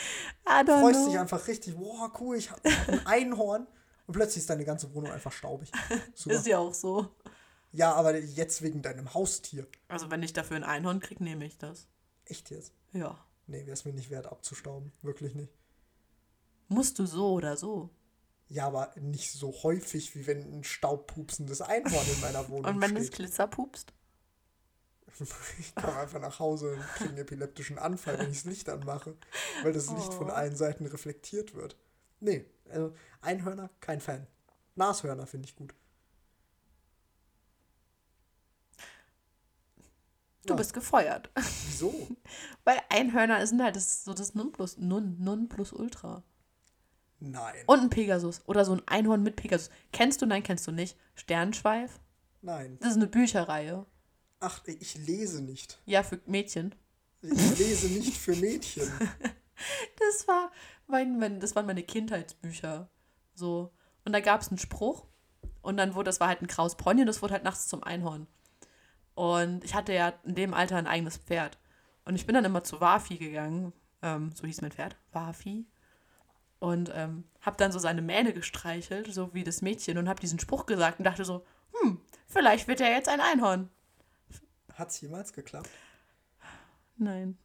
Don't 0.45 0.81
Freust 0.81 1.01
know. 1.01 1.09
dich 1.11 1.19
einfach 1.19 1.47
richtig, 1.47 1.77
boah, 1.77 2.13
cool, 2.21 2.37
ich 2.37 2.51
habe 2.51 2.61
ein 2.89 3.07
Einhorn 3.07 3.67
und 4.07 4.15
plötzlich 4.15 4.39
ist 4.39 4.51
deine 4.51 4.65
ganze 4.65 4.93
Wohnung 4.95 5.13
einfach 5.13 5.33
staubig. 5.33 5.71
Super. 6.15 6.37
Ist 6.37 6.47
ja 6.47 6.59
auch 6.59 6.75
so. 6.75 7.15
Ja, 7.73 7.93
aber 7.95 8.17
jetzt 8.19 8.63
wegen 8.63 8.83
deinem 8.83 9.13
Haustier. 9.13 9.67
Also 9.89 10.11
wenn 10.11 10.23
ich 10.23 10.33
dafür 10.33 10.57
ein 10.57 10.65
Einhorn 10.65 11.01
kriege, 11.01 11.23
nehme 11.23 11.45
ich 11.45 11.59
das. 11.59 11.89
Echt 12.25 12.51
jetzt? 12.51 12.73
Ja. 12.93 13.19
Nee, 13.47 13.61
wäre 13.67 13.73
es 13.73 13.85
mir 13.85 13.93
nicht 13.93 14.11
wert 14.11 14.27
abzustauben. 14.27 14.93
Wirklich 15.03 15.35
nicht. 15.35 15.53
Musst 16.69 16.99
du 16.99 17.07
so 17.07 17.33
oder 17.33 17.57
so. 17.57 17.91
Ja, 18.49 18.67
aber 18.67 18.93
nicht 18.97 19.33
so 19.33 19.53
häufig, 19.63 20.15
wie 20.15 20.27
wenn 20.27 20.59
ein 20.59 20.65
staubpupsendes 20.65 21.61
Einhorn 21.61 22.07
in 22.13 22.21
meiner 22.21 22.49
Wohnung 22.49 22.65
Und 22.75 22.81
wenn 22.81 22.97
es 22.97 23.09
steht. 23.09 23.19
Glitzer 23.19 23.47
pupst? 23.47 23.93
Ich 25.59 25.75
komme 25.75 25.97
einfach 25.97 26.21
nach 26.21 26.39
Hause 26.39 26.73
und 26.75 26.81
kriege 26.95 27.11
einen 27.11 27.19
epileptischen 27.19 27.79
Anfall, 27.79 28.19
wenn 28.19 28.31
ich 28.31 28.43
das 28.43 28.45
Licht 28.45 28.69
anmache, 28.69 29.17
weil 29.63 29.73
das 29.73 29.91
Licht 29.91 30.13
von 30.15 30.29
Oh. 30.31 30.33
allen 30.33 30.57
Seiten 30.57 30.87
reflektiert 30.87 31.55
wird. 31.55 31.77
Nee, 32.21 32.45
also 32.71 32.95
Einhörner, 33.23 33.71
kein 33.81 34.01
Fan. 34.01 34.27
Nashörner 34.75 35.27
finde 35.27 35.49
ich 35.49 35.57
gut. 35.57 35.75
Du 40.47 40.53
Ja. 40.53 40.57
bist 40.57 40.75
gefeuert. 40.75 41.31
Wieso? 41.67 42.09
Weil 42.65 42.79
Einhörner 42.89 43.45
sind 43.47 43.63
halt 43.63 43.75
das, 43.77 44.05
so 44.05 44.15
das 44.15 44.35
Nonplus, 44.35 44.77
non, 44.79 45.17
Nonplusultra. 45.19 46.23
Nein. 47.19 47.55
Und 47.67 47.81
ein 47.81 47.91
Pegasus. 47.91 48.43
Oder 48.47 48.65
so 48.65 48.73
ein 48.75 48.83
Einhorn 48.87 49.23
mit 49.23 49.37
Pegasus. 49.37 49.71
Kennst 49.93 50.21
du? 50.23 50.27
Nein, 50.27 50.43
kennst 50.43 50.67
du 50.67 50.73
nicht. 50.73 50.97
Sternschweif? 51.15 51.99
Nein. 52.43 52.79
Das 52.81 52.91
ist 52.91 52.97
eine 52.97 53.07
Bücherreihe. 53.07 53.87
Ach, 54.41 54.63
ich 54.67 54.97
lese 54.99 55.43
nicht. 55.43 55.79
Ja, 55.87 56.03
für 56.03 56.21
Mädchen. 56.27 56.75
Ich 57.23 57.59
lese 57.59 57.89
nicht 57.89 58.17
für 58.17 58.37
Mädchen. 58.37 58.91
Das 59.99 60.29
war 60.29 60.53
mein, 60.87 61.19
mein, 61.19 61.41
das 61.41 61.57
waren 61.57 61.65
meine 61.65 61.83
Kindheitsbücher. 61.83 62.91
So. 63.35 63.73
Und 64.05 64.13
da 64.13 64.21
gab 64.21 64.43
es 64.43 64.49
einen 64.49 64.59
Spruch. 64.59 65.07
Und 65.63 65.79
dann 65.79 65.95
wurde, 65.95 66.09
das 66.09 66.21
war 66.21 66.29
halt 66.29 66.43
ein 66.43 66.47
graues 66.47 66.77
Pony 66.77 67.01
und 67.01 67.07
das 67.07 67.23
wurde 67.23 67.33
halt 67.33 67.43
nachts 67.43 67.67
zum 67.67 67.83
Einhorn. 67.83 68.27
Und 69.15 69.65
ich 69.65 69.75
hatte 69.75 69.93
ja 69.95 70.13
in 70.25 70.35
dem 70.35 70.55
Alter 70.55 70.77
ein 70.77 70.87
eigenes 70.87 71.17
Pferd. 71.17 71.59
Und 72.05 72.15
ich 72.15 72.27
bin 72.27 72.35
dann 72.35 72.45
immer 72.45 72.63
zu 72.63 72.81
Wafi 72.81 73.17
gegangen. 73.17 73.73
Ähm, 74.03 74.31
so 74.35 74.47
hieß 74.47 74.61
mein 74.61 74.73
Pferd. 74.73 74.97
Wafi. 75.13 75.67
Und 76.59 76.93
ähm, 76.95 77.25
habe 77.41 77.57
dann 77.57 77.73
so 77.73 77.79
seine 77.79 78.03
Mähne 78.03 78.33
gestreichelt, 78.33 79.13
so 79.13 79.35
wie 79.35 79.43
das 79.43 79.63
Mädchen, 79.63 79.99
und 79.99 80.09
habe 80.09 80.21
diesen 80.21 80.39
Spruch 80.39 80.67
gesagt 80.67 80.99
und 80.99 81.05
dachte 81.05 81.25
so, 81.25 81.45
hm, 81.81 82.01
vielleicht 82.27 82.69
wird 82.69 82.81
er 82.81 82.91
jetzt 82.91 83.09
ein 83.09 83.21
Einhorn. 83.21 83.71
Hat's 84.77 85.01
jemals 85.01 85.33
geklappt? 85.33 85.71
Nein. 86.97 87.39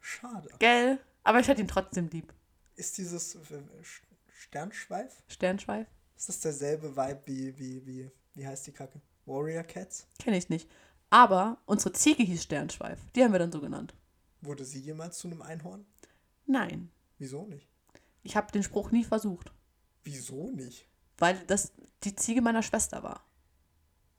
Schade. 0.00 0.48
Gell? 0.58 0.98
Aber 1.22 1.40
ich 1.40 1.48
hatte 1.48 1.60
ihn 1.60 1.68
trotzdem 1.68 2.08
lieb. 2.08 2.32
Ist 2.74 2.98
dieses 2.98 3.34
äh, 3.36 3.38
Sch- 3.82 4.02
Sternschweif? 4.32 5.22
Sternschweif? 5.28 5.86
Ist 6.16 6.28
das 6.28 6.40
derselbe 6.40 6.96
Vibe 6.96 7.22
wie, 7.26 7.58
wie, 7.58 7.86
wie, 7.86 8.10
wie 8.34 8.46
heißt 8.46 8.66
die 8.66 8.72
Kacke? 8.72 9.00
Warrior 9.26 9.62
Cats? 9.62 10.08
Kenne 10.18 10.36
ich 10.38 10.48
nicht. 10.48 10.68
Aber 11.10 11.58
unsere 11.66 11.92
Ziege 11.92 12.22
hieß 12.22 12.42
Sternschweif. 12.42 12.98
Die 13.14 13.22
haben 13.22 13.32
wir 13.32 13.38
dann 13.38 13.52
so 13.52 13.60
genannt. 13.60 13.94
Wurde 14.40 14.64
sie 14.64 14.80
jemals 14.80 15.18
zu 15.18 15.28
einem 15.28 15.42
Einhorn? 15.42 15.86
Nein. 16.46 16.90
Wieso 17.18 17.46
nicht? 17.46 17.68
Ich 18.24 18.36
habe 18.36 18.50
den 18.50 18.62
Spruch 18.64 18.90
nie 18.90 19.04
versucht. 19.04 19.52
Wieso 20.02 20.50
nicht? 20.50 20.88
Weil 21.18 21.38
das 21.46 21.72
die 22.02 22.16
Ziege 22.16 22.42
meiner 22.42 22.62
Schwester 22.62 23.02
war. 23.04 23.24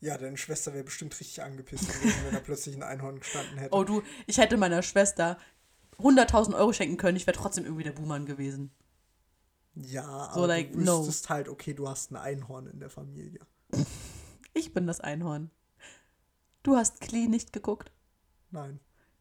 Ja, 0.04 0.18
deine 0.18 0.36
Schwester 0.38 0.74
wäre 0.74 0.84
bestimmt 0.84 1.18
richtig 1.18 1.41
angepisst 1.41 1.88
gewesen, 1.88 2.26
wenn 2.26 2.34
da 2.34 2.39
plötzlich 2.41 2.76
ein 2.76 2.84
Einhorn 2.84 3.20
gestanden 3.20 3.58
hätte. 3.58 3.74
Oh 3.74 3.86
du, 3.86 4.01
ich 4.28 4.38
hätte 4.38 4.58
meiner 4.58 4.82
Schwester 4.84 5.38
100.000 5.97 6.56
Euro 6.56 6.74
schenken 6.74 6.97
können. 6.97 7.16
Ich 7.16 7.26
wäre 7.26 7.38
trotzdem 7.38 7.64
irgendwie 7.64 7.84
der 7.86 7.93
Buhmann 7.93 8.26
gewesen. 8.26 8.72
Ja, 9.76 10.04
aber 10.06 10.34
So, 10.34 10.45
like, 10.45 10.74
du 10.74 10.82
no. 10.82 10.99
wüsstest 10.99 11.30
halt, 11.30 11.47
okay, 11.47 11.74
du 11.74 11.88
hast 11.88 12.12
ein 12.12 12.18
Einhorn 12.18 12.68
in 12.68 12.80
der 12.80 12.89
Familie. 12.89 13.39
Ich 14.56 14.72
bin 14.72 14.86
das 14.86 14.99
Einhorn. 15.01 15.49
Du 16.62 16.76
hast 16.76 17.01
Klee 17.01 17.28
nicht 17.28 17.54
geguckt. 17.54 17.91
Nein. 18.51 18.80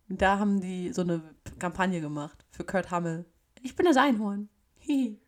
Da 0.08 0.38
haben 0.38 0.60
die 0.60 0.92
so 0.92 1.00
eine 1.00 1.22
Kampagne 1.58 2.02
gemacht 2.02 2.44
für 2.50 2.64
Kurt 2.64 2.90
Hammel. 2.90 3.24
Ich 3.62 3.74
bin 3.74 3.86
das 3.86 3.96
Einhorn. 3.96 4.50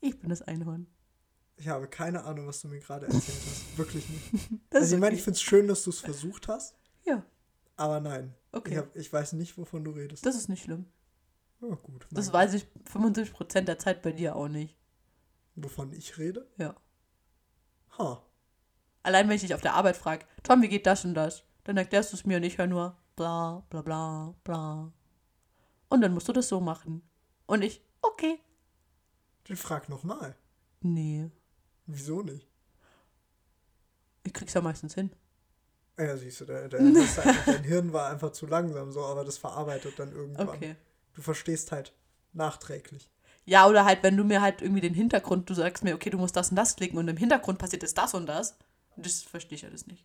Ich 0.00 0.18
bin 0.20 0.28
das 0.28 0.42
Einhorn. 0.42 0.88
Ich 1.58 1.68
habe 1.68 1.88
keine 1.88 2.24
Ahnung, 2.24 2.46
was 2.46 2.60
du 2.60 2.68
mir 2.68 2.80
gerade 2.80 3.06
erzählt 3.06 3.24
hast. 3.24 3.64
Wirklich 3.78 4.08
nicht. 4.08 4.32
Das 4.70 4.82
also 4.82 4.96
ich 4.96 5.00
meine, 5.00 5.16
ich 5.16 5.22
finde 5.22 5.36
es 5.36 5.42
schön, 5.42 5.68
dass 5.68 5.84
du 5.84 5.90
es 5.90 6.00
versucht 6.00 6.48
hast, 6.48 6.74
Ja, 7.04 7.24
aber 7.76 8.00
nein. 8.00 8.34
Okay. 8.52 8.72
Ich, 8.72 8.78
hab, 8.78 8.96
ich 8.96 9.12
weiß 9.12 9.32
nicht, 9.34 9.56
wovon 9.56 9.84
du 9.84 9.90
redest. 9.90 10.24
das 10.24 10.36
ist 10.36 10.48
nicht 10.48 10.64
schlimm. 10.64 10.86
oh, 11.60 11.76
gut. 11.76 12.06
Das 12.10 12.32
weiß 12.32 12.54
ich 12.54 12.66
75% 12.92 13.62
der 13.62 13.78
Zeit 13.78 14.02
bei 14.02 14.12
dir 14.12 14.36
auch 14.36 14.48
nicht. 14.48 14.76
Wovon 15.54 15.92
ich 15.92 16.18
rede? 16.18 16.46
Ja. 16.58 16.74
Ha. 17.98 18.22
Allein 19.02 19.28
wenn 19.28 19.36
ich 19.36 19.42
dich 19.42 19.54
auf 19.54 19.62
der 19.62 19.74
Arbeit 19.74 19.96
frage, 19.96 20.26
Tom, 20.42 20.62
wie 20.62 20.68
geht 20.68 20.86
das 20.86 21.04
und 21.04 21.14
das? 21.14 21.44
Dann 21.64 21.76
erklärst 21.76 22.12
du 22.12 22.16
es 22.16 22.26
mir 22.26 22.36
und 22.36 22.42
ich 22.42 22.58
höre 22.58 22.66
nur 22.66 22.96
bla 23.14 23.64
bla 23.70 23.82
bla 23.82 24.34
bla. 24.44 24.92
Und 25.88 26.00
dann 26.00 26.12
musst 26.12 26.28
du 26.28 26.32
das 26.32 26.48
so 26.48 26.60
machen. 26.60 27.02
Und 27.46 27.62
ich, 27.62 27.82
okay. 28.02 28.40
Den 29.48 29.56
frag 29.56 29.88
nochmal. 29.88 30.36
Nee, 30.80 31.30
Wieso 31.86 32.22
nicht? 32.22 32.48
ich 34.26 34.32
krieg's 34.32 34.54
ja 34.54 34.60
meistens 34.60 34.94
hin. 34.94 35.10
Ja, 35.98 36.16
siehst 36.16 36.40
du, 36.42 36.44
der, 36.44 36.68
der, 36.68 36.80
halt, 36.80 37.46
dein 37.46 37.64
Hirn 37.64 37.92
war 37.92 38.10
einfach 38.10 38.30
zu 38.32 38.46
langsam 38.46 38.92
so, 38.92 39.02
aber 39.02 39.24
das 39.24 39.38
verarbeitet 39.38 39.98
dann 39.98 40.12
irgendwann. 40.12 40.48
Okay. 40.48 40.76
Du 41.14 41.22
verstehst 41.22 41.72
halt 41.72 41.94
nachträglich. 42.34 43.08
Ja, 43.46 43.66
oder 43.66 43.86
halt, 43.86 44.02
wenn 44.02 44.16
du 44.16 44.24
mir 44.24 44.42
halt 44.42 44.60
irgendwie 44.60 44.82
den 44.82 44.92
Hintergrund, 44.92 45.48
du 45.48 45.54
sagst 45.54 45.84
mir, 45.84 45.94
okay, 45.94 46.10
du 46.10 46.18
musst 46.18 46.36
das 46.36 46.50
und 46.50 46.56
das 46.56 46.76
klicken 46.76 46.98
und 46.98 47.08
im 47.08 47.16
Hintergrund 47.16 47.58
passiert 47.58 47.82
jetzt 47.82 47.96
das 47.96 48.12
und 48.12 48.26
das. 48.26 48.58
Das 48.96 49.22
verstehe 49.22 49.56
ich 49.56 49.64
alles 49.64 49.86
nicht. 49.86 50.04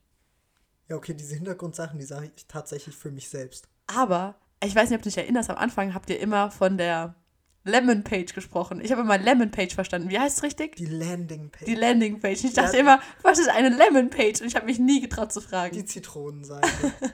Ja, 0.87 0.95
okay, 0.95 1.13
diese 1.13 1.35
Hintergrundsachen, 1.35 1.99
die 1.99 2.05
sage 2.05 2.31
ich 2.35 2.45
tatsächlich 2.47 2.95
für 2.95 3.11
mich 3.11 3.27
selbst. 3.27 3.67
Aber, 3.87 4.35
ich 4.63 4.75
weiß 4.75 4.89
nicht, 4.89 4.97
ob 4.97 5.03
du 5.03 5.09
dich 5.09 5.17
erinnerst, 5.17 5.49
am 5.49 5.57
Anfang 5.57 5.93
habt 5.93 6.09
ihr 6.09 6.19
immer 6.19 6.51
von 6.51 6.77
der 6.77 7.15
Lemon 7.63 8.03
Page 8.03 8.33
gesprochen. 8.33 8.81
Ich 8.81 8.91
habe 8.91 9.01
immer 9.01 9.17
Lemon 9.17 9.51
Page 9.51 9.73
verstanden. 9.75 10.09
Wie 10.09 10.17
heißt 10.19 10.37
es 10.37 10.43
richtig? 10.43 10.75
Die 10.77 10.85
Landingpage. 10.85 11.65
Die 11.65 11.75
Landing 11.75 12.19
Page. 12.19 12.43
Ich 12.43 12.53
dachte 12.53 12.77
Ja. 12.77 12.81
immer, 12.81 13.01
was 13.21 13.37
ist 13.39 13.49
eine 13.49 13.69
Lemon 13.69 14.09
Page? 14.09 14.41
Und 14.41 14.47
ich 14.47 14.55
habe 14.55 14.65
mich 14.65 14.79
nie 14.79 14.99
getraut 15.01 15.31
zu 15.31 15.41
fragen. 15.41 15.75
Die 15.75 15.85
Zitronenseite. 15.85 16.67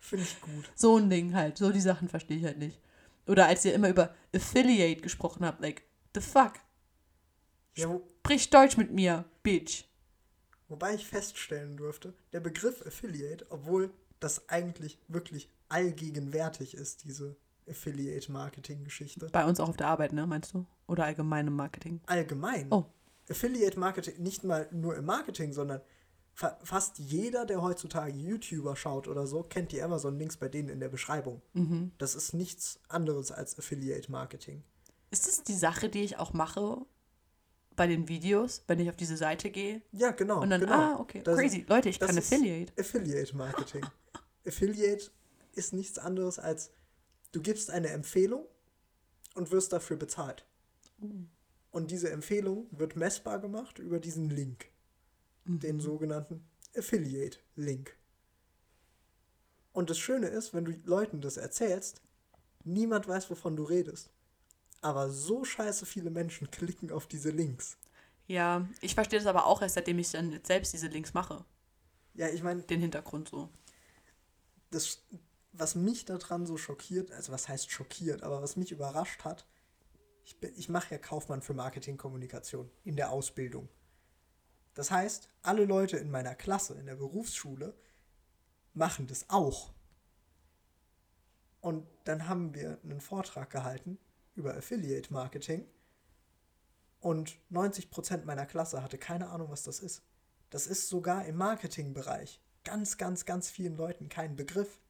Finde 0.00 0.24
ich 0.24 0.40
gut. 0.40 0.70
so 0.74 0.96
ein 0.96 1.10
Ding 1.10 1.34
halt. 1.34 1.58
So 1.58 1.70
die 1.70 1.80
Sachen 1.80 2.08
verstehe 2.08 2.38
ich 2.38 2.44
halt 2.44 2.58
nicht. 2.58 2.80
Oder 3.26 3.46
als 3.46 3.64
ihr 3.64 3.74
immer 3.74 3.88
über 3.90 4.14
Affiliate 4.34 5.02
gesprochen 5.02 5.44
habt, 5.44 5.60
like, 5.60 5.82
the 6.14 6.20
fuck? 6.20 6.54
Ja, 7.76 8.00
Sprich 8.20 8.50
Deutsch 8.50 8.76
mit 8.76 8.90
mir, 8.90 9.24
Bitch. 9.42 9.84
wobei 10.68 10.94
ich 10.94 11.06
feststellen 11.06 11.76
durfte, 11.76 12.14
der 12.32 12.40
Begriff 12.40 12.84
Affiliate, 12.86 13.46
obwohl 13.50 13.90
das 14.20 14.48
eigentlich 14.48 14.98
wirklich 15.08 15.48
allgegenwärtig 15.68 16.74
ist, 16.74 17.04
diese 17.04 17.36
Affiliate-Marketing-Geschichte. 17.68 19.28
Bei 19.32 19.44
uns 19.44 19.60
auch 19.60 19.68
auf 19.68 19.76
der 19.76 19.88
Arbeit, 19.88 20.12
ne, 20.12 20.26
meinst 20.26 20.54
du? 20.54 20.66
Oder 20.86 21.04
allgemein 21.04 21.46
im 21.46 21.56
Marketing? 21.56 22.00
Allgemein. 22.06 22.66
Oh. 22.70 22.84
Affiliate-Marketing, 23.30 24.22
nicht 24.22 24.44
mal 24.44 24.68
nur 24.72 24.96
im 24.96 25.04
Marketing, 25.04 25.52
sondern 25.52 25.80
fa 26.32 26.58
fast 26.62 26.98
jeder, 26.98 27.44
der 27.46 27.60
heutzutage 27.62 28.12
YouTuber 28.16 28.76
schaut 28.76 29.08
oder 29.08 29.26
so, 29.26 29.42
kennt 29.42 29.72
die 29.72 29.82
Amazon-Links 29.82 30.36
bei 30.36 30.48
denen 30.48 30.68
in 30.68 30.80
der 30.80 30.88
Beschreibung. 30.88 31.42
Mhm. 31.52 31.92
Das 31.98 32.14
ist 32.14 32.32
nichts 32.32 32.80
anderes 32.88 33.32
als 33.32 33.58
Affiliate-Marketing. 33.58 34.62
Ist 35.10 35.26
das 35.26 35.42
die 35.42 35.54
Sache, 35.54 35.88
die 35.88 36.02
ich 36.02 36.18
auch 36.18 36.32
mache 36.32 36.78
bei 37.76 37.86
den 37.86 38.08
Videos, 38.08 38.62
wenn 38.66 38.78
ich 38.80 38.88
auf 38.88 38.96
diese 38.96 39.16
Seite 39.16 39.50
gehe? 39.50 39.82
Ja, 39.92 40.10
genau. 40.10 40.42
Und 40.42 40.50
dann, 40.50 40.60
genau. 40.60 40.72
ah, 40.72 40.96
okay, 41.00 41.22
Das- 41.22 41.38
crazy. 41.38 41.64
Leute, 41.68 41.88
ich 41.88 41.98
das 41.98 42.08
kann 42.08 42.18
Affiliate. 42.18 42.72
Affiliate-Marketing. 42.78 43.84
Affiliate 44.46 45.10
ist 45.54 45.72
nichts 45.72 45.98
anderes 45.98 46.38
als, 46.38 46.70
du 47.32 47.40
gibst 47.40 47.70
eine 47.70 47.88
Empfehlung 47.88 48.46
und 49.34 49.50
wirst 49.50 49.72
dafür 49.72 49.96
bezahlt. 49.96 50.44
Und 51.70 51.90
diese 51.90 52.10
Empfehlung 52.10 52.66
wird 52.70 52.96
messbar 52.96 53.38
gemacht 53.38 53.78
über 53.78 54.00
diesen 54.00 54.30
Link, 54.30 54.70
den 55.44 55.80
sogenannten 55.80 56.44
Affiliate-Link. 56.76 57.96
Und 59.72 59.90
das 59.90 59.98
Schöne 59.98 60.26
ist, 60.26 60.54
wenn 60.54 60.64
du 60.64 60.72
Leuten 60.84 61.20
das 61.20 61.36
erzählst, 61.36 62.00
niemand 62.64 63.06
weiß, 63.06 63.30
wovon 63.30 63.56
du 63.56 63.64
redest. 63.64 64.10
Aber 64.80 65.10
so 65.10 65.44
scheiße 65.44 65.86
viele 65.86 66.10
Menschen 66.10 66.50
klicken 66.50 66.90
auf 66.90 67.06
diese 67.06 67.30
Links. 67.30 67.76
Ja, 68.26 68.68
ich 68.80 68.94
verstehe 68.94 69.18
das 69.18 69.26
aber 69.26 69.46
auch 69.46 69.62
erst, 69.62 69.76
seitdem 69.76 69.98
ich 69.98 70.10
dann 70.10 70.38
selbst 70.44 70.72
diese 70.72 70.88
Links 70.88 71.14
mache. 71.14 71.44
Ja, 72.14 72.28
ich 72.28 72.42
meine, 72.42 72.62
Den 72.62 72.80
Hintergrund 72.80 73.28
so. 73.28 73.48
das, 74.70 75.02
was 75.58 75.74
mich 75.74 76.04
daran 76.04 76.46
so 76.46 76.56
schockiert, 76.56 77.10
also 77.12 77.32
was 77.32 77.48
heißt 77.48 77.70
schockiert, 77.70 78.22
aber 78.22 78.42
was 78.42 78.56
mich 78.56 78.72
überrascht 78.72 79.24
hat, 79.24 79.46
ich, 80.24 80.36
ich 80.56 80.68
mache 80.68 80.94
ja 80.94 80.98
Kaufmann 80.98 81.42
für 81.42 81.54
Marketingkommunikation 81.54 82.70
in 82.84 82.96
der 82.96 83.10
Ausbildung. 83.10 83.68
Das 84.74 84.90
heißt, 84.90 85.28
alle 85.42 85.64
Leute 85.64 85.96
in 85.96 86.10
meiner 86.10 86.34
Klasse, 86.34 86.74
in 86.74 86.86
der 86.86 86.96
Berufsschule, 86.96 87.74
machen 88.74 89.06
das 89.06 89.28
auch. 89.28 89.72
Und 91.60 91.86
dann 92.04 92.28
haben 92.28 92.54
wir 92.54 92.78
einen 92.84 93.00
Vortrag 93.00 93.50
gehalten 93.50 93.98
über 94.36 94.56
Affiliate 94.56 95.12
Marketing 95.12 95.66
und 97.00 97.38
90% 97.50 98.24
meiner 98.24 98.46
Klasse 98.46 98.82
hatte 98.82 98.98
keine 98.98 99.30
Ahnung, 99.30 99.50
was 99.50 99.62
das 99.64 99.80
ist. 99.80 100.02
Das 100.50 100.66
ist 100.66 100.88
sogar 100.88 101.26
im 101.26 101.36
Marketingbereich 101.36 102.40
ganz, 102.64 102.96
ganz, 102.96 103.24
ganz 103.24 103.50
vielen 103.50 103.76
Leuten 103.76 104.08
kein 104.08 104.36
Begriff. 104.36 104.80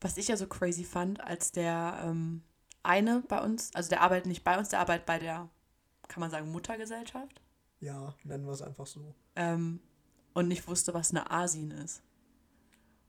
Was 0.00 0.16
ich 0.16 0.28
ja 0.28 0.36
so 0.36 0.46
crazy 0.46 0.84
fand, 0.84 1.20
als 1.22 1.52
der 1.52 2.00
ähm, 2.04 2.42
eine 2.82 3.22
bei 3.28 3.40
uns, 3.42 3.74
also 3.74 3.88
der 3.88 4.02
arbeitet 4.02 4.26
nicht 4.26 4.44
bei 4.44 4.58
uns, 4.58 4.68
der 4.68 4.80
arbeitet 4.80 5.06
bei 5.06 5.18
der, 5.18 5.48
kann 6.08 6.20
man 6.20 6.30
sagen, 6.30 6.50
Muttergesellschaft. 6.52 7.40
Ja, 7.80 8.14
nennen 8.24 8.44
wir 8.46 8.52
es 8.52 8.62
einfach 8.62 8.86
so. 8.86 9.14
Ähm, 9.34 9.80
und 10.34 10.48
nicht 10.48 10.66
wusste, 10.68 10.92
was 10.94 11.10
eine 11.10 11.30
Asin 11.30 11.70
ist. 11.70 12.02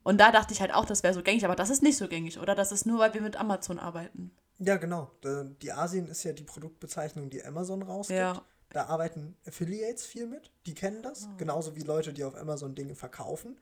Und 0.02 0.18
da 0.18 0.32
dachte 0.32 0.54
ich 0.54 0.60
halt 0.60 0.72
auch, 0.72 0.86
das 0.86 1.02
wäre 1.02 1.12
so 1.12 1.22
gängig, 1.22 1.44
aber 1.44 1.56
das 1.56 1.68
ist 1.70 1.82
nicht 1.82 1.98
so 1.98 2.08
gängig, 2.08 2.38
oder? 2.38 2.54
Das 2.54 2.72
ist 2.72 2.86
nur, 2.86 2.98
weil 2.98 3.12
wir 3.14 3.20
mit 3.20 3.36
Amazon 3.36 3.78
arbeiten. 3.78 4.30
Ja, 4.58 4.76
genau. 4.76 5.10
Da- 5.20 5.44
Die 5.44 5.72
Asien 5.72 6.08
ist 6.08 6.22
ja 6.24 6.32
die 6.32 6.42
Produktbezeichnung, 6.44 7.28
die 7.30 7.44
Amazon 7.44 7.82
rausgibt. 7.82 8.18
Ja. 8.18 8.42
Da 8.70 8.86
arbeiten 8.86 9.36
Affiliates 9.46 10.04
viel 10.04 10.26
mit, 10.26 10.50
die 10.66 10.74
kennen 10.74 11.02
das. 11.02 11.28
Genauso 11.38 11.76
wie 11.76 11.82
Leute, 11.82 12.12
die 12.12 12.24
auf 12.24 12.34
Amazon 12.36 12.74
Dinge 12.74 12.94
verkaufen, 12.94 13.58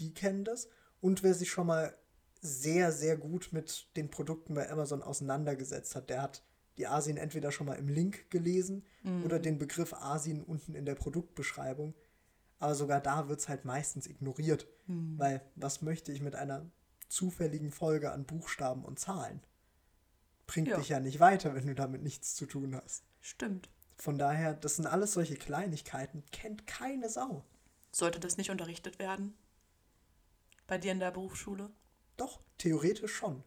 die 0.00 0.12
kennen 0.14 0.44
das. 0.44 0.68
Und 1.00 1.22
wer 1.22 1.34
sich 1.34 1.50
schon 1.50 1.66
mal 1.66 1.96
sehr, 2.40 2.92
sehr 2.92 3.16
gut 3.16 3.48
mit 3.52 3.88
den 3.96 4.10
Produkten 4.10 4.54
bei 4.54 4.70
Amazon 4.70 5.02
auseinandergesetzt 5.02 5.94
hat, 5.96 6.10
der 6.10 6.22
hat 6.22 6.42
die 6.78 6.86
Asien 6.86 7.16
entweder 7.16 7.52
schon 7.52 7.66
mal 7.66 7.74
im 7.74 7.88
Link 7.88 8.30
gelesen 8.30 8.84
oder 9.24 9.38
den 9.38 9.58
Begriff 9.58 9.94
Asien 9.94 10.42
unten 10.42 10.74
in 10.74 10.84
der 10.84 10.94
Produktbeschreibung. 10.94 11.94
Aber 12.58 12.74
sogar 12.74 13.00
da 13.00 13.28
wird 13.28 13.40
es 13.40 13.48
halt 13.48 13.64
meistens 13.64 14.06
ignoriert. 14.06 14.66
Weil 14.86 15.40
was 15.54 15.82
möchte 15.82 16.12
ich 16.12 16.20
mit 16.20 16.34
einer 16.34 16.70
zufälligen 17.08 17.70
Folge 17.70 18.12
an 18.12 18.24
Buchstaben 18.26 18.84
und 18.84 18.98
Zahlen? 18.98 19.40
Bringt 20.46 20.68
Ja. 20.68 20.76
dich 20.76 20.88
ja 20.90 21.00
nicht 21.00 21.18
weiter, 21.18 21.54
wenn 21.54 21.66
du 21.66 21.74
damit 21.74 22.02
nichts 22.02 22.34
zu 22.34 22.46
tun 22.46 22.74
hast. 22.76 23.04
Stimmt. 23.20 23.68
Von 23.96 24.18
daher, 24.18 24.52
das 24.54 24.76
sind 24.76 24.86
alles 24.86 25.12
solche 25.12 25.36
Kleinigkeiten, 25.36 26.22
kennt 26.30 26.66
keine 26.66 27.08
Sau. 27.08 27.44
Sollte 27.90 28.20
das 28.20 28.36
nicht 28.36 28.50
unterrichtet 28.50 28.98
werden? 28.98 29.34
Bei 30.66 30.76
dir 30.78 30.92
in 30.92 31.00
der 31.00 31.10
Berufsschule? 31.10 31.70
Doch, 32.16 32.40
theoretisch 32.58 33.12
schon. 33.14 33.42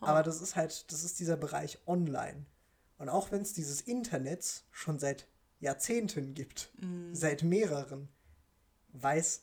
Aber 0.00 0.22
das 0.22 0.40
ist 0.40 0.54
halt, 0.56 0.90
das 0.92 1.02
ist 1.02 1.18
dieser 1.18 1.36
Bereich 1.36 1.78
online. 1.86 2.46
Und 2.98 3.08
auch 3.08 3.30
wenn 3.32 3.42
es 3.42 3.52
dieses 3.52 3.80
Internets 3.80 4.64
schon 4.70 4.98
seit 4.98 5.26
Jahrzehnten 5.60 6.34
gibt, 6.34 6.70
seit 7.12 7.42
mehreren, 7.42 8.08
weiß 8.92 9.42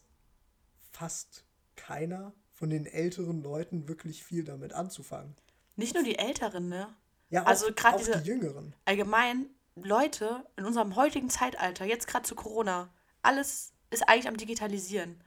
fast 0.91 1.43
keiner 1.75 2.33
von 2.51 2.69
den 2.69 2.85
älteren 2.85 3.41
Leuten 3.43 3.87
wirklich 3.89 4.23
viel 4.23 4.43
damit 4.45 4.73
anzufangen. 4.73 5.35
Nicht 5.75 5.93
nur 5.93 6.03
die 6.03 6.17
Älteren, 6.17 6.69
ne? 6.69 6.87
Ja, 7.29 7.43
auch, 7.43 7.47
Also 7.47 7.67
diese- 7.97 8.21
die 8.21 8.27
Jüngeren. 8.29 8.73
Allgemein, 8.85 9.47
Leute 9.75 10.45
in 10.55 10.63
unserem 10.65 10.95
heutigen 10.95 11.29
Zeitalter, 11.29 11.83
jetzt 11.83 12.07
gerade 12.07 12.25
zu 12.25 12.33
Corona, 12.35 12.93
alles 13.21 13.73
ist 13.89 14.07
eigentlich 14.07 14.29
am 14.29 14.37
Digitalisieren. 14.37 15.21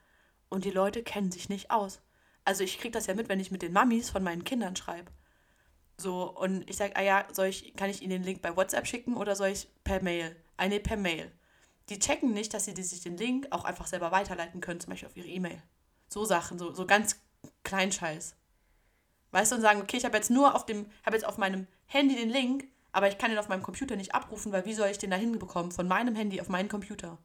Und 0.48 0.64
die 0.64 0.70
Leute 0.70 1.02
kennen 1.02 1.30
sich 1.30 1.50
nicht 1.50 1.70
aus. 1.70 2.00
Also 2.48 2.64
ich 2.64 2.78
kriege 2.78 2.92
das 2.92 3.06
ja 3.06 3.12
mit, 3.12 3.28
wenn 3.28 3.40
ich 3.40 3.50
mit 3.50 3.60
den 3.60 3.74
Mamis 3.74 4.08
von 4.08 4.22
meinen 4.22 4.42
Kindern 4.42 4.74
schreibe. 4.74 5.12
So, 5.98 6.34
und 6.34 6.68
ich 6.70 6.78
sage, 6.78 6.96
ah 6.96 7.02
ja, 7.02 7.26
soll 7.30 7.48
ich, 7.48 7.76
kann 7.76 7.90
ich 7.90 8.00
ihnen 8.00 8.08
den 8.08 8.22
Link 8.22 8.40
bei 8.40 8.56
WhatsApp 8.56 8.86
schicken 8.86 9.18
oder 9.18 9.36
soll 9.36 9.48
ich 9.48 9.68
per 9.84 10.02
Mail? 10.02 10.34
Ah 10.56 10.66
nee, 10.66 10.78
per 10.78 10.96
Mail. 10.96 11.30
Die 11.90 11.98
checken 11.98 12.32
nicht, 12.32 12.54
dass 12.54 12.64
sie 12.64 12.82
sich 12.82 13.02
den 13.02 13.18
Link 13.18 13.48
auch 13.50 13.66
einfach 13.66 13.86
selber 13.86 14.12
weiterleiten 14.12 14.62
können, 14.62 14.80
zum 14.80 14.88
Beispiel 14.88 15.08
auf 15.08 15.16
ihre 15.18 15.28
E-Mail. 15.28 15.62
So 16.08 16.24
Sachen, 16.24 16.58
so, 16.58 16.72
so 16.72 16.86
ganz 16.86 17.20
Kleinscheiß. 17.64 18.34
Weißt 19.30 19.52
du, 19.52 19.56
und 19.56 19.60
sagen, 19.60 19.82
okay, 19.82 19.98
ich 19.98 20.06
habe 20.06 20.16
jetzt 20.16 20.30
nur 20.30 20.54
auf 20.54 20.64
dem, 20.64 20.86
habe 21.04 21.16
jetzt 21.16 21.26
auf 21.26 21.36
meinem 21.36 21.66
Handy 21.84 22.16
den 22.16 22.30
Link, 22.30 22.64
aber 22.92 23.08
ich 23.08 23.18
kann 23.18 23.28
den 23.28 23.38
auf 23.38 23.50
meinem 23.50 23.62
Computer 23.62 23.94
nicht 23.96 24.14
abrufen, 24.14 24.52
weil 24.52 24.64
wie 24.64 24.72
soll 24.72 24.88
ich 24.88 24.96
den 24.96 25.10
da 25.10 25.18
hinbekommen? 25.18 25.70
Von 25.70 25.86
meinem 25.86 26.14
Handy 26.14 26.40
auf 26.40 26.48
meinen 26.48 26.70
Computer. 26.70 27.18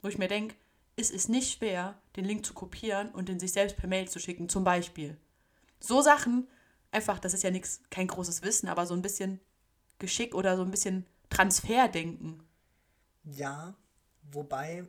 Wo 0.00 0.08
ich 0.08 0.16
mir 0.16 0.28
denke, 0.28 0.56
es 0.96 1.10
ist 1.10 1.28
nicht 1.28 1.58
schwer, 1.58 2.00
den 2.16 2.24
Link 2.24 2.44
zu 2.44 2.54
kopieren 2.54 3.10
und 3.10 3.28
den 3.28 3.38
sich 3.38 3.52
selbst 3.52 3.76
per 3.76 3.88
Mail 3.88 4.08
zu 4.08 4.18
schicken, 4.18 4.48
zum 4.48 4.64
Beispiel. 4.64 5.16
So 5.78 6.00
Sachen, 6.00 6.48
einfach, 6.90 7.18
das 7.18 7.34
ist 7.34 7.42
ja 7.42 7.50
nichts, 7.50 7.82
kein 7.90 8.08
großes 8.08 8.42
Wissen, 8.42 8.68
aber 8.68 8.86
so 8.86 8.94
ein 8.94 9.02
bisschen 9.02 9.40
Geschick 9.98 10.34
oder 10.34 10.56
so 10.56 10.62
ein 10.62 10.70
bisschen 10.70 11.06
Transferdenken. 11.28 12.42
Ja, 13.24 13.76
wobei 14.22 14.88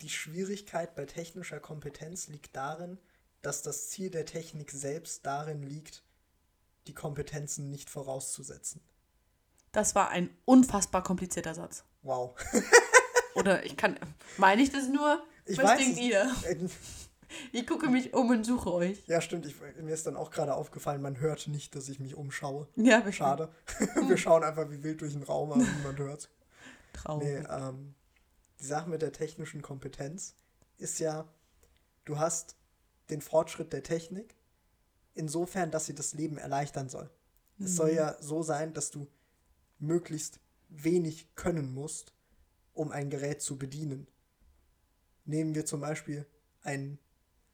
die 0.00 0.10
Schwierigkeit 0.10 0.94
bei 0.94 1.06
technischer 1.06 1.58
Kompetenz 1.58 2.28
liegt 2.28 2.54
darin, 2.54 2.98
dass 3.42 3.62
das 3.62 3.88
Ziel 3.88 4.10
der 4.10 4.26
Technik 4.26 4.70
selbst 4.70 5.26
darin 5.26 5.62
liegt, 5.62 6.04
die 6.86 6.94
Kompetenzen 6.94 7.70
nicht 7.70 7.90
vorauszusetzen. 7.90 8.80
Das 9.72 9.94
war 9.94 10.10
ein 10.10 10.30
unfassbar 10.44 11.02
komplizierter 11.02 11.54
Satz. 11.54 11.84
Wow. 12.02 12.36
Oder 13.36 13.64
ich 13.64 13.76
kann. 13.76 13.98
Meine 14.38 14.62
ich 14.62 14.70
das 14.70 14.88
nur? 14.88 15.22
Ich 15.44 15.58
Was 15.58 15.64
weiß 15.66 15.78
denkt 15.78 15.98
ihr? 16.00 16.30
Äh, 16.44 16.56
Ich 17.52 17.66
gucke 17.66 17.88
mich 17.88 18.14
um 18.14 18.30
und 18.30 18.44
suche 18.44 18.72
euch. 18.72 19.02
Ja, 19.06 19.20
stimmt. 19.20 19.46
Ich, 19.46 19.56
mir 19.80 19.92
ist 19.92 20.06
dann 20.06 20.16
auch 20.16 20.30
gerade 20.30 20.54
aufgefallen, 20.54 21.02
man 21.02 21.18
hört 21.20 21.48
nicht, 21.48 21.74
dass 21.74 21.88
ich 21.88 21.98
mich 22.00 22.14
umschaue. 22.14 22.68
Ja, 22.76 23.04
wir 23.04 23.12
Schade. 23.12 23.50
Wir 24.06 24.16
schauen 24.16 24.44
einfach 24.44 24.70
wie 24.70 24.82
wild 24.82 25.00
durch 25.00 25.12
den 25.12 25.22
Raum, 25.24 25.52
aber 25.52 25.62
niemand 25.62 25.98
hört. 25.98 26.30
Traurig. 26.92 27.26
Nee, 27.28 27.46
ähm, 27.50 27.94
die 28.60 28.64
Sache 28.66 28.88
mit 28.88 29.02
der 29.02 29.12
technischen 29.12 29.60
Kompetenz 29.60 30.34
ist 30.78 30.98
ja, 31.00 31.26
du 32.04 32.18
hast 32.18 32.56
den 33.10 33.20
Fortschritt 33.20 33.72
der 33.72 33.82
Technik 33.82 34.34
insofern, 35.14 35.70
dass 35.70 35.86
sie 35.86 35.94
das 35.94 36.14
Leben 36.14 36.38
erleichtern 36.38 36.88
soll. 36.88 37.10
Es 37.58 37.74
soll 37.76 37.90
ja 37.90 38.16
so 38.20 38.42
sein, 38.42 38.74
dass 38.74 38.90
du 38.90 39.06
möglichst 39.78 40.40
wenig 40.68 41.34
können 41.36 41.72
musst, 41.72 42.12
um 42.76 42.92
ein 42.92 43.10
Gerät 43.10 43.42
zu 43.42 43.58
bedienen. 43.58 44.06
Nehmen 45.24 45.54
wir 45.54 45.66
zum 45.66 45.80
Beispiel 45.80 46.26
ein 46.62 46.98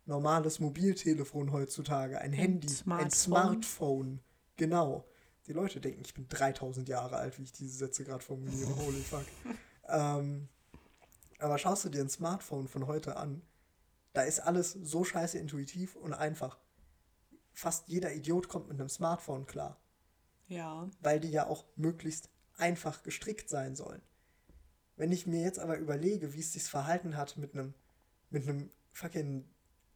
normales 0.04 0.58
Mobiltelefon 0.60 1.52
heutzutage, 1.52 2.20
ein, 2.20 2.32
Handy, 2.32 2.66
ein 2.66 2.70
Smartphone. 2.72 3.10
Smartphone. 3.12 4.20
Genau. 4.56 5.06
Die 5.46 5.52
Leute 5.52 5.80
denken, 5.80 6.02
ich 6.04 6.14
bin 6.14 6.28
3000 6.28 6.88
Jahre 6.88 7.16
alt, 7.16 7.38
wie 7.38 7.44
ich 7.44 7.52
diese 7.52 7.76
Sätze 7.76 8.04
gerade 8.04 8.22
formuliere. 8.24 8.74
Holy 8.76 9.00
fuck. 9.00 9.24
ähm, 9.88 10.48
aber 11.38 11.58
schaust 11.58 11.84
du 11.84 11.88
dir 11.88 12.00
ein 12.02 12.08
Smartphone 12.10 12.68
von 12.68 12.86
heute 12.86 13.16
an, 13.16 13.42
da 14.12 14.22
ist 14.22 14.40
alles 14.40 14.72
so 14.72 15.04
scheiße 15.04 15.38
intuitiv 15.38 15.96
und 15.96 16.12
einfach. 16.12 16.58
Fast 17.54 17.88
jeder 17.88 18.12
Idiot 18.14 18.48
kommt 18.48 18.68
mit 18.68 18.78
einem 18.80 18.88
Smartphone 18.88 19.46
klar 19.46 19.78
Ja. 20.48 20.88
weil 21.00 21.20
die 21.20 21.30
ja 21.30 21.46
auch 21.46 21.64
möglichst 21.76 22.28
einfach 22.56 23.02
gestrickt 23.02 23.48
sein 23.50 23.74
sollen. 23.76 24.00
Wenn 24.96 25.12
ich 25.12 25.26
mir 25.26 25.40
jetzt 25.42 25.58
aber 25.58 25.78
überlege, 25.78 26.34
wie 26.34 26.40
es 26.40 26.52
sich 26.52 26.64
verhalten 26.64 27.16
hat 27.16 27.36
mit 27.36 27.54
einem 27.54 27.74
mit 28.30 28.48
einem 28.48 28.70
fucking 28.92 29.44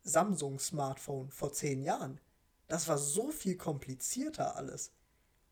Samsung-Smartphone 0.02 1.30
vor 1.30 1.52
zehn 1.52 1.82
Jahren, 1.82 2.20
das 2.68 2.86
war 2.88 2.98
so 2.98 3.30
viel 3.30 3.56
komplizierter 3.56 4.56
alles. 4.56 4.92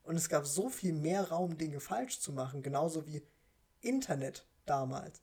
Und 0.02 0.16
es 0.16 0.28
gab 0.28 0.46
so 0.46 0.68
viel 0.68 0.92
mehr 0.92 1.30
Raum, 1.30 1.56
Dinge 1.56 1.80
falsch 1.80 2.20
zu 2.20 2.32
machen, 2.32 2.62
genauso 2.62 3.06
wie 3.06 3.22
Internet 3.80 4.46
damals. 4.66 5.22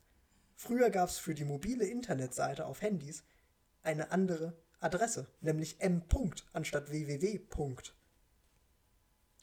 Früher 0.56 0.90
gab 0.90 1.08
es 1.08 1.18
für 1.18 1.34
die 1.34 1.44
mobile 1.44 1.86
Internetseite 1.86 2.66
auf 2.66 2.82
Handys 2.82 3.22
eine 3.82 4.10
andere 4.10 4.56
Adresse, 4.80 5.28
nämlich 5.40 5.80
m. 5.80 6.02
anstatt 6.52 6.90
www. 6.90 7.40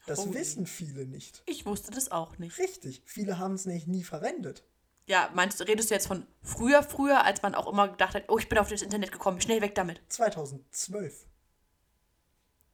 Das 0.06 0.20
Holy. 0.20 0.34
wissen 0.34 0.66
viele 0.66 1.06
nicht. 1.06 1.42
Ich 1.46 1.66
wusste 1.66 1.90
das 1.90 2.10
auch 2.10 2.38
nicht. 2.38 2.58
Richtig, 2.58 3.02
viele 3.04 3.38
haben 3.38 3.54
es 3.54 3.66
nämlich 3.66 3.86
nie 3.86 4.04
verwendet. 4.04 4.64
Ja, 5.10 5.28
meinst 5.34 5.58
du, 5.58 5.64
redest 5.64 5.90
du 5.90 5.94
jetzt 5.94 6.06
von 6.06 6.24
früher, 6.40 6.84
früher, 6.84 7.24
als 7.24 7.42
man 7.42 7.56
auch 7.56 7.66
immer 7.66 7.88
gedacht 7.88 8.14
hat, 8.14 8.28
oh, 8.28 8.38
ich 8.38 8.48
bin 8.48 8.58
auf 8.58 8.68
das 8.68 8.80
Internet 8.80 9.10
gekommen, 9.10 9.40
schnell 9.40 9.60
weg 9.60 9.74
damit. 9.74 10.00
2012. 10.08 11.26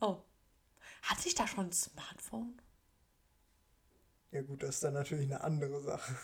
Oh. 0.03 0.19
Hat 1.01 1.19
sich 1.19 1.35
da 1.35 1.47
schon 1.47 1.69
ein 1.69 1.73
Smartphone? 1.73 2.61
Ja 4.33 4.43
gut, 4.43 4.63
das 4.63 4.75
ist 4.75 4.85
dann 4.85 4.93
natürlich 4.93 5.25
eine 5.25 5.41
andere 5.41 5.81
Sache. 5.81 6.15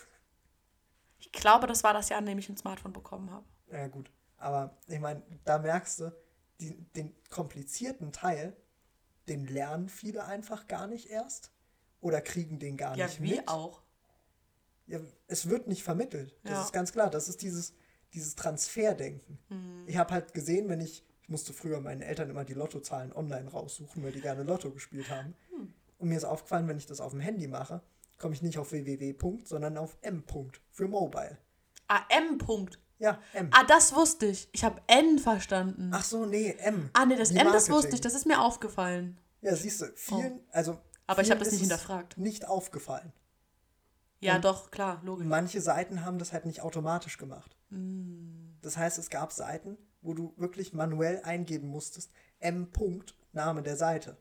Ich 1.19 1.33
glaube, 1.33 1.67
das 1.67 1.83
war 1.83 1.95
das 1.95 2.11
Jahr, 2.11 2.19
in 2.21 2.27
dem 2.27 2.39
ich 2.39 2.49
ein 2.51 2.59
Smartphone 2.59 2.93
bekommen 2.93 3.31
habe. 3.31 3.47
Ja 3.71 3.87
gut, 3.89 4.11
aber 4.37 4.77
ich 4.89 5.01
meine, 5.01 5.23
da 5.47 5.59
merkst 5.59 6.01
du, 6.01 6.13
die, 6.61 6.77
den 6.93 7.15
komplizierten 7.31 8.13
Teil, 8.13 8.55
den 9.29 9.47
lernen 9.47 9.89
viele 9.89 10.25
einfach 10.25 10.67
gar 10.67 10.89
nicht 10.89 11.09
erst 11.09 11.53
oder 12.03 12.21
kriegen 12.21 12.59
den 12.59 12.77
gar 12.77 12.99
Ja, 12.99 13.07
nicht 13.07 13.23
wie 13.23 13.37
mit. 13.37 13.49
auch. 13.49 13.81
Ja, 14.93 15.01
es 15.27 15.49
wird 15.49 15.69
nicht 15.69 15.83
vermittelt. 15.83 16.37
Das 16.45 16.53
Ja. 16.53 16.63
ist 16.65 16.73
ganz 16.73 16.93
klar. 16.93 17.09
Das 17.11 17.29
ist 17.29 17.41
dieses, 17.41 17.75
dieses 18.13 18.35
Transferdenken. 18.35 19.39
Mhm. 19.49 19.85
Ich 19.87 19.97
habe 19.97 20.13
halt 20.13 20.35
gesehen, 20.35 20.69
wenn 20.69 20.81
ich, 20.81 21.03
ich 21.23 21.29
musste 21.31 21.53
früher 21.55 21.81
meinen 21.81 22.03
Eltern 22.03 22.29
immer 22.29 22.45
die 22.45 22.53
Lottozahlen 22.53 23.13
online 23.13 23.49
raussuchen, 23.51 24.03
weil 24.03 24.13
die 24.13 24.21
gerne 24.21 24.43
Lotto 24.43 24.71
gespielt 24.71 25.09
haben. 25.09 25.35
Hm. 25.51 25.73
Und 25.99 26.09
mir 26.09 26.17
ist 26.17 26.25
aufgefallen, 26.25 26.69
wenn 26.69 26.77
ich 26.77 26.85
das 26.87 27.01
auf 27.01 27.13
dem 27.13 27.21
Handy 27.21 27.47
mache, 27.49 27.81
komme 28.19 28.35
ich 28.35 28.43
nicht 28.43 28.59
auf 28.59 28.73
www. 28.73 29.15
Sondern 29.45 29.79
auf 29.79 29.97
m. 30.03 30.25
Für 30.71 30.89
Mobile. 30.89 31.39
Ah, 31.89 32.03
M. 32.11 32.39
-Punkt. 32.39 32.79
Ja, 32.99 33.19
M. 33.33 33.49
Ah, 33.53 33.65
das 33.65 33.95
wusste 33.95 34.27
ich. 34.27 34.49
Ich 34.53 34.63
habe 34.63 34.81
N 34.89 35.19
verstanden. 35.19 35.91
Ach 35.95 36.05
so, 36.05 36.27
nee, 36.27 36.55
M. 36.59 36.91
ah, 36.93 37.07
nee, 37.07 37.17
das 37.17 37.31
Wie 37.33 37.39
M, 37.39 37.45
das 37.47 37.53
Marketing. 37.69 37.75
wusste 37.75 37.95
ich. 37.95 38.01
Das 38.01 38.15
ist 38.15 38.27
mir 38.27 38.41
aufgefallen. 38.41 39.19
Ja, 39.41 39.57
siehst 39.57 39.81
du, 39.81 39.87
vielen, 39.97 40.41
also. 40.51 40.79
Aber 41.07 41.23
ich 41.23 41.29
vielen 41.29 41.39
hab 41.39 41.45
das 41.45 41.49
ist 41.49 41.53
nicht 41.55 41.61
hinterfragt. 41.63 42.19
Nicht 42.19 42.47
aufgefallen. 42.47 43.13
Ja, 44.23 44.37
Und- 44.37 44.45
doch, 44.45 44.71
klar, 44.71 45.01
logisch. 45.05 45.27
Manche 45.27 45.61
Seiten 45.61 46.05
haben 46.05 46.19
das 46.19 46.33
halt 46.33 46.47
nicht 46.47 46.63
automatisch 46.63 47.19
gemacht. 47.19 47.57
Hm. 47.71 48.57
Das 48.63 48.77
heißt, 48.77 48.97
es 48.99 49.11
gab 49.11 49.33
Seiten, 49.33 49.77
wo 50.01 50.15
du 50.15 50.33
wirklich 50.37 50.73
manuell 50.73 51.21
eingeben 51.25 51.69
musstest, 51.69 52.11
M. 52.39 52.71
Punkt, 52.71 53.15
Name 53.33 53.63
der 53.63 53.77
Seite. 53.77 54.17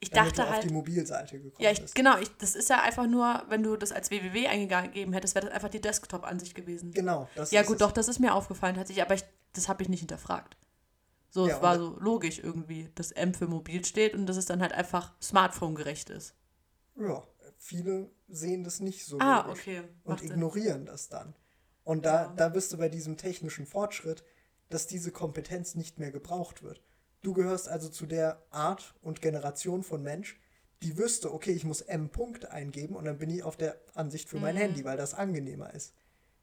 Ich 0.00 0.10
dachte 0.10 0.34
du 0.34 0.42
auf 0.42 0.50
halt. 0.50 0.64
die 0.64 0.72
Mobilseite 0.72 1.36
gekommen 1.40 1.62
Ja, 1.64 1.70
ich, 1.70 1.80
bist. 1.80 1.94
genau, 1.94 2.18
ich, 2.18 2.28
das 2.38 2.54
ist 2.56 2.68
ja 2.68 2.82
einfach 2.82 3.06
nur, 3.06 3.44
wenn 3.48 3.62
du 3.62 3.76
das 3.76 3.92
als 3.92 4.10
www 4.10 4.46
eingegeben 4.48 5.12
hättest, 5.14 5.34
wäre 5.34 5.46
das 5.46 5.54
einfach 5.54 5.68
die 5.68 5.80
Desktop-Ansicht 5.80 6.54
gewesen. 6.54 6.90
Genau. 6.92 7.28
Das 7.36 7.50
Ja, 7.50 7.60
ist 7.62 7.66
gut, 7.68 7.80
doch, 7.80 7.92
das 7.92 8.08
ist 8.08 8.18
mir 8.18 8.34
aufgefallen, 8.34 8.74
tatsächlich, 8.74 9.04
aber 9.04 9.14
ich, 9.14 9.24
das 9.54 9.68
habe 9.68 9.82
ich 9.82 9.88
nicht 9.88 10.00
hinterfragt. 10.00 10.56
So, 11.30 11.46
Ja, 11.48 11.56
es 11.56 11.62
war 11.62 11.78
so 11.78 11.96
logisch 12.00 12.38
irgendwie, 12.40 12.90
dass 12.94 13.12
M 13.12 13.32
für 13.34 13.46
mobil 13.46 13.84
steht 13.84 14.14
und 14.14 14.26
dass 14.26 14.36
es 14.36 14.46
dann 14.46 14.60
halt 14.60 14.72
einfach 14.72 15.14
smartphone-gerecht 15.22 16.10
ist. 16.10 16.34
Ja, 16.98 17.22
viele 17.56 18.10
sehen 18.28 18.64
das 18.64 18.80
nicht 18.80 19.04
so. 19.06 19.18
Ah, 19.20 19.48
okay. 19.50 19.82
Und 20.04 20.20
Sinn. 20.20 20.30
ignorieren 20.32 20.86
das 20.86 21.08
dann. 21.08 21.34
Und 21.84 22.04
da, 22.04 22.24
Ja. 22.24 22.32
da 22.36 22.48
bist 22.48 22.72
du 22.72 22.76
bei 22.78 22.88
diesem 22.88 23.16
technischen 23.16 23.66
Fortschritt, 23.66 24.24
dass 24.68 24.86
diese 24.86 25.12
Kompetenz 25.12 25.74
nicht 25.74 25.98
mehr 25.98 26.10
gebraucht 26.10 26.62
wird. 26.62 26.82
Du 27.22 27.32
gehörst 27.32 27.68
also 27.68 27.88
zu 27.88 28.06
der 28.06 28.42
Art 28.50 28.94
und 29.02 29.22
Generation 29.22 29.82
von 29.82 30.02
Mensch, 30.02 30.38
die 30.82 30.98
wüsste, 30.98 31.32
okay, 31.32 31.52
ich 31.52 31.64
muss 31.64 31.80
M. 31.80 32.10
Punkt 32.10 32.46
eingeben 32.50 32.96
und 32.96 33.04
dann 33.04 33.18
bin 33.18 33.30
ich 33.30 33.42
auf 33.42 33.56
der 33.56 33.80
Ansicht 33.94 34.28
für 34.28 34.38
mein 34.38 34.54
Mhm. 34.56 34.60
Handy, 34.60 34.84
weil 34.84 34.96
das 34.96 35.14
angenehmer 35.14 35.72
ist. 35.74 35.94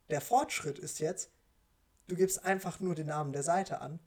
Der 0.09 0.21
Fortschritt 0.21 0.79
ist 0.79 0.99
jetzt, 0.99 1.29
du 2.07 2.15
gibst 2.15 2.43
einfach 2.43 2.79
nur 2.79 2.95
den 2.95 3.07
Namen 3.07 3.31
der 3.33 3.43
Seite 3.43 3.81
an 3.81 3.99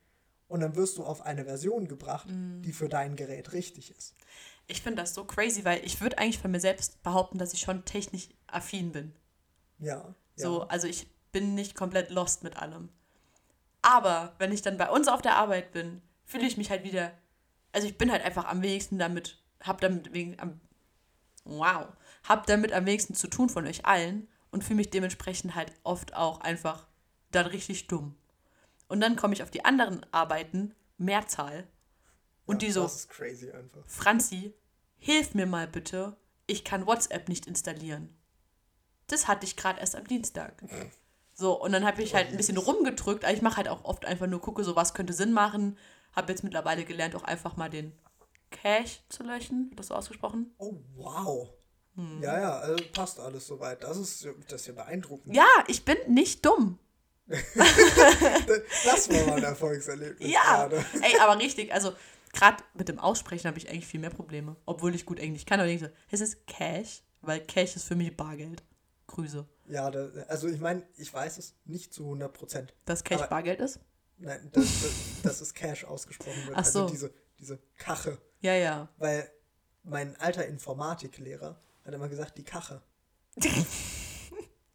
und 0.48 0.60
dann 0.60 0.76
wirst 0.76 0.98
du 0.98 1.04
auf 1.04 1.22
eine 1.22 1.44
Version 1.44 1.88
gebracht, 1.88 2.28
Mhm. 2.28 2.62
die 2.62 2.72
für 2.72 2.88
dein 2.88 3.16
Gerät 3.16 3.52
richtig 3.52 3.90
ist. 3.90 4.14
Ich 4.68 4.82
finde 4.82 5.02
das 5.02 5.14
so 5.14 5.24
crazy, 5.24 5.64
weil 5.64 5.84
ich 5.84 6.00
würde 6.00 6.18
eigentlich 6.18 6.38
von 6.38 6.50
mir 6.50 6.60
selbst 6.60 7.02
behaupten, 7.02 7.38
dass 7.38 7.52
ich 7.52 7.60
schon 7.60 7.84
technisch 7.84 8.28
affin 8.46 8.92
bin. 8.92 9.12
Ja. 9.78 10.14
So, 10.34 10.60
ja. 10.60 10.66
also 10.66 10.88
ich 10.88 11.08
bin 11.32 11.54
nicht 11.54 11.74
komplett 11.74 12.10
lost 12.10 12.42
mit 12.42 12.56
allem. 12.56 12.88
Aber 13.82 14.34
wenn 14.38 14.52
ich 14.52 14.62
dann 14.62 14.78
bei 14.78 14.90
uns 14.90 15.06
auf 15.08 15.22
der 15.22 15.36
Arbeit 15.36 15.72
bin, 15.72 16.02
fühle 16.24 16.46
ich 16.46 16.56
mich 16.56 16.70
halt 16.70 16.82
wieder. 16.82 17.12
Also 17.72 17.86
ich 17.86 17.96
bin 17.98 18.10
halt 18.10 18.24
einfach 18.24 18.46
am 18.46 18.62
wenigsten 18.62 18.98
damit, 18.98 19.38
hab 19.60 19.80
damit 19.80 20.12
wegen 20.12 20.38
am, 20.40 20.60
wow, 21.44 21.86
hab 22.24 22.46
damit 22.46 22.72
am 22.72 22.86
wenigsten 22.86 23.14
zu 23.14 23.28
tun 23.28 23.48
von 23.48 23.66
euch 23.66 23.84
allen 23.86 24.26
und 24.50 24.64
fühle 24.64 24.76
mich 24.78 24.90
dementsprechend 24.90 25.54
halt 25.54 25.72
oft 25.84 26.14
auch 26.16 26.40
einfach 26.40 26.86
dann 27.30 27.46
richtig 27.46 27.86
dumm. 27.86 28.16
Und 28.88 29.00
dann 29.00 29.16
komme 29.16 29.34
ich 29.34 29.42
auf 29.42 29.50
die 29.50 29.64
anderen 29.64 30.04
Arbeiten, 30.12 30.74
Mehrzahl, 30.98 31.66
und 32.46 32.62
ja, 32.62 32.68
die 32.68 32.72
so, 32.72 32.82
Das 32.84 32.96
ist 32.96 33.10
crazy 33.10 33.50
einfach. 33.50 33.84
Franzi, 33.86 34.54
hilf 34.98 35.34
mir 35.34 35.46
mal 35.46 35.66
bitte, 35.66 36.16
ich 36.46 36.64
kann 36.64 36.86
WhatsApp 36.86 37.28
nicht 37.28 37.46
installieren. 37.46 38.16
Das 39.08 39.28
hatte 39.28 39.44
ich 39.44 39.56
gerade 39.56 39.80
erst 39.80 39.96
am 39.96 40.06
Dienstag. 40.06 40.62
So, 41.32 41.60
und 41.60 41.72
dann 41.72 41.84
habe 41.84 42.02
ich 42.02 42.14
halt 42.14 42.28
ein 42.28 42.36
bisschen 42.36 42.56
rumgedrückt, 42.56 43.24
aber 43.24 43.34
ich 43.34 43.42
mache 43.42 43.58
halt 43.58 43.68
auch 43.68 43.84
oft 43.84 44.04
einfach 44.04 44.26
nur, 44.26 44.40
gucke 44.40 44.64
so, 44.64 44.74
was 44.74 44.94
könnte 44.94 45.12
Sinn 45.12 45.32
machen. 45.32 45.76
Habe 46.14 46.32
jetzt 46.32 46.44
mittlerweile 46.44 46.84
gelernt, 46.84 47.14
auch 47.14 47.24
einfach 47.24 47.56
mal 47.56 47.68
den 47.68 47.92
Cache 48.50 49.00
zu 49.08 49.22
löschen. 49.22 49.70
Wird 49.70 49.80
das 49.80 49.88
so 49.88 49.94
ausgesprochen? 49.94 50.54
Oh, 50.58 50.74
wow. 50.94 51.48
Hm. 51.94 52.22
Ja, 52.22 52.40
ja, 52.40 52.58
also 52.58 52.82
passt 52.92 53.20
alles 53.20 53.46
soweit. 53.46 53.82
Das 53.82 53.96
ist, 53.96 54.26
das 54.48 54.62
ist 54.62 54.66
ja 54.68 54.72
beeindruckend. 54.72 55.36
Ja, 55.36 55.46
ich 55.66 55.84
bin 55.84 55.96
nicht 56.08 56.44
dumm. 56.46 56.78
Das 58.84 59.08
war 59.10 59.26
mal 59.26 59.36
ein 59.38 59.44
Erfolgserlebnis. 59.44 60.30
Ja, 60.30 60.66
gerade. 60.66 60.84
ey, 61.02 61.18
aber 61.20 61.38
richtig, 61.40 61.72
also 61.72 61.92
gerade 62.32 62.62
mit 62.74 62.88
dem 62.88 62.98
Aussprechen 62.98 63.48
habe 63.48 63.58
ich 63.58 63.68
eigentlich 63.68 63.86
viel 63.86 64.00
mehr 64.00 64.10
Probleme, 64.10 64.56
obwohl 64.66 64.94
ich 64.94 65.06
gut 65.06 65.18
Englisch 65.18 65.44
kann. 65.46 65.60
Aber 65.60 65.68
ich 65.68 65.80
denke 65.80 65.94
so, 65.94 66.00
es 66.10 66.20
ist 66.20 66.46
Cash, 66.46 67.02
weil 67.22 67.40
Cash 67.40 67.76
ist 67.76 67.84
für 67.84 67.96
mich 67.96 68.16
Bargeld. 68.16 68.62
Grüße. 69.08 69.46
Ja, 69.68 69.90
da, 69.90 70.08
also 70.28 70.48
ich 70.48 70.60
meine, 70.60 70.82
ich 70.96 71.12
weiß 71.12 71.38
es 71.38 71.54
nicht 71.64 71.94
zu 71.94 72.04
100 72.04 72.32
Prozent. 72.32 72.74
Dass 72.84 73.04
Cash 73.04 73.20
Aber- 73.20 73.28
Bargeld 73.28 73.60
ist? 73.60 73.80
Nein, 74.18 74.48
dass, 74.52 74.66
dass, 75.22 75.40
es 75.42 75.52
Cash 75.52 75.84
ausgesprochen 75.84 76.46
wird. 76.46 76.56
Ach 76.56 76.64
so. 76.64 76.82
Also 76.84 76.92
diese, 76.92 77.14
diese 77.38 77.58
Kache. 77.76 78.16
Ja, 78.40 78.54
ja. 78.54 78.88
Weil 78.96 79.30
mein 79.82 80.16
alter 80.16 80.46
Informatiklehrer 80.46 81.60
Hat 81.84 81.92
er 81.92 81.98
mal 81.98 82.08
gesagt, 82.08 82.38
die 82.38 82.44
Kache. 82.44 82.82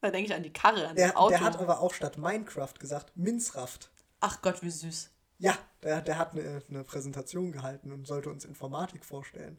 Da 0.02 0.10
denke 0.10 0.32
ich 0.32 0.36
an 0.36 0.43
die 0.43 0.52
Karre, 0.52 0.88
an 0.88 0.95
Der, 0.95 1.10
das 1.10 1.16
Auto. 1.16 1.30
der 1.30 1.41
hat 1.41 1.60
aber 1.60 1.80
auch 1.80 1.93
statt 1.93 2.18
Minecraft 2.18 2.74
gesagt, 2.80 3.16
Minzraft. 3.16 3.80
Ach 4.20 4.41
Gott, 4.41 4.62
wie 4.64 4.72
süß. 4.72 5.12
Ja, 5.38 5.58
der, 5.84 6.02
der 6.02 6.18
hat 6.18 6.34
eine, 6.34 6.62
eine 6.70 6.84
Präsentation 6.84 7.52
gehalten 7.52 7.91
und 7.91 8.08
sollte 8.08 8.30
uns 8.30 8.45
Informatik 8.45 9.06
vorstellen. 9.06 9.58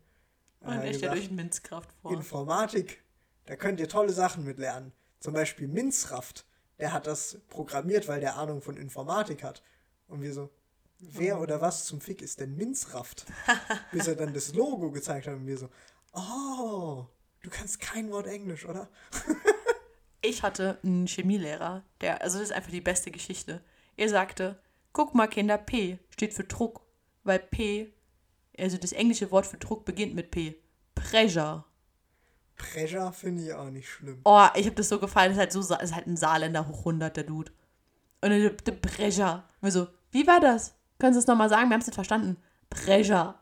Und 0.61 0.72
Er 0.72 0.93
gesagt, 0.93 1.14
durch 1.14 1.30
Minzkraft 1.30 1.93
vor. 2.01 2.12
Informatik, 2.12 3.03
da 3.47 3.57
könnt 3.57 3.80
ihr 3.80 3.88
tolle 3.88 4.12
Sachen 4.12 4.45
mit 4.45 4.59
lernen. 4.59 4.93
Zum 5.20 5.32
Beispiel 5.34 5.68
Minzraft. 5.68 6.34
Der 6.78 6.93
hat 6.93 7.07
das 7.07 7.38
programmiert, 7.49 8.09
weil 8.09 8.20
der 8.20 8.36
Ahnung 8.36 8.62
von 8.62 8.76
Informatik 8.76 9.43
hat. 9.45 9.62
Und 10.09 10.22
wir 10.22 10.32
so, 10.32 10.51
wer 10.99 11.40
oder 11.40 11.61
was 11.61 11.84
zum 11.84 12.01
Fick 12.01 12.22
ist 12.22 12.40
denn 12.40 12.57
Minzraft? 12.57 13.14
Bis 13.93 14.09
er 14.09 14.16
dann 14.16 14.34
das 14.34 14.55
Logo 14.55 14.90
gezeigt 14.90 15.26
hat 15.28 15.34
und 15.34 15.47
wir 15.47 15.59
so, 15.59 15.68
oh, 16.12 17.07
du 17.43 17.51
kannst 17.51 17.80
kein 17.80 18.11
Wort 18.11 18.26
Englisch, 18.26 18.66
oder? 18.66 18.88
Ich 20.22 20.42
hatte 20.42 20.78
einen 20.84 21.06
Chemielehrer, 21.06 21.82
der, 22.00 22.22
also 22.22 22.38
das 22.38 22.48
ist 22.50 22.54
einfach 22.56 22.70
die 22.70 22.80
beste 22.80 23.10
Geschichte. 23.10 23.60
Er 23.96 24.08
sagte, 24.08 24.60
guck 24.92 25.14
mal 25.14 25.26
Kinder, 25.26 25.58
P 25.58 25.98
steht 26.10 26.32
für 26.32 26.44
Druck, 26.44 26.80
weil 27.24 27.38
P, 27.40 27.92
also 28.58 28.76
das 28.78 28.92
englische 28.92 29.30
Wort 29.32 29.46
für 29.46 29.58
Druck 29.58 29.84
beginnt 29.84 30.14
mit 30.14 30.30
P. 30.30 30.56
Pressure. 30.94 31.64
Pressure 32.56 33.12
finde 33.12 33.42
ich 33.42 33.52
auch 33.52 33.70
nicht 33.70 33.88
schlimm. 33.88 34.20
Oh, 34.24 34.46
ich 34.54 34.66
habe 34.66 34.76
das 34.76 34.88
so 34.88 35.00
gefallen, 35.00 35.30
das 35.30 35.36
ist 35.36 35.40
halt 35.40 35.52
so, 35.52 35.62
Sa- 35.62 35.76
ist 35.76 35.94
halt 35.94 36.06
ein 36.06 36.16
Saarländer 36.16 36.68
hoch 36.68 36.78
100, 36.80 37.16
der 37.16 37.24
Dude. 37.24 37.50
Und 38.20 38.30
dann 38.30 38.40
der 38.40 38.50
der 38.50 38.72
Pressure. 38.72 39.44
Und 39.60 39.66
wir 39.66 39.72
so, 39.72 39.88
wie 40.12 40.26
war 40.26 40.38
das? 40.38 40.74
Können 41.00 41.14
Sie 41.14 41.18
es 41.18 41.26
nochmal 41.26 41.48
sagen? 41.48 41.68
Wir 41.68 41.74
haben 41.74 41.80
es 41.80 41.86
nicht 41.88 41.94
verstanden. 41.96 42.36
Pressure. 42.70 43.41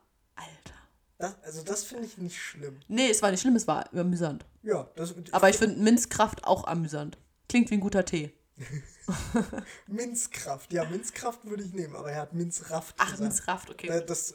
Das, 1.21 1.35
also 1.43 1.63
das 1.63 1.85
finde 1.85 2.07
ich 2.07 2.17
nicht 2.19 2.39
schlimm. 2.41 2.81
Nee, 2.89 3.11
es 3.11 3.21
war 3.21 3.31
nicht 3.31 3.41
schlimm, 3.43 3.55
es 3.57 3.67
war 3.69 3.93
amüsant. 3.95 4.47
Ja, 4.63 4.89
das, 4.97 5.15
Aber 5.33 5.51
ich 5.51 5.57
finde 5.59 5.79
Minzkraft 5.81 6.45
auch 6.45 6.65
amüsant. 6.65 7.19
Klingt 7.49 7.71
wie 7.71 7.75
ein 7.75 7.81
guter 7.81 8.05
Tee. 8.05 8.33
Minzkraft. 9.87 10.73
Ja, 10.73 10.85
Minzkraft 10.89 11.45
würde 11.45 11.63
ich 11.63 11.73
nehmen, 11.73 11.95
aber 11.97 12.11
er 12.13 12.23
hat 12.23 12.33
Minzraft 12.33 12.93
Ach, 12.97 13.05
gesagt. 13.05 13.21
Minzkraft, 13.21 13.71
okay. 13.71 14.03
Das, 14.07 14.35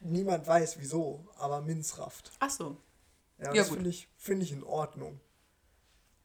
niemand 0.00 0.46
weiß 0.46 0.78
wieso, 0.78 1.26
aber 1.38 1.60
Minzraft. 1.60 2.22
Ach 2.38 2.50
so. 2.50 2.76
Ja, 3.38 3.46
Ja, 3.46 3.62
das 3.62 3.70
finde 3.70 3.90
ich, 3.90 4.08
find 4.16 4.42
ich 4.42 4.52
in 4.52 4.62
Ordnung. 4.62 5.20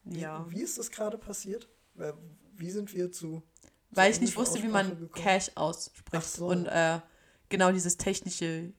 Wie, 0.04 0.20
Ja. 0.20 0.46
wie 0.48 0.62
ist 0.62 0.78
das 0.78 0.90
gerade 0.90 1.18
passiert? 1.18 1.68
Wie 2.54 2.70
sind 2.70 2.94
wir 2.94 3.10
zu. 3.12 3.42
Weil 3.90 4.10
ich 4.10 4.20
nicht 4.20 4.36
wusste, 4.36 4.62
wie 4.62 4.66
Aussprache 4.68 4.84
man 4.88 5.00
gekommen? 5.00 5.24
Cash 5.24 5.50
ausspricht. 5.54 6.26
So. 6.26 6.46
Und 6.46 6.66
äh, 6.66 7.00
genau 7.48 7.72
dieses 7.72 7.96
technische. 7.96 8.72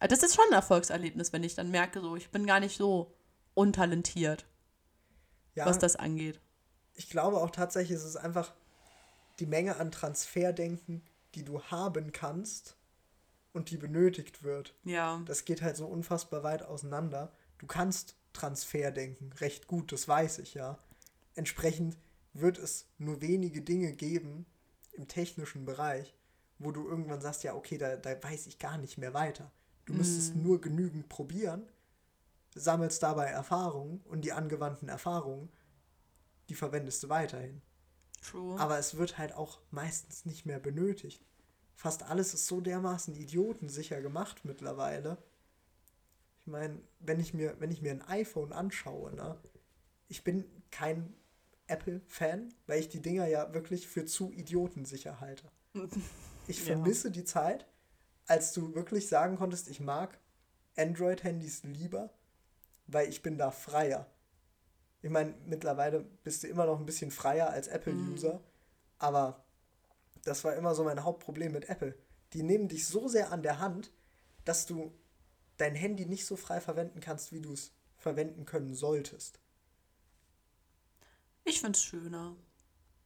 Äh, 0.00 0.08
Das 0.08 0.22
ist 0.22 0.34
schon 0.34 0.44
ein 0.50 0.54
Erfolgserlebnis, 0.54 1.32
wenn 1.32 1.44
ich 1.44 1.54
dann 1.54 1.70
merke, 1.70 2.00
so, 2.00 2.16
ich 2.16 2.30
bin 2.30 2.46
gar 2.46 2.60
nicht 2.60 2.76
so 2.76 3.14
untalentiert, 3.54 4.44
Ja, 5.54 5.66
was 5.66 5.78
das 5.78 5.96
angeht. 5.96 6.40
ich 6.94 7.08
glaube 7.10 7.38
auch 7.38 7.50
tatsächlich, 7.50 7.96
es 7.98 8.04
ist 8.04 8.16
einfach 8.16 8.52
die 9.38 9.46
Menge 9.46 9.76
an 9.76 9.90
Transferdenken, 9.90 11.02
die 11.34 11.44
du 11.44 11.62
haben 11.64 12.12
kannst 12.12 12.76
und 13.52 13.70
die 13.70 13.76
benötigt 13.76 14.42
wird. 14.42 14.74
Ja. 14.84 15.20
Das 15.26 15.44
geht 15.44 15.62
halt 15.62 15.76
so 15.76 15.86
unfassbar 15.86 16.42
weit 16.42 16.62
auseinander. 16.62 17.32
Du 17.58 17.66
kannst 17.66 18.16
Transferdenken 18.32 19.32
recht 19.34 19.66
gut, 19.68 19.92
das 19.92 20.06
weiß 20.08 20.38
ich 20.38 20.54
ja. 20.54 20.78
Entsprechend 21.34 21.96
wird 22.32 22.58
es 22.58 22.86
nur 22.98 23.20
wenige 23.20 23.62
Dinge 23.62 23.92
geben 23.92 24.46
im 24.92 25.06
technischen 25.08 25.64
Bereich, 25.64 26.14
wo 26.58 26.70
du 26.72 26.86
irgendwann 26.88 27.20
sagst, 27.20 27.42
ja, 27.44 27.54
okay, 27.54 27.78
da, 27.78 27.96
da 27.96 28.20
weiß 28.22 28.46
ich 28.48 28.58
gar 28.58 28.78
nicht 28.78 28.98
mehr 28.98 29.14
weiter. 29.14 29.50
Du 29.84 29.92
müsstest 29.92 30.34
nur 30.34 30.60
genügend 30.60 31.08
probieren, 31.08 31.62
sammelst 32.54 33.02
dabei 33.02 33.26
Erfahrungen 33.26 34.00
und 34.04 34.22
die 34.22 34.32
angewandten 34.32 34.88
Erfahrungen, 34.88 35.50
die 36.48 36.54
verwendest 36.54 37.02
du 37.02 37.08
weiterhin. 37.08 37.60
True. 38.22 38.58
Aber 38.58 38.78
es 38.78 38.96
wird 38.96 39.18
halt 39.18 39.32
auch 39.34 39.60
meistens 39.70 40.24
nicht 40.24 40.46
mehr 40.46 40.58
benötigt. 40.58 41.22
Fast 41.76 42.04
alles 42.04 42.32
ist 42.34 42.46
so 42.46 42.60
dermaßen 42.60 43.14
idiotensicher 43.14 44.00
gemacht 44.00 44.44
mittlerweile. 44.44 45.18
Ich 46.40 46.46
meine, 46.46 46.80
wenn 47.00 47.20
ich 47.20 47.34
mir, 47.34 47.58
wenn 47.60 47.70
ich 47.70 47.82
mir 47.82 47.90
ein 47.90 48.02
iPhone 48.02 48.52
anschaue, 48.52 49.14
ne, 49.14 49.36
ich 50.08 50.24
bin 50.24 50.44
kein 50.70 51.14
Apple-Fan, 51.66 52.54
weil 52.66 52.80
ich 52.80 52.88
die 52.88 53.00
Dinger 53.02 53.26
ja 53.26 53.52
wirklich 53.54 53.88
für 53.88 54.04
zu 54.04 54.32
idiotensicher 54.32 55.20
halte. 55.20 55.50
Ich 56.46 56.58
Ja. 56.58 56.66
vermisse 56.66 57.10
die 57.10 57.24
Zeit, 57.24 57.66
als 58.26 58.52
du 58.52 58.74
wirklich 58.74 59.08
sagen 59.08 59.36
konntest, 59.36 59.68
ich 59.68 59.80
mag 59.80 60.18
Android-Handys 60.76 61.62
lieber, 61.64 62.10
weil 62.86 63.08
ich 63.08 63.22
bin 63.22 63.38
da 63.38 63.50
freier. 63.50 64.06
Ich 65.02 65.10
meine, 65.10 65.34
mittlerweile 65.44 66.00
bist 66.00 66.42
du 66.42 66.48
immer 66.48 66.66
noch 66.66 66.78
ein 66.78 66.86
bisschen 66.86 67.10
freier 67.10 67.50
als 67.50 67.68
Apple-User, 67.68 68.42
aber 68.98 69.44
das 70.24 70.44
war 70.44 70.54
immer 70.54 70.74
so 70.74 70.84
mein 70.84 71.04
Hauptproblem 71.04 71.52
mit 71.52 71.68
Apple. 71.68 71.94
Die 72.32 72.42
nehmen 72.42 72.68
dich 72.68 72.86
so 72.86 73.08
sehr 73.08 73.30
an 73.30 73.42
der 73.42 73.58
Hand, 73.58 73.92
dass 74.44 74.66
du 74.66 74.92
dein 75.56 75.74
Handy 75.74 76.06
nicht 76.06 76.26
so 76.26 76.36
frei 76.36 76.60
verwenden 76.60 77.00
kannst, 77.00 77.32
wie 77.32 77.40
du 77.40 77.52
es 77.52 77.72
verwenden 77.96 78.44
können 78.44 78.74
solltest. 78.74 79.38
Ich 81.44 81.60
find's 81.60 81.82
schöner. 81.82 82.36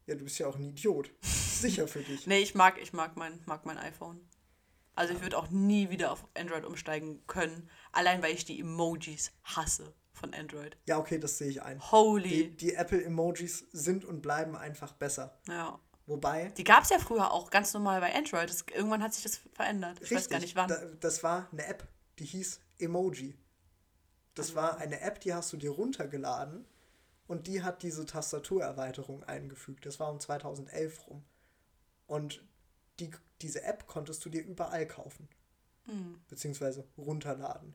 Ja, 0.06 0.14
du 0.14 0.24
bist 0.24 0.38
ja 0.38 0.46
auch 0.46 0.56
ein 0.56 0.64
Idiot. 0.64 1.10
Sicher 1.22 1.88
für 1.88 2.02
dich. 2.02 2.26
Nee, 2.26 2.38
ich 2.38 2.54
mag, 2.54 2.80
ich 2.80 2.92
mag 2.92 3.16
mein, 3.16 3.38
mag 3.46 3.66
mein 3.66 3.78
iPhone. 3.78 4.20
Also 4.98 5.14
ich 5.14 5.22
würde 5.22 5.38
auch 5.38 5.48
nie 5.50 5.90
wieder 5.90 6.10
auf 6.10 6.26
Android 6.34 6.64
umsteigen 6.64 7.24
können, 7.28 7.70
allein 7.92 8.20
weil 8.20 8.34
ich 8.34 8.44
die 8.44 8.58
Emojis 8.58 9.30
hasse 9.44 9.94
von 10.12 10.34
Android. 10.34 10.76
Ja, 10.86 10.98
okay, 10.98 11.18
das 11.18 11.38
sehe 11.38 11.48
ich 11.48 11.62
ein. 11.62 11.80
Holy. 11.92 12.28
Die, 12.28 12.56
die 12.56 12.74
Apple-Emojis 12.74 13.68
sind 13.70 14.04
und 14.04 14.22
bleiben 14.22 14.56
einfach 14.56 14.92
besser. 14.92 15.38
ja. 15.48 15.78
Wobei, 16.06 16.48
Die 16.56 16.64
gab 16.64 16.84
es 16.84 16.88
ja 16.88 16.98
früher 16.98 17.30
auch 17.30 17.50
ganz 17.50 17.74
normal 17.74 18.00
bei 18.00 18.14
Android. 18.14 18.48
Das, 18.48 18.64
irgendwann 18.74 19.02
hat 19.02 19.12
sich 19.12 19.24
das 19.24 19.40
verändert. 19.52 19.98
Ich 20.00 20.10
weiß 20.10 20.30
gar 20.30 20.40
nicht 20.40 20.56
wann. 20.56 20.68
Da, 20.68 20.82
das 21.00 21.22
war 21.22 21.46
eine 21.52 21.66
App, 21.66 21.86
die 22.18 22.24
hieß 22.24 22.60
Emoji. 22.78 23.36
Das 24.34 24.54
war 24.54 24.78
eine 24.78 25.02
App, 25.02 25.20
die 25.20 25.34
hast 25.34 25.52
du 25.52 25.58
dir 25.58 25.70
runtergeladen 25.70 26.66
und 27.26 27.46
die 27.46 27.62
hat 27.62 27.82
diese 27.82 28.06
Tastaturerweiterung 28.06 29.22
eingefügt. 29.24 29.84
Das 29.84 30.00
war 30.00 30.10
um 30.10 30.18
2011 30.18 31.08
rum. 31.08 31.24
Und 32.06 32.42
die, 33.00 33.10
diese 33.40 33.62
App 33.62 33.86
konntest 33.86 34.24
du 34.24 34.30
dir 34.30 34.44
überall 34.44 34.86
kaufen. 34.86 35.28
Hm. 35.86 36.20
Beziehungsweise 36.28 36.86
runterladen. 36.96 37.74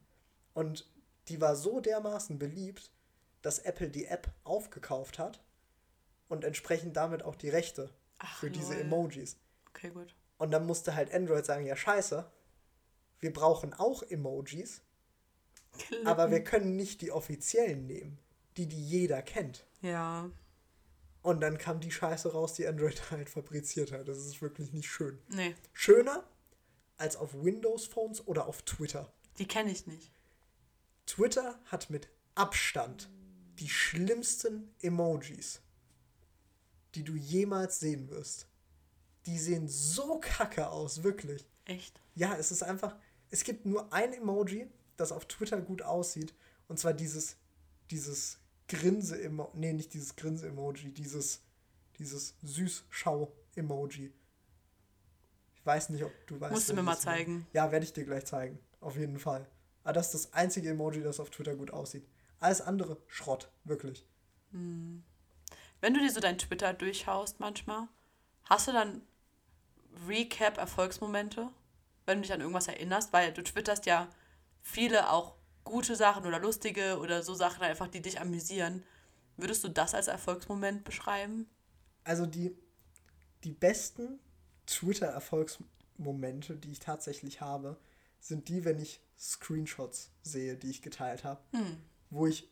Und 0.53 0.89
die 1.27 1.41
war 1.41 1.55
so 1.55 1.79
dermaßen 1.79 2.37
beliebt, 2.37 2.91
dass 3.41 3.59
Apple 3.59 3.89
die 3.89 4.05
App 4.05 4.31
aufgekauft 4.43 5.19
hat 5.19 5.43
und 6.29 6.43
entsprechend 6.43 6.95
damit 6.95 7.23
auch 7.23 7.35
die 7.35 7.49
Rechte 7.49 7.89
Ach, 8.19 8.39
für 8.39 8.51
diese 8.51 8.73
lol. 8.73 8.81
Emojis. 8.81 9.37
Okay, 9.69 9.89
gut. 9.89 10.15
Und 10.37 10.51
dann 10.51 10.65
musste 10.65 10.95
halt 10.95 11.13
Android 11.13 11.45
sagen, 11.45 11.65
ja 11.65 11.75
scheiße, 11.75 12.29
wir 13.19 13.33
brauchen 13.33 13.73
auch 13.73 14.03
Emojis, 14.03 14.81
aber 16.05 16.31
wir 16.31 16.43
können 16.43 16.75
nicht 16.75 17.01
die 17.01 17.11
offiziellen 17.11 17.85
nehmen, 17.87 18.19
die 18.57 18.67
die 18.67 18.83
jeder 18.83 19.21
kennt. 19.21 19.65
Ja. 19.81 20.29
Und 21.23 21.39
dann 21.39 21.57
kam 21.57 21.79
die 21.79 21.91
Scheiße 21.91 22.31
raus, 22.33 22.53
die 22.53 22.67
Android 22.67 23.01
halt 23.11 23.29
fabriziert 23.29 23.91
hat. 23.91 24.07
Das 24.07 24.17
ist 24.19 24.41
wirklich 24.41 24.71
nicht 24.73 24.89
schön. 24.89 25.17
Nee, 25.29 25.55
Schöner 25.73 26.23
als 26.97 27.15
auf 27.15 27.33
Windows-Phones 27.33 28.27
oder 28.27 28.45
auf 28.45 28.61
Twitter. 28.61 29.11
die 29.39 29.47
kenne 29.47 29.71
ich 29.71 29.87
nicht. 29.87 30.11
Twitter 31.07 31.59
hat 31.65 31.89
mit 31.89 32.07
Abstand 32.35 33.09
die 33.59 33.69
schlimmsten 33.69 34.73
Emojis, 34.81 35.61
die 36.95 37.03
du 37.03 37.15
jemals 37.15 37.79
sehen 37.79 38.09
wirst. 38.09 38.47
Die 39.25 39.39
sehen 39.39 39.67
so 39.67 40.19
kacke 40.19 40.69
aus, 40.69 41.03
wirklich. 41.03 41.45
Echt? 41.65 41.99
Ja, 42.15 42.35
es 42.35 42.51
ist 42.51 42.63
einfach, 42.63 42.95
es 43.29 43.43
gibt 43.43 43.65
nur 43.65 43.91
ein 43.93 44.13
Emoji, 44.13 44.69
das 44.97 45.11
auf 45.11 45.25
Twitter 45.25 45.61
gut 45.61 45.81
aussieht. 45.81 46.33
Und 46.67 46.79
zwar 46.79 46.93
dieses, 46.93 47.37
dieses 47.89 48.37
Grinse-Emoji, 48.73 49.51
nee, 49.53 49.73
nicht 49.73 49.93
dieses 49.93 50.15
Grinse-Emoji, 50.15 50.91
dieses, 50.91 51.41
dieses 51.99 52.35
Süß-Schau-Emoji. 52.43 54.13
Ich 55.55 55.65
weiß 55.65 55.89
nicht, 55.89 56.03
ob 56.03 56.11
du 56.27 56.39
weißt. 56.41 56.53
Musst 56.53 56.69
du 56.69 56.73
mir 56.73 56.83
mal 56.83 56.97
zeigen. 56.97 57.47
Ja, 57.53 57.71
werde 57.71 57.85
ich 57.85 57.93
dir 57.93 58.03
gleich 58.03 58.25
zeigen. 58.25 58.59
Auf 58.81 58.97
jeden 58.97 59.19
Fall. 59.19 59.47
Aber 59.83 59.93
das 59.93 60.07
ist 60.07 60.25
das 60.25 60.33
einzige 60.33 60.69
Emoji, 60.69 61.01
das 61.03 61.19
auf 61.19 61.29
Twitter 61.29 61.55
gut 61.55 61.71
aussieht. 61.71 62.05
Alles 62.39 62.61
andere 62.61 62.97
Schrott, 63.07 63.49
wirklich. 63.63 64.05
Wenn 64.51 65.03
du 65.81 65.99
dir 65.99 66.11
so 66.11 66.19
dein 66.19 66.37
Twitter 66.37 66.73
durchhaust 66.73 67.39
manchmal, 67.39 67.87
hast 68.43 68.67
du 68.67 68.71
dann 68.71 69.01
Recap-Erfolgsmomente, 70.07 71.49
wenn 72.05 72.17
du 72.17 72.21
dich 72.23 72.33
an 72.33 72.41
irgendwas 72.41 72.67
erinnerst? 72.67 73.13
Weil 73.13 73.31
du 73.31 73.43
twitterst 73.43 73.85
ja 73.85 74.09
viele 74.61 75.09
auch 75.11 75.35
gute 75.63 75.95
Sachen 75.95 76.25
oder 76.25 76.39
lustige 76.39 76.99
oder 76.99 77.23
so 77.23 77.33
Sachen 77.33 77.63
einfach, 77.63 77.87
die 77.87 78.01
dich 78.01 78.19
amüsieren. 78.19 78.83
Würdest 79.37 79.63
du 79.63 79.69
das 79.69 79.93
als 79.95 80.07
Erfolgsmoment 80.07 80.83
beschreiben? 80.83 81.47
Also 82.03 82.25
die, 82.25 82.55
die 83.43 83.51
besten 83.51 84.19
Twitter-Erfolgsmomente, 84.67 86.55
die 86.55 86.71
ich 86.71 86.79
tatsächlich 86.79 87.41
habe, 87.41 87.77
sind 88.19 88.47
die, 88.47 88.63
wenn 88.65 88.79
ich 88.79 89.01
Screenshots 89.17 90.11
sehe, 90.21 90.55
die 90.55 90.69
ich 90.69 90.81
geteilt 90.81 91.23
habe. 91.23 91.41
wo 92.09 92.27
ich 92.27 92.47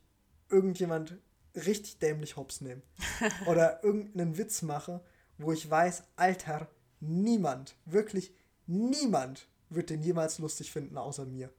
irgendjemand 0.50 1.18
richtig 1.56 2.00
dämlich 2.00 2.36
hops 2.36 2.62
nehme. 2.62 2.82
Oder 3.46 3.84
irgendeinen 3.84 4.38
Witz 4.38 4.62
mache, 4.64 5.02
wo 5.38 5.52
ich 5.52 5.70
weiß, 5.70 6.04
Alter, 6.16 6.68
niemand, 7.00 7.76
wirklich 7.86 8.34
niemand 8.68 9.48
wird 9.70 9.90
den 9.90 10.02
jemals 10.02 10.40
lustig 10.40 10.72
finden, 10.72 10.98
außer 10.98 11.26
mir. 11.26 11.52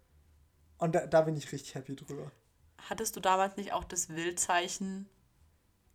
Und 0.82 0.96
da, 0.96 1.06
da 1.06 1.20
bin 1.22 1.36
ich 1.36 1.52
richtig 1.52 1.76
happy 1.76 1.94
drüber. 1.94 2.32
Hattest 2.88 3.14
du 3.14 3.20
damals 3.20 3.56
nicht 3.56 3.72
auch 3.72 3.84
das 3.84 4.08
Wildzeichen 4.08 5.08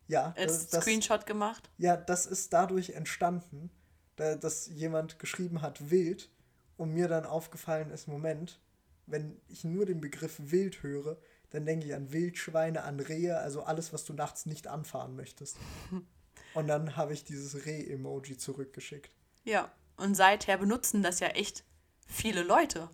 Ja, 0.07 0.33
als 0.37 0.69
das, 0.69 0.81
Screenshot 0.81 1.25
gemacht? 1.25 1.69
ja, 1.77 1.97
das 1.97 2.25
ist 2.25 2.53
dadurch 2.53 2.91
entstanden, 2.91 3.69
da, 4.15 4.35
dass 4.35 4.67
jemand 4.67 5.19
geschrieben 5.19 5.61
hat 5.61 5.89
wild 5.89 6.31
und 6.77 6.93
mir 6.93 7.09
dann 7.09 7.25
aufgefallen 7.25 7.91
ist, 7.91 8.07
Moment, 8.07 8.61
wenn 9.07 9.41
ich 9.49 9.65
nur 9.65 9.85
den 9.85 9.99
Begriff 9.99 10.35
wild 10.37 10.81
höre, 10.83 11.17
dann 11.49 11.65
denke 11.65 11.85
ich 11.85 11.93
an 11.93 12.13
Wildschweine, 12.13 12.83
an 12.83 13.01
Rehe, 13.01 13.37
also 13.39 13.63
alles, 13.63 13.91
was 13.91 14.05
du 14.05 14.13
nachts 14.13 14.45
nicht 14.45 14.67
anfahren 14.67 15.17
möchtest. 15.17 15.57
Und 16.53 16.67
dann 16.67 16.95
habe 16.95 17.11
ich 17.13 17.25
dieses 17.25 17.65
Reh-Emoji 17.65 18.37
zurückgeschickt. 18.37 19.11
Ja. 19.43 19.69
Und 19.97 20.15
seither 20.15 20.57
benutzen 20.57 21.03
das 21.03 21.19
ja 21.19 21.27
echt 21.27 21.65
viele 22.07 22.43
Leute. 22.43 22.89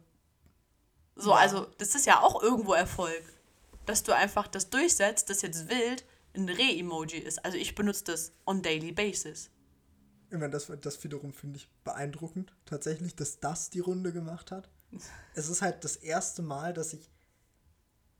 So, 1.15 1.33
also, 1.33 1.67
das 1.77 1.95
ist 1.95 2.05
ja 2.05 2.21
auch 2.21 2.41
irgendwo 2.41 2.73
Erfolg. 2.73 3.23
Dass 3.85 4.03
du 4.03 4.15
einfach 4.15 4.47
das 4.47 4.69
durchsetzt, 4.69 5.29
dass 5.29 5.41
jetzt 5.41 5.69
wild 5.69 6.05
ein 6.35 6.49
Reh-Emoji 6.49 7.19
ist. 7.19 7.43
Also, 7.43 7.57
ich 7.57 7.75
benutze 7.75 8.05
das 8.05 8.31
on 8.45 8.61
daily 8.61 8.91
basis. 8.91 9.49
Ich 10.29 10.39
meine, 10.39 10.49
das, 10.49 10.71
das 10.81 11.03
wiederum 11.03 11.33
finde 11.33 11.57
ich 11.57 11.69
beeindruckend, 11.83 12.55
tatsächlich, 12.65 13.15
dass 13.15 13.39
das 13.39 13.69
die 13.69 13.81
Runde 13.81 14.11
gemacht 14.11 14.51
hat. 14.51 14.69
Es 15.35 15.49
ist 15.49 15.63
halt 15.63 15.83
das 15.83 15.95
erste 15.95 16.43
Mal, 16.43 16.73
dass 16.73 16.93
ich, 16.93 17.09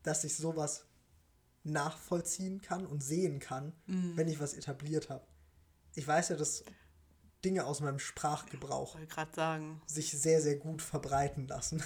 dass 0.02 0.24
ich 0.24 0.36
sowas 0.36 0.86
nachvollziehen 1.64 2.62
kann 2.62 2.86
und 2.86 3.04
sehen 3.04 3.40
kann, 3.40 3.74
wenn 3.86 4.28
ich 4.28 4.40
was 4.40 4.54
etabliert 4.54 5.10
habe. 5.10 5.26
Ich 5.96 6.08
weiß 6.08 6.30
ja, 6.30 6.36
dass 6.36 6.64
Dinge 7.46 7.66
aus 7.66 7.82
meinem 7.82 8.00
Sprachgebrauch 8.00 8.98
sich 9.86 10.12
sehr, 10.12 10.42
sehr 10.42 10.56
gut 10.56 10.82
verbreiten 10.82 11.48
lassen. 11.48 11.84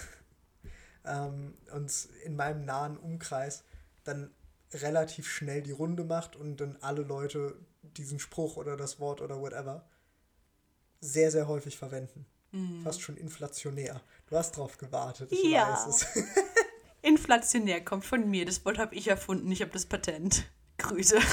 Ähm, 1.07 1.57
und 1.73 1.91
in 2.23 2.35
meinem 2.35 2.65
nahen 2.65 2.97
Umkreis 2.97 3.63
dann 4.03 4.31
relativ 4.73 5.27
schnell 5.29 5.61
die 5.63 5.71
Runde 5.71 6.03
macht 6.03 6.35
und 6.35 6.57
dann 6.57 6.77
alle 6.81 7.01
Leute 7.03 7.55
diesen 7.81 8.19
Spruch 8.19 8.57
oder 8.57 8.75
das 8.77 8.99
Wort 8.99 9.21
oder 9.21 9.39
whatever 9.41 9.87
sehr, 10.99 11.31
sehr 11.31 11.47
häufig 11.47 11.77
verwenden. 11.77 12.25
Fast 12.83 13.01
schon 13.01 13.17
inflationär. 13.17 14.01
Du 14.27 14.35
hast 14.35 14.57
drauf 14.57 14.77
gewartet, 14.79 15.31
ich 15.31 15.43
Ja. 15.43 15.71
weiß 15.73 15.87
es. 15.87 16.07
Inflationär 17.03 17.83
kommt 17.85 18.03
von 18.05 18.27
mir. 18.29 18.45
Das 18.45 18.65
Wort 18.65 18.77
habe 18.79 18.95
ich 18.95 19.07
erfunden. 19.07 19.51
Ich 19.51 19.61
habe 19.61 19.71
das 19.71 19.85
Patent. 19.85 20.45
Grüße. 20.77 21.19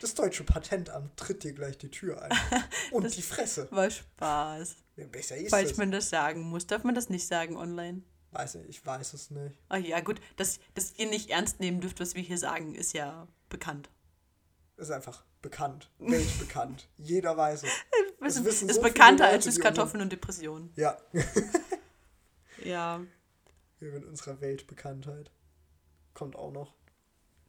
Das 0.00 0.14
deutsche 0.14 0.42
Patentamt 0.42 1.16
tritt 1.16 1.44
dir 1.44 1.52
gleich 1.52 1.78
die 1.78 1.90
Tür 1.90 2.20
ein. 2.22 2.30
Und 2.90 3.16
die 3.16 3.22
Fresse. 3.22 3.68
War 3.70 3.88
Spaß. 3.88 4.74
Ja, 4.96 5.06
Besser 5.06 5.36
ist 5.36 5.50
Falls 5.50 5.72
es. 5.72 5.76
man 5.76 5.92
das 5.92 6.08
sagen 6.10 6.40
muss, 6.42 6.66
darf 6.66 6.82
man 6.82 6.94
das 6.96 7.08
nicht 7.08 7.26
sagen 7.26 7.56
online. 7.56 8.02
Weiß 8.32 8.54
ich, 8.56 8.68
ich 8.68 8.84
weiß 8.86 9.12
es 9.12 9.30
nicht. 9.30 9.58
Ah 9.68 9.76
ja, 9.76 10.00
gut, 10.00 10.20
dass, 10.36 10.58
dass 10.74 10.94
ihr 10.98 11.06
nicht 11.08 11.30
ernst 11.30 11.60
nehmen 11.60 11.80
dürft, 11.80 12.00
was 12.00 12.14
wir 12.14 12.22
hier 12.22 12.38
sagen, 12.38 12.74
ist 12.74 12.92
ja 12.94 13.28
bekannt. 13.48 13.90
Ist 14.78 14.90
einfach 14.90 15.24
bekannt. 15.42 15.90
Weltbekannt. 15.98 16.88
Jeder 16.96 17.36
weiß 17.36 17.62
es. 17.64 17.70
Es 18.24 18.42
wissen 18.44 18.68
ist 18.68 18.76
so 18.76 18.82
bekannter 18.82 19.24
Leute, 19.24 19.34
als 19.36 19.44
Süßkartoffeln 19.44 20.02
und 20.02 20.12
Depressionen. 20.12 20.72
Ja. 20.76 20.96
Ja, 22.64 23.04
Wir 23.80 23.90
mit 23.92 24.04
unserer 24.04 24.40
Weltbekanntheit. 24.40 25.32
Kommt 26.14 26.36
auch 26.36 26.52
noch. 26.52 26.74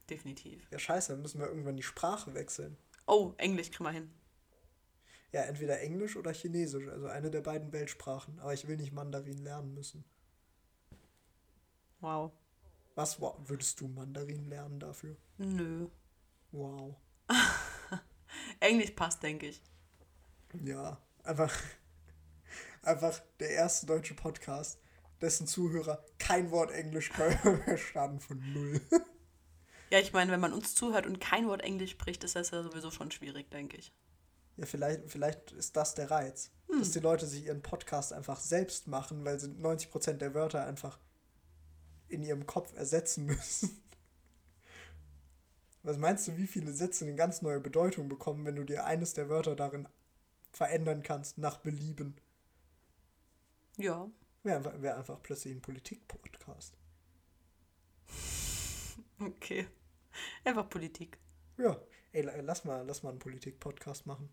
definitiv. 0.09 0.65
Ja, 0.71 0.79
scheiße, 0.79 1.11
dann 1.13 1.21
müssen 1.21 1.39
wir 1.39 1.47
irgendwann 1.47 1.75
die 1.77 1.83
Sprache 1.83 2.33
wechseln. 2.33 2.77
Oh, 3.05 3.33
Englisch 3.37 3.69
kriegen 3.69 3.83
wir 3.83 3.91
hin. 3.91 4.11
Ja, 5.31 5.41
entweder 5.41 5.79
Englisch 5.81 6.15
oder 6.15 6.31
Chinesisch, 6.33 6.87
also 6.87 7.05
eine 7.07 7.29
der 7.29 7.41
beiden 7.41 7.71
Weltsprachen. 7.73 8.39
Aber 8.39 8.53
ich 8.53 8.67
will 8.67 8.77
nicht 8.77 8.91
Mandarin 8.91 9.37
lernen 9.43 9.73
müssen. 9.75 10.03
Wow. 12.03 12.33
Was 12.95 13.21
wa- 13.21 13.37
würdest 13.45 13.79
du 13.79 13.87
Mandarin 13.87 14.49
lernen 14.49 14.77
dafür? 14.77 15.15
Nö. 15.37 15.87
Wow. 16.51 16.97
Englisch 18.59 18.91
passt, 18.91 19.23
denke 19.23 19.47
ich. 19.47 19.61
Ja, 20.65 21.01
einfach, 21.23 21.57
einfach 22.81 23.21
der 23.39 23.51
erste 23.51 23.85
deutsche 23.85 24.15
Podcast, 24.15 24.81
dessen 25.21 25.47
Zuhörer 25.47 26.03
kein 26.19 26.51
Wort 26.51 26.71
Englisch 26.71 27.09
können, 27.09 27.37
verstanden 27.63 28.19
von 28.19 28.51
null. 28.53 28.81
Ja, 29.89 29.99
ich 29.99 30.11
meine, 30.11 30.29
wenn 30.33 30.41
man 30.41 30.51
uns 30.51 30.75
zuhört 30.75 31.05
und 31.05 31.21
kein 31.21 31.47
Wort 31.47 31.61
Englisch 31.61 31.91
spricht, 31.91 32.25
ist 32.25 32.35
das 32.35 32.51
ja 32.51 32.63
sowieso 32.63 32.91
schon 32.91 33.11
schwierig, 33.11 33.49
denke 33.49 33.77
ich. 33.77 33.93
Ja, 34.57 34.65
vielleicht, 34.65 35.09
vielleicht 35.09 35.53
ist 35.53 35.77
das 35.77 35.95
der 35.95 36.11
Reiz. 36.11 36.51
Dass 36.67 36.91
die 36.91 36.99
Leute 36.99 37.27
sich 37.27 37.45
ihren 37.45 37.61
Podcast 37.61 38.11
einfach 38.11 38.39
selbst 38.41 38.87
machen, 38.87 39.23
weil 39.23 39.39
sie 39.39 39.47
90% 39.47 40.13
der 40.13 40.33
Wörter 40.33 40.65
einfach 40.65 40.99
in 42.13 42.23
ihrem 42.23 42.45
Kopf 42.45 42.73
ersetzen 42.75 43.25
müssen. 43.25 43.81
Was 45.83 45.97
meinst 45.97 46.27
du, 46.27 46.37
wie 46.37 46.47
viele 46.47 46.71
Sätze 46.71 47.03
eine 47.05 47.15
ganz 47.15 47.41
neue 47.41 47.59
Bedeutung 47.59 48.07
bekommen, 48.07 48.45
wenn 48.45 48.55
du 48.55 48.63
dir 48.63 48.85
eines 48.85 49.13
der 49.13 49.27
Wörter 49.27 49.55
darin 49.55 49.87
verändern 50.51 51.03
kannst, 51.03 51.37
nach 51.37 51.57
Belieben? 51.57 52.15
Ja. 53.77 54.09
Wäre 54.43 54.57
einfach, 54.57 54.81
wär 54.81 54.97
einfach 54.97 55.21
plötzlich 55.21 55.53
ein 55.55 55.61
Politik-Podcast. 55.61 56.75
Okay. 59.19 59.67
Einfach 60.43 60.67
Politik. 60.69 61.17
Ja, 61.57 61.77
ey, 62.11 62.23
la- 62.23 62.35
lass 62.41 62.65
mal, 62.65 62.85
lass 62.85 63.03
mal 63.03 63.11
einen 63.11 63.19
Politik-Podcast 63.19 64.05
machen. 64.05 64.29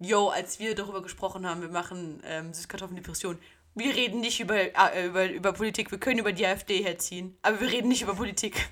Yo, 0.00 0.28
als 0.28 0.58
wir 0.58 0.74
darüber 0.74 1.02
gesprochen 1.02 1.46
haben, 1.46 1.60
wir 1.60 1.68
machen 1.68 2.20
ähm, 2.24 2.52
Süßkartoffeldepression. 2.54 3.38
Wir 3.74 3.94
reden 3.94 4.20
nicht 4.20 4.40
über, 4.40 4.56
äh, 4.56 5.06
über, 5.06 5.30
über 5.30 5.52
Politik, 5.52 5.90
wir 5.90 5.98
können 5.98 6.18
über 6.18 6.32
die 6.32 6.46
AfD 6.46 6.82
herziehen, 6.82 7.36
aber 7.42 7.60
wir 7.60 7.68
reden 7.70 7.88
nicht 7.88 8.02
über 8.02 8.14
Politik. 8.14 8.68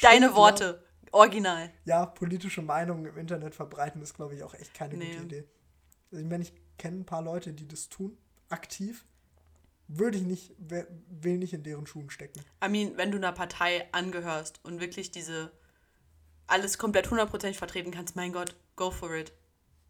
Deine 0.00 0.26
ja. 0.26 0.34
Worte, 0.34 0.84
original. 1.10 1.70
Ja, 1.84 2.06
politische 2.06 2.62
Meinungen 2.62 3.06
im 3.06 3.16
Internet 3.16 3.54
verbreiten 3.54 4.00
ist, 4.02 4.14
glaube 4.14 4.34
ich, 4.34 4.42
auch 4.42 4.54
echt 4.54 4.74
keine 4.74 4.96
Nee. 4.96 5.12
gute 5.12 5.24
Idee. 5.24 5.44
Also 6.12 6.22
ich 6.22 6.30
meine, 6.30 6.44
ich 6.44 6.52
kenne 6.78 6.98
ein 7.00 7.06
paar 7.06 7.22
Leute, 7.22 7.52
die 7.52 7.66
das 7.66 7.88
tun, 7.88 8.16
aktiv. 8.48 9.04
Würde 9.88 10.18
ich 10.18 10.24
nicht, 10.24 10.52
will 10.58 11.38
nicht 11.38 11.52
in 11.52 11.62
deren 11.62 11.86
Schuhen 11.86 12.10
stecken. 12.10 12.40
I 12.64 12.68
mean, 12.68 12.96
wenn 12.96 13.12
du 13.12 13.18
einer 13.18 13.32
Partei 13.32 13.88
angehörst 13.92 14.60
und 14.64 14.80
wirklich 14.80 15.12
diese 15.12 15.52
alles 16.48 16.76
komplett 16.78 17.10
hundertprozentig 17.10 17.58
vertreten 17.58 17.92
kannst, 17.92 18.16
mein 18.16 18.32
Gott, 18.32 18.56
go 18.74 18.90
for 18.90 19.14
it. 19.14 19.32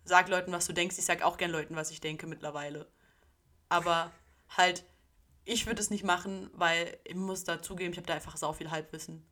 Sag 0.05 0.28
Leuten, 0.28 0.53
was 0.53 0.66
du 0.66 0.72
denkst. 0.72 0.99
Ich 0.99 1.05
sag 1.05 1.22
auch 1.22 1.36
gern 1.38 1.51
Leuten, 1.51 1.76
was 1.76 1.90
ich 1.90 2.01
denke 2.01 2.26
mittlerweile. 2.26 2.86
Aber 3.68 4.12
halt, 4.51 4.84
ich 5.44 5.66
würde 5.66 5.80
es 5.80 5.90
nicht 5.90 6.05
machen, 6.05 6.51
weil 6.55 6.99
ich 7.05 7.14
muss 7.14 7.44
dazugeben, 7.44 7.92
ich 7.92 7.99
habe 7.99 8.07
da 8.07 8.14
einfach 8.14 8.36
sau 8.36 8.53
viel 8.53 8.70
Halbwissen. 8.70 9.26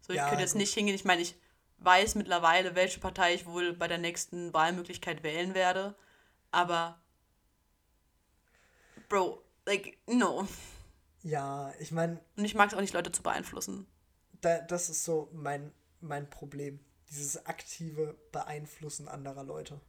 So, 0.00 0.12
ich 0.12 0.18
Ja, 0.18 0.26
könnte 0.26 0.42
jetzt 0.42 0.52
gut. 0.52 0.60
nicht 0.60 0.74
hingehen. 0.74 0.94
Ich 0.94 1.04
meine, 1.04 1.22
ich 1.22 1.36
weiß 1.78 2.14
mittlerweile, 2.16 2.74
welche 2.74 3.00
Partei 3.00 3.34
ich 3.34 3.46
wohl 3.46 3.72
bei 3.74 3.88
der 3.88 3.98
nächsten 3.98 4.52
Wahlmöglichkeit 4.54 5.22
wählen 5.22 5.54
werde. 5.54 5.96
Aber, 6.50 7.00
Bro, 9.08 9.42
like, 9.66 9.98
no. 10.06 10.46
Ja, 11.22 11.72
ich 11.78 11.92
meine, 11.92 12.20
Und 12.36 12.44
ich 12.44 12.54
mag 12.56 12.68
es 12.68 12.74
auch 12.74 12.80
nicht, 12.80 12.92
Leute 12.94 13.12
zu 13.12 13.22
beeinflussen. 13.22 13.86
da, 14.40 14.60
das 14.60 14.88
ist 14.90 15.04
so 15.04 15.28
mein, 15.32 15.72
mein 16.00 16.28
Problem. 16.30 16.80
Dieses 17.10 17.44
aktive 17.46 18.16
Beeinflussen 18.32 19.08
anderer 19.08 19.44
Leute. 19.44 19.80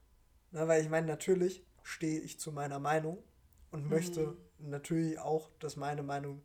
Na, 0.52 0.68
weil 0.68 0.82
ich 0.84 0.90
meine, 0.90 1.08
natürlich 1.08 1.64
stehe 1.84 2.20
ich 2.20 2.40
zu 2.40 2.52
meiner 2.52 2.80
Meinung 2.80 3.24
und 3.72 3.88
möchte 3.90 4.38
natürlich 4.64 5.20
auch, 5.20 5.50
dass 5.60 5.76
meine 5.76 6.04
Meinung 6.04 6.42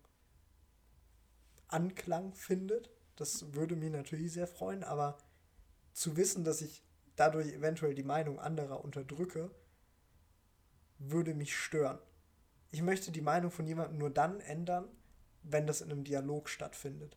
Anklang 1.69 2.35
findet. 2.35 2.91
Das 3.17 3.55
würde 3.55 3.77
mich 3.77 3.91
natürlich 3.91 4.33
sehr 4.33 4.47
freuen, 4.47 4.85
aber 4.85 5.19
zu 5.93 6.17
wissen, 6.17 6.45
dass 6.45 6.61
ich 6.61 6.85
dadurch 7.17 7.53
eventuell 7.53 7.95
die 7.95 8.03
Meinung 8.03 8.39
anderer 8.39 8.85
unterdrücke, 8.85 9.51
würde 10.99 11.35
mich 11.35 11.57
stören. 11.57 11.99
Ich 12.71 12.83
möchte 12.83 13.11
die 13.11 13.23
Meinung 13.23 13.51
von 13.51 13.67
jemandem 13.67 13.99
nur 13.99 14.11
dann 14.11 14.41
ändern, 14.41 14.89
wenn 15.43 15.67
das 15.67 15.81
in 15.81 15.91
einem 15.91 16.05
Dialog 16.05 16.49
stattfindet. 16.49 17.17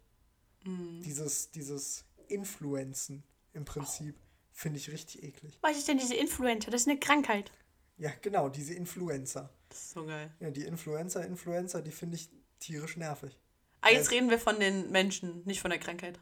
Dieses, 0.66 1.52
dieses 1.52 2.06
Influenzen 2.28 3.24
im 3.54 3.66
Prinzip 3.66 4.20
finde 4.52 4.78
ich 4.78 4.92
richtig 4.92 5.24
eklig. 5.24 5.58
Was 5.62 5.78
ist 5.78 5.88
denn 5.88 5.98
diese 5.98 6.16
Influencer? 6.16 6.70
Das 6.70 6.82
ist 6.82 6.88
eine 6.88 7.00
Krankheit. 7.00 7.52
Ja, 7.98 8.12
genau, 8.22 8.50
diese 8.50 8.74
Influencer. 8.74 9.50
Das 9.70 9.78
ist 9.80 9.92
so 9.92 10.06
geil. 10.06 10.32
Ja, 10.40 10.50
die 10.52 10.66
Influencer, 10.66 11.26
Influencer, 11.26 11.82
die 11.82 11.92
finde 11.92 12.16
ich 12.18 12.30
tierisch 12.60 12.98
nervig. 12.98 13.40
Ah, 13.82 13.90
jetzt 13.92 14.12
reden 14.12 14.30
wir 14.30 14.40
von 14.40 14.60
den 14.60 14.92
Menschen, 14.92 15.44
nicht 15.46 15.62
von 15.62 15.70
der 15.72 15.80
Krankheit. 15.80 16.20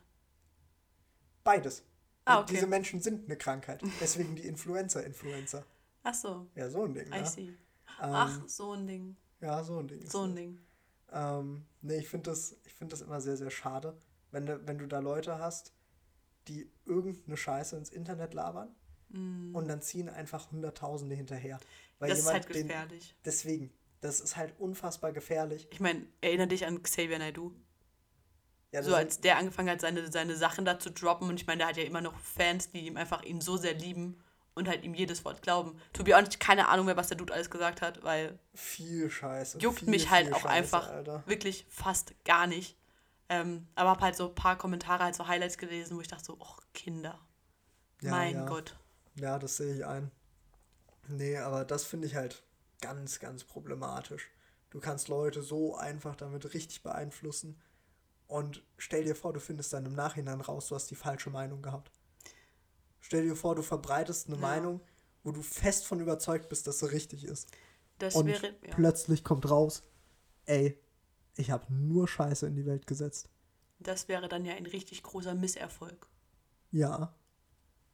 Beides. 1.43 1.84
Ah, 2.26 2.41
okay. 2.41 2.54
Diese 2.56 2.68
Menschen 2.68 3.02
sind 3.02 3.26
eine 3.26 3.38
Krankheit. 3.38 3.82
Deswegen 4.02 4.36
die 4.36 4.45
Influencer, 4.45 5.04
Influencer. 5.06 5.66
Ach 6.04 6.14
so, 6.14 6.48
Ja, 6.56 6.70
so 6.70 6.84
ein 6.84 6.93
Ding, 6.93 7.08
I 7.08 7.20
ne? 7.22 7.26
see. 7.26 7.48
Ähm, 7.48 7.56
Ach, 8.00 8.41
so 8.48 8.74
ein 8.74 8.86
Ding. 8.86 9.16
Ja, 9.39 9.64
so 9.64 9.80
ein 9.80 9.88
Ding. 9.88 10.06
So 10.06 10.24
ein. 10.24 10.36
Ding. 10.36 10.60
Ähm, 11.12 11.66
nee, 11.82 11.98
ich 11.98 12.10
finde 12.10 12.30
das, 12.32 12.56
ich 12.66 12.74
find 12.74 12.91
das 12.91 13.02
immer 13.02 13.22
sehr, 13.22 13.38
sehr 13.38 13.50
schade, 13.50 13.98
Wenn 14.32 14.45
du, 14.45 14.68
wenn 14.68 14.78
du 14.78 14.88
da 14.88 15.00
Leute 15.00 15.39
hast, 15.39 15.74
die 16.48 16.70
irgendeine 16.86 17.38
Scheiße 17.38 17.78
ins 17.78 17.89
Internet 17.89 18.34
labern 18.34 18.76
und 19.10 19.68
dann 19.68 19.82
ziehen 19.82 20.10
einfach 20.10 20.51
Hunderttausende 20.51 21.16
hinterher. 21.16 21.58
Mm. 21.99 22.08
das 22.08 22.20
ist 22.20 22.32
halt 22.32 22.53
den- 22.53 22.68
gefährlich. 22.68 23.16
Deswegen, 23.26 23.74
das 24.01 24.20
ist 24.20 24.36
halt 24.36 24.53
unfassbar 24.60 25.12
gefährlich. 25.12 25.68
Ich 25.72 25.80
meine, 25.80 26.05
erinnere 26.22 26.47
dich 26.47 26.66
an 26.66 26.84
Xavier 26.84 27.18
Naidoo. 27.20 27.51
Ja, 28.72 28.84
So 28.84 28.93
als 28.93 29.22
der 29.22 29.38
angefangen 29.38 29.70
hat, 29.70 29.82
seine, 29.82 30.12
seine 30.12 30.36
Sachen 30.36 30.66
da 30.66 30.78
zu 30.78 30.91
droppen. 30.91 31.30
Und 31.30 31.39
ich 31.39 31.47
meine, 31.47 31.60
der 31.60 31.68
hat 31.68 31.78
ja 31.78 31.84
immer 31.84 32.01
noch 32.01 32.20
Fans, 32.20 32.70
die 32.72 32.86
ihm 32.86 32.97
einfach 32.97 33.24
ihn 33.24 33.39
so 33.41 33.55
sehr 33.58 33.74
lieben 33.74 34.22
und 34.55 34.68
halt 34.68 34.84
ihm 34.84 34.93
jedes 34.93 35.24
Wort 35.24 35.41
glauben. 35.41 35.80
To 35.93 36.03
be 36.03 36.14
honest, 36.16 36.39
keine 36.39 36.68
Ahnung 36.68 36.86
mehr, 36.88 36.97
was 36.97 37.08
der 37.08 37.18
Dude 37.18 37.34
alles 37.34 37.49
gesagt 37.49 37.82
hat, 37.82 38.03
weil 38.03 38.38
viel 38.53 39.10
Scheiße. 39.10 39.60
juckt 39.60 39.80
viel, 39.80 39.89
mich 39.89 40.10
halt 40.10 40.34
auch 40.34 40.41
Scheiße, 40.41 40.49
einfach 40.49 40.89
Alter. 40.89 41.24
wirklich 41.28 41.66
fast 41.70 42.14
gar 42.26 42.45
nicht. 42.45 42.78
Ähm, 43.30 43.68
aber 43.76 43.91
habe 43.91 44.01
halt 44.01 44.16
so 44.16 44.28
ein 44.30 44.36
paar 44.36 44.58
Kommentare, 44.58 45.03
halt 45.03 45.16
so 45.16 45.28
Highlights 45.28 45.58
gelesen, 45.58 45.95
wo 45.97 46.01
ich 46.01 46.08
dachte 46.08 46.26
so, 46.26 46.34
och, 46.39 46.60
Kinder. 46.74 47.20
Ja, 48.01 48.12
mein 48.12 48.36
ja. 48.36 48.45
Gott. 48.45 48.78
Ja, 49.20 49.39
das 49.39 49.57
sehe 49.57 49.76
ich 49.76 49.86
ein. 49.86 50.11
Nee, 51.07 51.38
aber 51.38 51.65
das 51.65 51.86
finde 51.86 52.07
ich 52.07 52.15
halt 52.15 52.43
ganz, 52.82 53.20
ganz 53.20 53.43
problematisch. 53.43 54.30
Du 54.70 54.80
kannst 54.80 55.07
Leute 55.07 55.41
so 55.41 55.76
einfach 55.76 56.15
damit 56.15 56.53
richtig 56.53 56.84
beeinflussen. 56.84 57.59
Und 58.28 58.61
stell 58.78 59.05
dir 59.05 59.15
vor, 59.15 59.34
du 59.34 59.39
findest 59.39 59.72
dann 59.74 59.86
im 59.86 59.93
Nachhinein 59.93 60.41
raus, 60.41 60.68
du 60.68 60.76
hast 60.76 60.91
die 60.91 60.95
falsche 60.95 61.30
Meinung 61.30 61.61
gehabt. 61.61 61.91
Stell 62.99 63.24
dir 63.24 63.36
vor, 63.36 63.55
du 63.55 63.61
verbreitest 63.61 64.28
eine 64.28 64.36
Ja. 64.36 64.41
Meinung, 64.41 64.82
wo 65.24 65.32
du 65.32 65.41
fest 65.41 65.86
von 65.86 65.99
überzeugt 66.01 66.49
bist, 66.49 66.68
dass 66.68 66.80
sie 66.80 66.91
richtig 66.91 67.24
ist. 67.24 67.49
Das 67.99 68.15
Und 68.15 68.28
wäre. 68.28 68.47
Ja. 68.65 68.76
plötzlich 68.76 69.24
kommt 69.24 69.49
raus, 69.49 69.84
ey, 70.45 70.78
ich 71.36 71.51
habe 71.51 71.74
nur 71.74 72.07
Scheiße 72.07 72.45
in 72.47 72.55
die 72.55 72.65
Welt 72.65 72.86
gesetzt. 72.86 73.30
Das 73.80 74.07
wäre 74.07 74.28
dann 74.28 74.43
ja 74.43 74.55
ein 74.55 74.65
richtig 74.65 75.03
großer 75.03 75.36
Misserfolg. 75.36 76.07
Ja, 76.72 77.15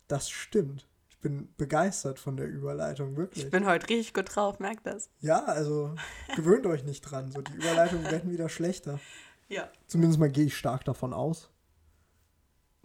das 0.08 0.30
stimmt. 0.30 0.88
Ich 1.24 1.30
bin 1.30 1.56
begeistert 1.56 2.20
von 2.20 2.36
der 2.36 2.48
Überleitung, 2.48 3.16
wirklich. 3.16 3.46
Ich 3.46 3.50
bin 3.50 3.66
heute 3.66 3.88
richtig 3.88 4.14
gut 4.14 4.36
drauf, 4.36 4.60
merkt 4.60 4.86
das. 4.86 5.10
Ja, 5.22 5.46
also 5.46 5.96
gewöhnt 6.36 6.66
euch 6.66 6.84
nicht 6.84 7.00
dran. 7.00 7.32
So, 7.32 7.42
die 7.42 7.54
Überleitungen 7.54 8.12
werden 8.12 8.30
wieder 8.30 8.50
schlechter. 8.50 9.00
Ja. 9.48 9.70
Zumindest 9.88 10.20
mal 10.20 10.30
gehe 10.30 10.48
ich 10.48 10.58
stark 10.58 10.84
davon 10.84 11.14
aus. 11.14 11.50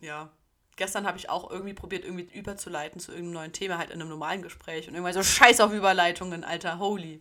Ja. 0.00 0.30
Gestern 0.76 1.04
habe 1.04 1.18
ich 1.18 1.28
auch 1.28 1.50
irgendwie 1.50 1.74
probiert, 1.74 2.04
irgendwie 2.04 2.28
überzuleiten 2.32 3.00
zu 3.00 3.10
irgendeinem 3.10 3.34
neuen 3.34 3.52
Thema, 3.52 3.76
halt 3.76 3.90
in 3.90 4.00
einem 4.00 4.10
normalen 4.10 4.42
Gespräch. 4.42 4.86
Und 4.86 4.94
irgendwann 4.94 5.14
so, 5.14 5.24
scheiß 5.24 5.60
auf 5.60 5.72
Überleitungen, 5.72 6.44
Alter, 6.44 6.78
holy. 6.78 7.20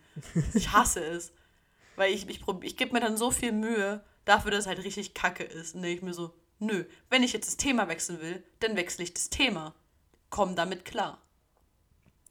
Ich 0.54 0.72
hasse 0.72 1.04
es. 1.04 1.32
Weil 1.96 2.14
ich, 2.14 2.30
ich, 2.30 2.44
ich 2.62 2.78
gebe 2.78 2.94
mir 2.94 3.00
dann 3.00 3.18
so 3.18 3.32
viel 3.32 3.54
Mühe 3.54 4.04
dafür, 4.26 4.52
dass 4.52 4.62
es 4.62 4.68
halt 4.68 4.84
richtig 4.84 5.16
kacke 5.16 5.44
ist. 5.44 5.74
Und 5.74 5.82
denke 5.82 5.98
ich 5.98 6.04
mir 6.04 6.14
so, 6.14 6.36
nö, 6.60 6.86
wenn 7.10 7.24
ich 7.24 7.34
jetzt 7.34 7.48
das 7.48 7.58
Thema 7.58 7.88
wechseln 7.88 8.22
will, 8.22 8.44
dann 8.60 8.76
wechsle 8.76 9.04
ich 9.04 9.16
das 9.16 9.32
Thema. 9.32 9.74
Komm 10.30 10.56
damit 10.56 10.86
klar. 10.86 11.22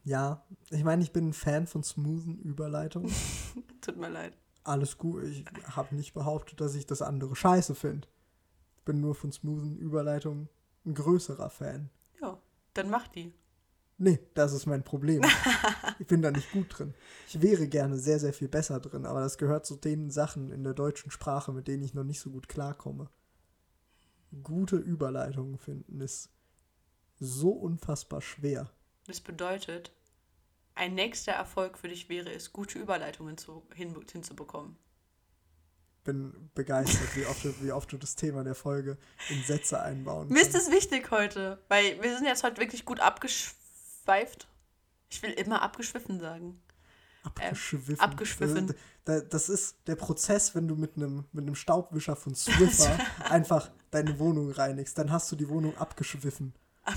Ja, 0.05 0.45
ich 0.71 0.85
meine, 0.85 1.03
ich 1.03 1.13
bin 1.13 1.29
ein 1.29 1.33
Fan 1.33 1.67
von 1.67 1.83
smoothen 1.83 2.39
Überleitungen. 2.39 3.13
Tut 3.81 3.97
mir 3.97 4.09
leid. 4.09 4.37
Alles 4.63 4.99
gut. 4.99 5.25
Ich 5.25 5.45
habe 5.75 5.95
nicht 5.95 6.15
behauptet, 6.15 6.61
dass 6.61 6.75
ich 6.75 6.87
das 6.87 7.03
andere 7.03 7.35
scheiße 7.35 7.75
finde. 7.75 8.07
Bin 8.85 9.01
nur 9.01 9.15
von 9.15 9.33
smoothen 9.33 9.77
Überleitungen 9.79 10.49
ein 10.85 10.95
größerer 10.95 11.51
Fan. 11.51 11.91
Ja, 12.21 12.39
dann 12.75 12.91
mach 12.91 13.09
die. 13.09 13.35
Nee, 13.99 14.21
das 14.35 14.53
ist 14.53 14.67
mein 14.67 14.85
Problem. 14.85 15.23
ich 15.99 16.07
bin 16.07 16.23
da 16.23 16.31
nicht 16.31 16.53
gut 16.53 16.79
drin. 16.79 16.95
Ich 17.29 17.41
wäre 17.41 17.67
gerne 17.67 17.97
sehr, 17.97 18.21
sehr 18.21 18.33
viel 18.33 18.49
besser 18.49 18.79
drin, 18.79 19.07
aber 19.07 19.21
das 19.21 19.39
gehört 19.39 19.67
zu 19.67 19.75
den 19.75 20.11
Sachen 20.11 20.53
in 20.53 20.65
der 20.65 20.75
deutschen 20.75 21.11
Sprache, 21.11 21.53
mit 21.53 21.67
denen 21.67 21.83
ich 21.83 21.95
noch 21.95 22.05
nicht 22.05 22.21
so 22.21 22.31
gut 22.31 22.49
klarkomme. 22.49 23.09
Gute 24.43 24.77
Überleitungen 24.77 25.57
finden 25.57 26.01
ist 26.01 26.31
so 27.19 27.51
unfassbar 27.51 28.21
schwer. 28.21 28.71
Das 29.07 29.21
bedeutet, 29.21 29.93
ein 30.75 30.95
nächster 30.95 31.33
Erfolg 31.33 31.79
für 31.79 31.89
dich 31.89 32.09
wäre 32.09 32.31
es, 32.31 32.53
gute 32.53 32.79
Überleitungen 32.79 33.39
zu, 33.39 33.67
hin, 33.75 33.95
hinzubekommen. 34.11 34.77
Bin 36.05 36.51
begeistert, 36.55 37.17
wie 37.17 37.27
oft, 37.27 37.45
du, 37.45 37.53
wie 37.63 37.73
oft 37.73 37.91
du 37.91 37.97
das 37.99 38.15
Thema 38.15 38.45
der 38.45 38.55
Folge 38.55 38.97
in 39.29 39.43
Sätze 39.43 39.81
einbauen 39.81 40.29
Mir 40.29 40.41
ist 40.43 40.55
es 40.55 40.71
wichtig 40.71 41.11
heute, 41.11 41.61
weil 41.69 42.01
wir 42.01 42.17
sind 42.17 42.27
jetzt 42.27 42.45
heute 42.45 42.61
wirklich 42.61 42.85
gut 42.85 43.01
abgeschweift. 43.01 44.47
Ich 45.09 45.21
will 45.23 45.31
immer 45.33 45.63
abgeschwiffen 45.63 46.21
sagen. 46.21 46.61
Abgeschwiffen. 47.25 47.99
abgeschwiffen. 47.99 48.67
Das, 48.69 48.77
das- 49.23 49.29
das 49.31 49.49
ist 49.49 49.77
der 49.89 49.97
Prozess, 49.97 50.55
wenn 50.55 50.69
du 50.69 50.77
mit 50.77 50.97
einem, 50.97 51.25
mit 51.33 51.43
einem 51.45 51.55
Staubwischer 51.57 52.15
von 52.15 52.35
Swiffer 52.37 52.97
einfach 53.31 53.71
deine 53.91 54.19
Wohnung 54.21 54.51
reinigst. 54.53 54.97
Dann 54.99 55.11
hast 55.11 55.31
du 55.33 55.37
die 55.37 55.49
Wohnung 55.49 55.77
abgeschwiffen. 55.77 56.55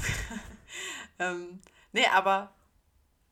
Ähm, 1.19 1.59
nee, 1.91 2.05
aber 2.07 2.53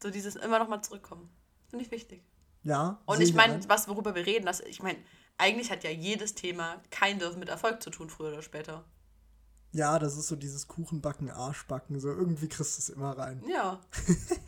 so 0.03 0.09
dieses 0.09 0.35
immer 0.35 0.59
noch 0.59 0.67
mal 0.67 0.81
zurückkommen. 0.81 1.29
Finde 1.69 1.85
ich 1.85 1.91
wichtig. 1.91 2.21
Ja. 2.63 3.01
Und 3.05 3.21
ich 3.21 3.33
meine, 3.33 3.55
ein. 3.55 3.69
was 3.69 3.87
worüber 3.87 4.13
wir 4.13 4.25
reden, 4.25 4.45
das, 4.45 4.59
ich 4.59 4.83
meine, 4.83 4.99
eigentlich 5.37 5.71
hat 5.71 5.83
ja 5.83 5.89
jedes 5.89 6.35
Thema 6.35 6.81
kein 6.91 7.17
Dürfen 7.17 7.39
mit 7.39 7.49
Erfolg 7.49 7.81
zu 7.81 7.89
tun, 7.89 8.09
früher 8.09 8.29
oder 8.29 8.41
später. 8.41 8.83
Ja, 9.71 9.99
das 9.99 10.17
ist 10.17 10.27
so 10.27 10.35
dieses 10.35 10.67
Kuchenbacken, 10.67 11.29
Arschbacken. 11.29 11.99
So 11.99 12.09
irgendwie 12.09 12.49
kriegst 12.49 12.77
du 12.77 12.81
es 12.81 12.89
immer 12.89 13.17
rein. 13.17 13.43
Ja. 13.47 13.79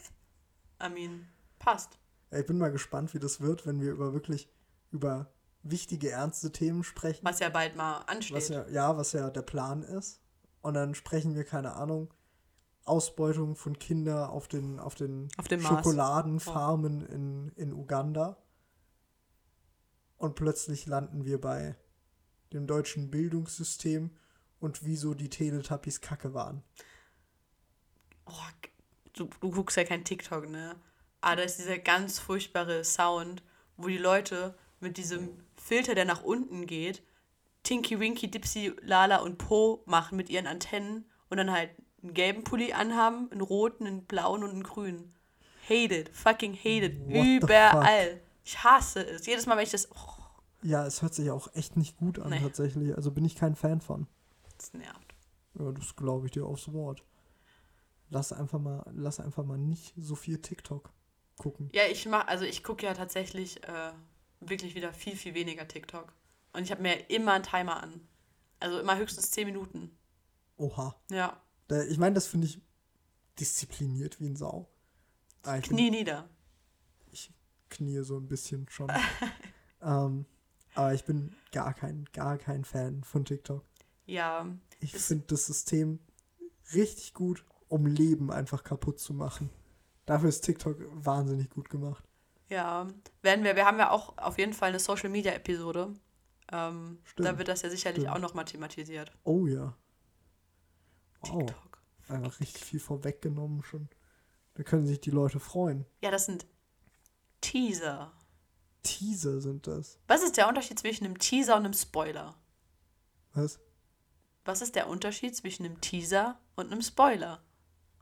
I 0.83 0.89
mean, 0.89 1.27
passt. 1.59 1.97
Ich 2.31 2.45
bin 2.45 2.57
mal 2.57 2.71
gespannt, 2.71 3.13
wie 3.13 3.19
das 3.19 3.41
wird, 3.41 3.65
wenn 3.65 3.81
wir 3.81 3.91
über 3.91 4.13
wirklich 4.13 4.49
über 4.91 5.31
wichtige, 5.61 6.09
ernste 6.11 6.51
Themen 6.51 6.83
sprechen. 6.83 7.25
Was 7.25 7.39
ja 7.39 7.49
bald 7.49 7.75
mal 7.75 7.99
ansteht. 8.07 8.37
Was 8.37 8.49
ja, 8.49 8.67
ja, 8.69 8.97
was 8.97 9.11
ja 9.11 9.29
der 9.29 9.41
Plan 9.41 9.83
ist. 9.83 10.19
Und 10.61 10.73
dann 10.73 10.95
sprechen 10.95 11.35
wir, 11.35 11.43
keine 11.43 11.73
Ahnung, 11.73 12.13
Ausbeutung 12.85 13.55
von 13.55 13.77
Kindern 13.77 14.29
auf 14.29 14.47
den, 14.47 14.79
auf 14.79 14.95
den, 14.95 15.29
Auf 15.37 15.49
Mars. 15.49 15.63
Schokoladenfarmen 15.63 17.05
in, 17.05 17.49
in 17.55 17.73
Uganda. 17.73 18.37
Und 20.17 20.35
plötzlich 20.35 20.85
landen 20.85 21.23
wir 21.23 21.39
bei 21.39 21.75
dem 22.51 22.67
deutschen 22.67 23.09
Bildungssystem 23.11 24.11
und 24.59 24.83
wieso 24.83 25.13
die 25.13 25.29
Teletubbies 25.29 26.01
kacke 26.01 26.33
waren. 26.33 26.63
Oh, 28.25 28.33
du, 29.13 29.29
du 29.39 29.51
guckst 29.51 29.77
ja 29.77 29.83
kein 29.83 30.03
TikTok, 30.03 30.49
ne? 30.49 30.75
Aber 31.21 31.37
da 31.37 31.43
ist 31.43 31.59
dieser 31.59 31.77
ganz 31.77 32.19
furchtbare 32.19 32.83
Sound, 32.83 33.43
wo 33.77 33.87
die 33.87 33.97
Leute 33.97 34.57
mit 34.79 34.97
diesem 34.97 35.29
Filter, 35.55 35.95
der 35.95 36.05
nach 36.05 36.23
unten 36.23 36.65
geht, 36.65 37.03
Tinky 37.63 37.99
Winky, 37.99 38.29
Dipsy, 38.31 38.73
Lala 38.81 39.17
und 39.17 39.37
Po 39.37 39.83
machen 39.85 40.17
mit 40.17 40.29
ihren 40.29 40.47
Antennen 40.47 41.05
und 41.29 41.37
dann 41.37 41.51
halt 41.51 41.69
einen 42.01 42.13
gelben 42.13 42.43
Pulli 42.43 42.73
anhaben, 42.73 43.29
einen 43.31 43.41
roten, 43.41 43.85
einen 43.85 44.05
blauen 44.05 44.43
und 44.43 44.51
einen 44.51 44.63
grünen. 44.63 45.13
Hate 45.65 45.93
it, 45.95 46.09
fucking 46.15 46.55
hate 46.55 46.85
it. 46.85 46.99
What 47.07 47.25
Überall. 47.25 48.21
Ich 48.43 48.63
hasse 48.63 49.05
es. 49.05 49.25
Jedes 49.25 49.45
Mal, 49.45 49.57
wenn 49.57 49.63
ich 49.65 49.71
das. 49.71 49.89
Oh, 49.91 50.23
Ja, 50.63 50.85
es 50.85 51.01
hört 51.01 51.13
sich 51.13 51.29
auch 51.29 51.53
echt 51.53 51.77
nicht 51.77 51.97
gut 51.97 52.17
an, 52.19 52.29
Nee. 52.31 52.39
tatsächlich. 52.39 52.95
Also 52.95 53.11
bin 53.11 53.25
ich 53.25 53.35
kein 53.35 53.55
Fan 53.55 53.81
von. 53.81 54.07
das 54.57 54.73
nervt. 54.73 55.13
Ja, 55.59 55.71
das 55.71 55.95
glaube 55.95 56.25
ich 56.27 56.31
dir 56.31 56.45
aufs 56.45 56.71
Wort. 56.73 57.03
Lass 58.09 58.33
einfach 58.33 58.59
mal, 58.59 58.83
lass 58.95 59.19
einfach 59.19 59.43
mal 59.45 59.57
nicht 59.57 59.93
so 59.97 60.15
viel 60.15 60.41
TikTok 60.41 60.89
gucken. 61.37 61.69
Ja, 61.73 61.83
ich 61.91 62.05
mach, 62.07 62.25
also 62.27 62.43
ich 62.45 62.63
gucke 62.63 62.85
ja 62.85 62.93
tatsächlich 62.95 63.63
äh, 63.67 63.91
wirklich 64.39 64.73
wieder 64.73 64.91
viel, 64.93 65.15
viel 65.15 65.35
weniger 65.35 65.67
TikTok. 65.67 66.11
Und 66.53 66.63
ich 66.63 66.71
habe 66.71 66.81
mir 66.81 67.09
immer 67.09 67.33
einen 67.33 67.43
Timer 67.43 67.81
an. 67.83 68.01
Also 68.59 68.79
immer 68.79 68.97
höchstens 68.97 69.31
10 69.31 69.47
Minuten. 69.47 69.97
Oha. 70.57 70.95
Ja, 71.11 71.41
ich 71.89 71.97
meine, 71.97 72.15
das 72.15 72.27
finde 72.27 72.47
ich 72.47 72.61
diszipliniert 73.39 74.19
wie 74.19 74.27
ein 74.27 74.35
Sau. 74.35 74.67
Ah, 75.43 75.57
ich, 75.57 75.67
bin, 75.67 75.77
Knie 75.77 75.91
nieder. 75.91 76.27
ich 77.11 77.31
knie 77.69 77.99
so 78.03 78.17
ein 78.17 78.27
bisschen 78.27 78.67
schon. 78.69 78.91
ähm, 79.81 80.25
aber 80.75 80.93
ich 80.93 81.05
bin 81.05 81.35
gar 81.51 81.73
kein, 81.73 82.05
gar 82.11 82.37
kein 82.37 82.65
Fan 82.65 83.03
von 83.03 83.23
TikTok. 83.23 83.63
Ja, 84.05 84.47
Ich 84.79 84.93
finde 84.93 85.25
das 85.27 85.45
System 85.45 85.99
richtig 86.73 87.13
gut, 87.13 87.45
um 87.67 87.85
Leben 87.85 88.31
einfach 88.31 88.63
kaputt 88.63 88.99
zu 88.99 89.13
machen. 89.13 89.49
Dafür 90.05 90.29
ist 90.29 90.41
TikTok 90.41 90.77
wahnsinnig 90.91 91.49
gut 91.51 91.69
gemacht. 91.69 92.03
ja. 92.49 92.87
Werden 93.21 93.43
wir, 93.45 93.55
wir 93.55 93.65
haben 93.65 93.77
ja 93.79 93.91
auch 93.91 94.17
auf 94.17 94.37
jeden 94.39 94.53
Fall 94.53 94.69
eine 94.69 94.79
Social 94.79 95.09
Media 95.09 95.33
Episode. 95.33 95.93
Ähm, 96.51 96.99
da 97.15 97.37
wird 97.37 97.47
das 97.47 97.61
ja 97.61 97.69
sicherlich 97.69 98.03
stimmt. 98.03 98.15
auch 98.15 98.19
nochmal 98.19 98.45
thematisiert. 98.45 99.11
Oh 99.23 99.45
ja. 99.45 99.75
Wow. 101.21 101.45
TikTok. 101.45 101.81
Einfach 102.07 102.39
richtig 102.39 102.63
viel 102.63 102.79
vorweggenommen 102.79 103.63
schon. 103.63 103.89
Da 104.55 104.63
können 104.63 104.87
sich 104.87 104.99
die 104.99 105.11
Leute 105.11 105.39
freuen. 105.39 105.85
Ja, 106.01 106.11
das 106.11 106.25
sind 106.25 106.47
Teaser. 107.41 108.11
Teaser 108.81 109.41
sind 109.41 109.67
das. 109.67 109.99
Was 110.07 110.23
ist 110.23 110.37
der 110.37 110.47
Unterschied 110.47 110.79
zwischen 110.79 111.05
einem 111.05 111.19
Teaser 111.19 111.55
und 111.55 111.65
einem 111.65 111.73
Spoiler? 111.73 112.35
Was? 113.33 113.59
Was 114.45 114.61
ist 114.61 114.75
der 114.75 114.87
Unterschied 114.87 115.35
zwischen 115.35 115.65
einem 115.65 115.79
Teaser 115.81 116.39
und 116.55 116.71
einem 116.71 116.81
Spoiler? 116.81 117.43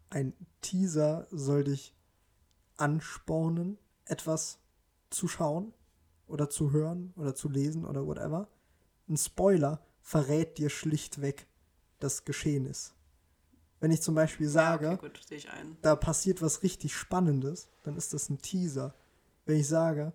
Ein 0.09 0.33
Teaser 0.61 1.27
soll 1.29 1.65
dich 1.65 1.93
anspornen, 2.77 3.77
etwas 4.05 4.59
zu 5.09 5.27
schauen 5.27 5.73
oder 6.27 6.49
zu 6.49 6.71
hören 6.71 7.13
oder 7.15 7.35
zu 7.35 7.49
lesen 7.49 7.85
oder 7.85 8.05
whatever. 8.05 8.49
Ein 9.09 9.17
Spoiler 9.17 9.81
verrät 10.01 10.57
dir 10.57 10.69
schlichtweg 10.69 11.47
das 11.99 12.25
Geschehen 12.25 12.65
ist. 12.65 12.93
Wenn 13.79 13.91
ich 13.91 14.01
zum 14.01 14.15
Beispiel 14.15 14.47
sage, 14.47 14.85
Ja, 14.85 14.93
okay, 14.93 15.09
gut, 15.09 15.77
da 15.81 15.95
passiert 15.95 16.41
was 16.41 16.63
richtig 16.63 16.95
Spannendes, 16.95 17.69
dann 17.83 17.95
ist 17.95 18.13
das 18.13 18.29
ein 18.29 18.39
Teaser. 18.39 18.95
Wenn 19.45 19.59
ich 19.59 19.67
sage, 19.67 20.13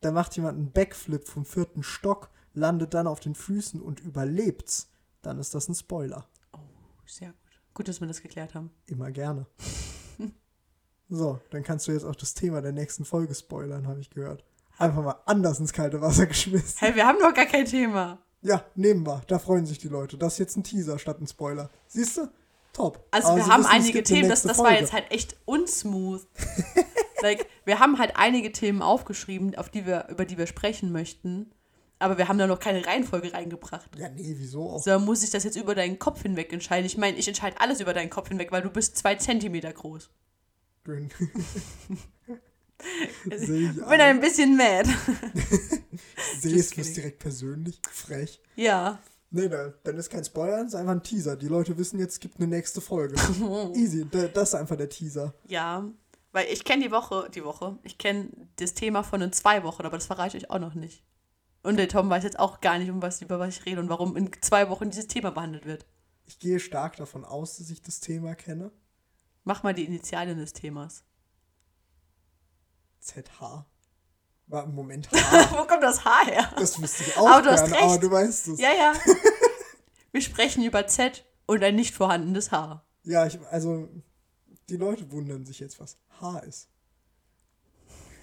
da 0.00 0.12
macht 0.12 0.36
jemand 0.36 0.58
einen 0.58 0.72
Backflip 0.72 1.26
vom 1.26 1.44
vierten 1.44 1.82
Stock, 1.82 2.30
landet 2.52 2.94
dann 2.94 3.06
auf 3.06 3.20
den 3.20 3.34
Füßen 3.34 3.80
und 3.80 4.00
überlebt's, 4.00 4.88
dann 5.22 5.38
ist 5.38 5.54
das 5.54 5.68
ein 5.68 5.74
Spoiler. 5.74 6.28
Sehr 7.06 7.28
gut. 7.28 7.38
Gut, 7.74 7.88
dass 7.88 8.00
wir 8.00 8.06
das 8.06 8.22
geklärt 8.22 8.54
haben. 8.54 8.70
Immer 8.86 9.10
gerne. 9.10 9.46
So, 11.10 11.38
dann 11.50 11.62
kannst 11.62 11.86
du 11.86 11.92
jetzt 11.92 12.04
auch 12.04 12.16
das 12.16 12.32
Thema 12.32 12.62
der 12.62 12.72
nächsten 12.72 13.04
Folge 13.04 13.34
spoilern, 13.34 13.86
habe 13.86 14.00
ich 14.00 14.08
gehört. 14.08 14.42
Einfach 14.78 15.02
mal 15.02 15.16
anders 15.26 15.60
ins 15.60 15.72
kalte 15.72 16.00
Wasser 16.00 16.26
geschmissen. 16.28 16.76
Hey, 16.78 16.94
wir 16.94 17.06
haben 17.06 17.18
doch 17.20 17.34
gar 17.34 17.46
kein 17.46 17.64
Thema. 17.64 18.18
Ja, 18.42 18.64
nehmen 18.74 19.06
wir. 19.06 19.22
Da 19.26 19.38
freuen 19.38 19.66
sich 19.66 19.78
die 19.78 19.88
Leute. 19.88 20.18
Das 20.18 20.34
ist 20.34 20.38
jetzt 20.38 20.56
ein 20.56 20.64
Teaser 20.64 20.98
statt 20.98 21.20
ein 21.20 21.26
Spoiler. 21.26 21.70
Siehst 21.86 22.18
du? 22.18 22.28
Top. 22.74 23.06
Also 23.10 23.28
Aber 23.28 23.36
wir 23.36 23.44
sie 23.44 23.50
haben 23.50 23.62
wissen, 23.62 23.72
einige 23.72 24.02
Themen, 24.02 24.28
das, 24.28 24.42
das 24.42 24.58
war 24.58 24.72
jetzt 24.72 24.92
halt 24.92 25.10
echt 25.10 25.36
unsmooth. 25.44 26.26
like, 27.22 27.46
wir 27.64 27.78
haben 27.78 27.98
halt 27.98 28.16
einige 28.16 28.52
Themen 28.52 28.82
aufgeschrieben, 28.82 29.54
auf 29.54 29.70
die 29.70 29.86
wir, 29.86 30.08
über 30.10 30.24
die 30.26 30.36
wir 30.36 30.46
sprechen 30.46 30.92
möchten. 30.92 31.52
Aber 32.00 32.18
wir 32.18 32.28
haben 32.28 32.36
da 32.36 32.46
noch 32.46 32.58
keine 32.58 32.84
Reihenfolge 32.84 33.32
reingebracht. 33.32 33.88
Ja, 33.96 34.08
nee, 34.08 34.34
wieso 34.36 34.68
auch? 34.68 34.82
So 34.82 34.98
muss 34.98 35.22
ich 35.22 35.30
das 35.30 35.44
jetzt 35.44 35.56
über 35.56 35.74
deinen 35.74 35.98
Kopf 35.98 36.20
hinweg 36.22 36.52
entscheiden. 36.52 36.84
Ich 36.84 36.98
meine, 36.98 37.16
ich 37.16 37.28
entscheide 37.28 37.60
alles 37.60 37.80
über 37.80 37.94
deinen 37.94 38.10
Kopf 38.10 38.28
hinweg, 38.28 38.52
weil 38.52 38.62
du 38.62 38.70
bist 38.70 38.98
zwei 38.98 39.14
Zentimeter 39.14 39.72
groß. 39.72 40.10
Drin. 40.84 41.10
Also, 43.30 43.52
ich 43.52 43.74
bin 43.74 44.00
ein 44.00 44.20
bisschen 44.20 44.56
mad. 44.56 44.88
Sehe 46.40 46.58
es 46.58 46.70
kidding. 46.70 46.94
direkt 46.94 47.18
persönlich. 47.18 47.80
Frech. 47.90 48.40
Ja. 48.56 48.98
Nee, 49.30 49.48
da, 49.48 49.72
dann 49.82 49.96
ist 49.96 50.10
kein 50.10 50.24
Spoiler, 50.24 50.58
das 50.58 50.68
ist 50.68 50.74
einfach 50.76 50.92
ein 50.92 51.02
Teaser. 51.02 51.36
Die 51.36 51.48
Leute 51.48 51.76
wissen 51.76 51.98
jetzt, 51.98 52.12
es 52.12 52.20
gibt 52.20 52.38
eine 52.38 52.46
nächste 52.46 52.80
Folge. 52.80 53.16
Easy, 53.74 54.06
da, 54.10 54.28
das 54.28 54.50
ist 54.50 54.54
einfach 54.54 54.76
der 54.76 54.88
Teaser. 54.88 55.34
Ja. 55.46 55.90
Weil 56.32 56.46
ich 56.52 56.64
kenne 56.64 56.84
die 56.84 56.90
Woche, 56.90 57.30
die 57.34 57.44
Woche, 57.44 57.78
ich 57.84 57.96
kenne 57.96 58.28
das 58.56 58.74
Thema 58.74 59.04
von 59.04 59.20
in 59.22 59.32
zwei 59.32 59.62
Wochen, 59.62 59.82
aber 59.82 59.96
das 59.96 60.06
verrate 60.06 60.36
ich 60.36 60.44
euch 60.44 60.50
auch 60.50 60.58
noch 60.58 60.74
nicht. 60.74 61.04
Und 61.62 61.76
der 61.76 61.88
Tom 61.88 62.10
weiß 62.10 62.24
jetzt 62.24 62.38
auch 62.38 62.60
gar 62.60 62.78
nicht, 62.78 62.90
um 62.90 63.02
was, 63.02 63.22
über 63.22 63.38
was 63.38 63.56
ich 63.56 63.66
rede 63.66 63.80
und 63.80 63.88
warum 63.88 64.16
in 64.16 64.30
zwei 64.42 64.68
Wochen 64.68 64.90
dieses 64.90 65.06
Thema 65.06 65.30
behandelt 65.30 65.64
wird. 65.64 65.86
Ich 66.26 66.38
gehe 66.38 66.60
stark 66.60 66.96
davon 66.96 67.24
aus, 67.24 67.56
dass 67.56 67.70
ich 67.70 67.82
das 67.82 68.00
Thema 68.00 68.34
kenne. 68.34 68.70
Mach 69.44 69.62
mal 69.62 69.74
die 69.74 69.84
Initialien 69.84 70.38
des 70.38 70.52
Themas. 70.52 71.04
ZH. 73.04 73.66
War 74.46 74.64
im 74.64 74.74
Moment 74.74 75.10
H. 75.10 75.50
Wo 75.58 75.64
kommt 75.66 75.82
das 75.82 76.04
Haar 76.04 76.26
her? 76.26 76.52
Das 76.56 76.80
wüsste 76.80 77.04
ich 77.04 77.16
auch 77.16 77.28
Aber 77.28 77.42
du 77.42 77.50
hast 77.50 77.62
aber 77.64 77.92
recht. 77.92 78.02
du 78.02 78.10
weißt 78.10 78.48
es. 78.48 78.60
Ja, 78.60 78.72
ja. 78.72 78.92
Wir 80.12 80.20
sprechen 80.20 80.62
über 80.64 80.86
Z 80.86 81.24
und 81.46 81.62
ein 81.62 81.74
nicht 81.76 81.94
vorhandenes 81.94 82.50
Haar. 82.52 82.86
Ja, 83.04 83.26
ich, 83.26 83.40
also 83.50 83.88
die 84.68 84.76
Leute 84.76 85.10
wundern 85.12 85.44
sich 85.44 85.60
jetzt, 85.60 85.80
was 85.80 85.98
H 86.20 86.38
ist. 86.40 86.68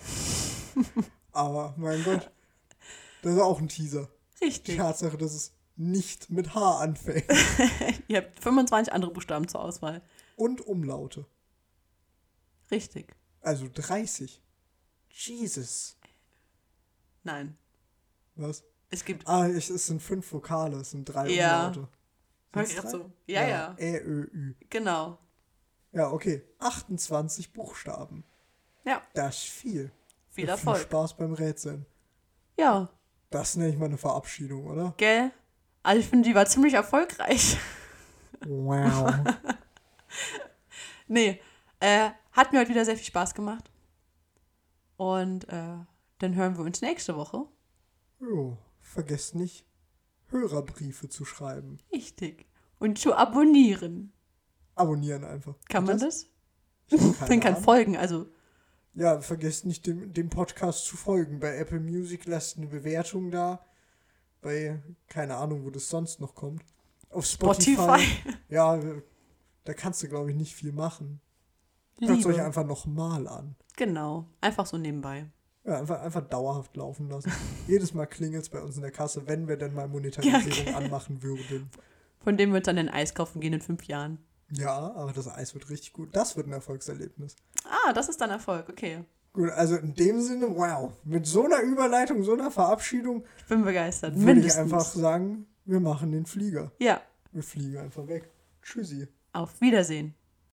Aber 1.32 1.74
mein 1.78 2.04
Gott, 2.04 2.32
das 3.22 3.34
ist 3.34 3.40
auch 3.40 3.60
ein 3.60 3.68
Teaser. 3.68 4.10
Die 4.40 4.46
Richtig. 4.46 4.78
Tatsache, 4.78 5.18
dass 5.18 5.34
es 5.34 5.54
nicht 5.76 6.30
mit 6.30 6.56
H 6.56 6.80
anfängt. 6.80 7.26
Ihr 8.08 8.18
habt 8.18 8.40
25 8.40 8.92
andere 8.94 9.12
Buchstaben 9.12 9.48
zur 9.48 9.62
Auswahl. 9.62 10.02
Und 10.36 10.62
Umlaute. 10.62 11.26
Richtig. 12.72 13.16
Also 13.42 13.68
30. 13.72 14.42
Jesus. 15.14 15.98
Nein. 17.24 17.58
Was? 18.36 18.64
Es 18.90 19.06
gibt. 19.06 19.28
Ah, 19.28 19.48
es, 19.48 19.70
es 19.70 19.88
sind 19.88 20.02
fünf 20.02 20.32
Vokale, 20.32 20.78
es 20.78 20.92
sind 20.92 21.06
drei 21.06 21.30
Ja. 21.30 21.68
Umlaute. 21.68 21.88
Ich 22.64 22.82
so. 22.82 23.12
Ja, 23.28 23.48
ja. 23.48 23.76
Ä, 23.78 23.98
Ö, 24.00 24.24
Ü. 24.34 24.56
Genau. 24.70 25.18
Ja, 25.94 26.12
okay. 26.12 26.44
28 26.60 27.54
Buchstaben. 27.54 28.24
Ja. 28.84 29.02
Das 29.14 29.38
ist 29.38 29.50
viel. 29.50 29.92
Viel 30.30 30.46
Ja, 30.48 30.52
Erfolg. 30.54 30.78
Viel 30.78 30.86
Spaß 30.86 31.18
beim 31.18 31.34
Rätseln. 31.34 31.86
Ja. 32.58 32.90
Das 33.30 33.56
nenne 33.56 33.70
ich 33.72 33.78
mal 33.78 33.86
eine 33.86 33.98
Verabschiedung, 33.98 34.66
oder? 34.66 34.94
Gell? 34.98 35.32
Also 35.84 36.02
ich 36.02 36.08
finde, 36.08 36.28
die 36.28 36.36
war 36.36 36.46
ziemlich 36.46 36.74
erfolgreich. 36.74 37.58
Wow. 38.46 39.14
nee. 41.08 41.40
Äh, 41.80 42.12
hat 42.34 42.52
mir 42.52 42.60
heute 42.60 42.70
wieder 42.70 42.86
sehr 42.86 42.96
viel 42.98 43.06
Spaß 43.06 43.34
gemacht. 43.34 43.71
Und 45.02 45.50
äh, 45.50 45.78
dann 46.20 46.36
hören 46.36 46.60
wir 46.60 46.64
uns 46.64 46.82
nächste 46.84 47.16
Woche. 47.16 47.48
jo, 48.20 48.56
vergesst 48.80 49.34
nicht, 49.34 49.66
Hörerbriefe 50.28 51.10
zu 51.10 51.26
schreiben. 51.26 51.80
Richtig. 51.92 52.46
Und 52.78 53.00
zu 53.00 53.16
abonnieren. 53.16 54.14
Abonnieren 54.76 55.24
einfach. 55.24 55.56
Kann 55.70 55.86
man 55.86 55.98
das? 55.98 56.28
das? 56.92 57.00
Dann 57.28 57.40
kann 57.40 57.54
Ahnung. 57.56 57.64
folgen. 57.64 57.98
Also 57.98 58.28
Ja, 58.94 59.22
vergesst 59.22 59.66
nicht, 59.66 59.88
dem, 59.88 60.14
dem 60.14 60.30
Podcast 60.30 60.86
zu 60.86 60.98
folgen. 60.98 61.40
Bei 61.40 61.56
Apple 61.56 61.80
Music 61.80 62.28
lasst 62.28 62.58
eine 62.58 62.68
Bewertung 62.68 63.32
da. 63.32 63.66
Bei, 64.40 64.84
keine 65.08 65.38
Ahnung, 65.38 65.66
wo 65.66 65.72
das 65.72 65.90
sonst 65.90 66.20
noch 66.20 66.36
kommt. 66.36 66.64
Auf 67.10 67.26
Spotify. 67.26 67.74
Spotify. 67.74 68.38
Ja, 68.50 68.80
da 69.64 69.74
kannst 69.74 70.04
du, 70.04 70.10
glaube 70.10 70.30
ich, 70.30 70.38
nicht 70.38 70.54
viel 70.54 70.72
machen. 70.72 71.22
Hört 72.10 72.20
es 72.20 72.26
euch 72.26 72.42
einfach 72.42 72.66
nochmal 72.66 73.28
an. 73.28 73.56
Genau. 73.78 74.26
Einfach 74.42 74.66
so 74.66 74.78
nebenbei. 74.78 75.26
Ja, 75.64 75.80
einfach, 75.80 76.02
einfach 76.02 76.22
dauerhaft 76.28 76.76
laufen 76.76 77.10
lassen. 77.10 77.32
Jedes 77.68 77.94
Mal 77.94 78.08
klingelt 78.08 78.44
es 78.44 78.50
bei 78.50 78.62
uns 78.62 78.76
in 78.76 78.82
der 78.82 78.92
Kasse, 78.92 79.28
wenn 79.28 79.48
wir 79.48 79.58
denn 79.58 79.74
mal 79.74 79.88
Monetarisierung 79.88 80.42
Ja, 80.44 80.48
okay. 80.48 80.74
anmachen 80.74 81.22
würden. 81.22 81.70
Von 82.24 82.38
dem 82.38 82.50
wir 82.52 82.58
uns 82.58 82.66
dann 82.66 82.78
ein 82.78 82.90
Eis 82.90 83.14
kaufen 83.14 83.42
gehen 83.42 83.54
in 83.54 83.62
fünf 83.62 83.84
Jahren. 83.86 84.18
Ja, 84.52 84.92
aber 84.96 85.14
das 85.14 85.28
Eis 85.28 85.54
wird 85.54 85.70
richtig 85.70 85.94
gut. 85.94 86.10
Das 86.16 86.36
wird 86.36 86.48
ein 86.48 86.54
Erfolgserlebnis. 86.54 87.36
Ah, 87.66 87.94
das 87.94 88.10
ist 88.10 88.20
dann 88.20 88.32
Erfolg. 88.32 88.70
Okay. 88.70 89.04
Gut, 89.34 89.50
also 89.52 89.78
in 89.78 89.94
dem 89.94 90.20
Sinne, 90.22 90.48
wow. 90.56 90.92
Mit 91.06 91.26
so 91.26 91.46
einer 91.46 91.62
Überleitung, 91.62 92.22
so 92.24 92.34
einer 92.34 92.52
Verabschiedung 92.52 93.24
Ich 93.38 93.46
bin 93.46 93.64
begeistert. 93.64 94.16
würde 94.20 94.42
ich 94.42 94.54
einfach 94.58 94.84
sagen, 94.84 95.46
wir 95.64 95.80
machen 95.80 96.12
den 96.12 96.26
Flieger. 96.26 96.72
Ja. 96.80 97.00
Wir 97.32 97.44
fliegen 97.44 97.78
einfach 97.78 98.08
weg. 98.08 98.30
Tschüssi. 98.62 99.08
Auf 99.32 99.62
Wiedersehen. 99.62 100.16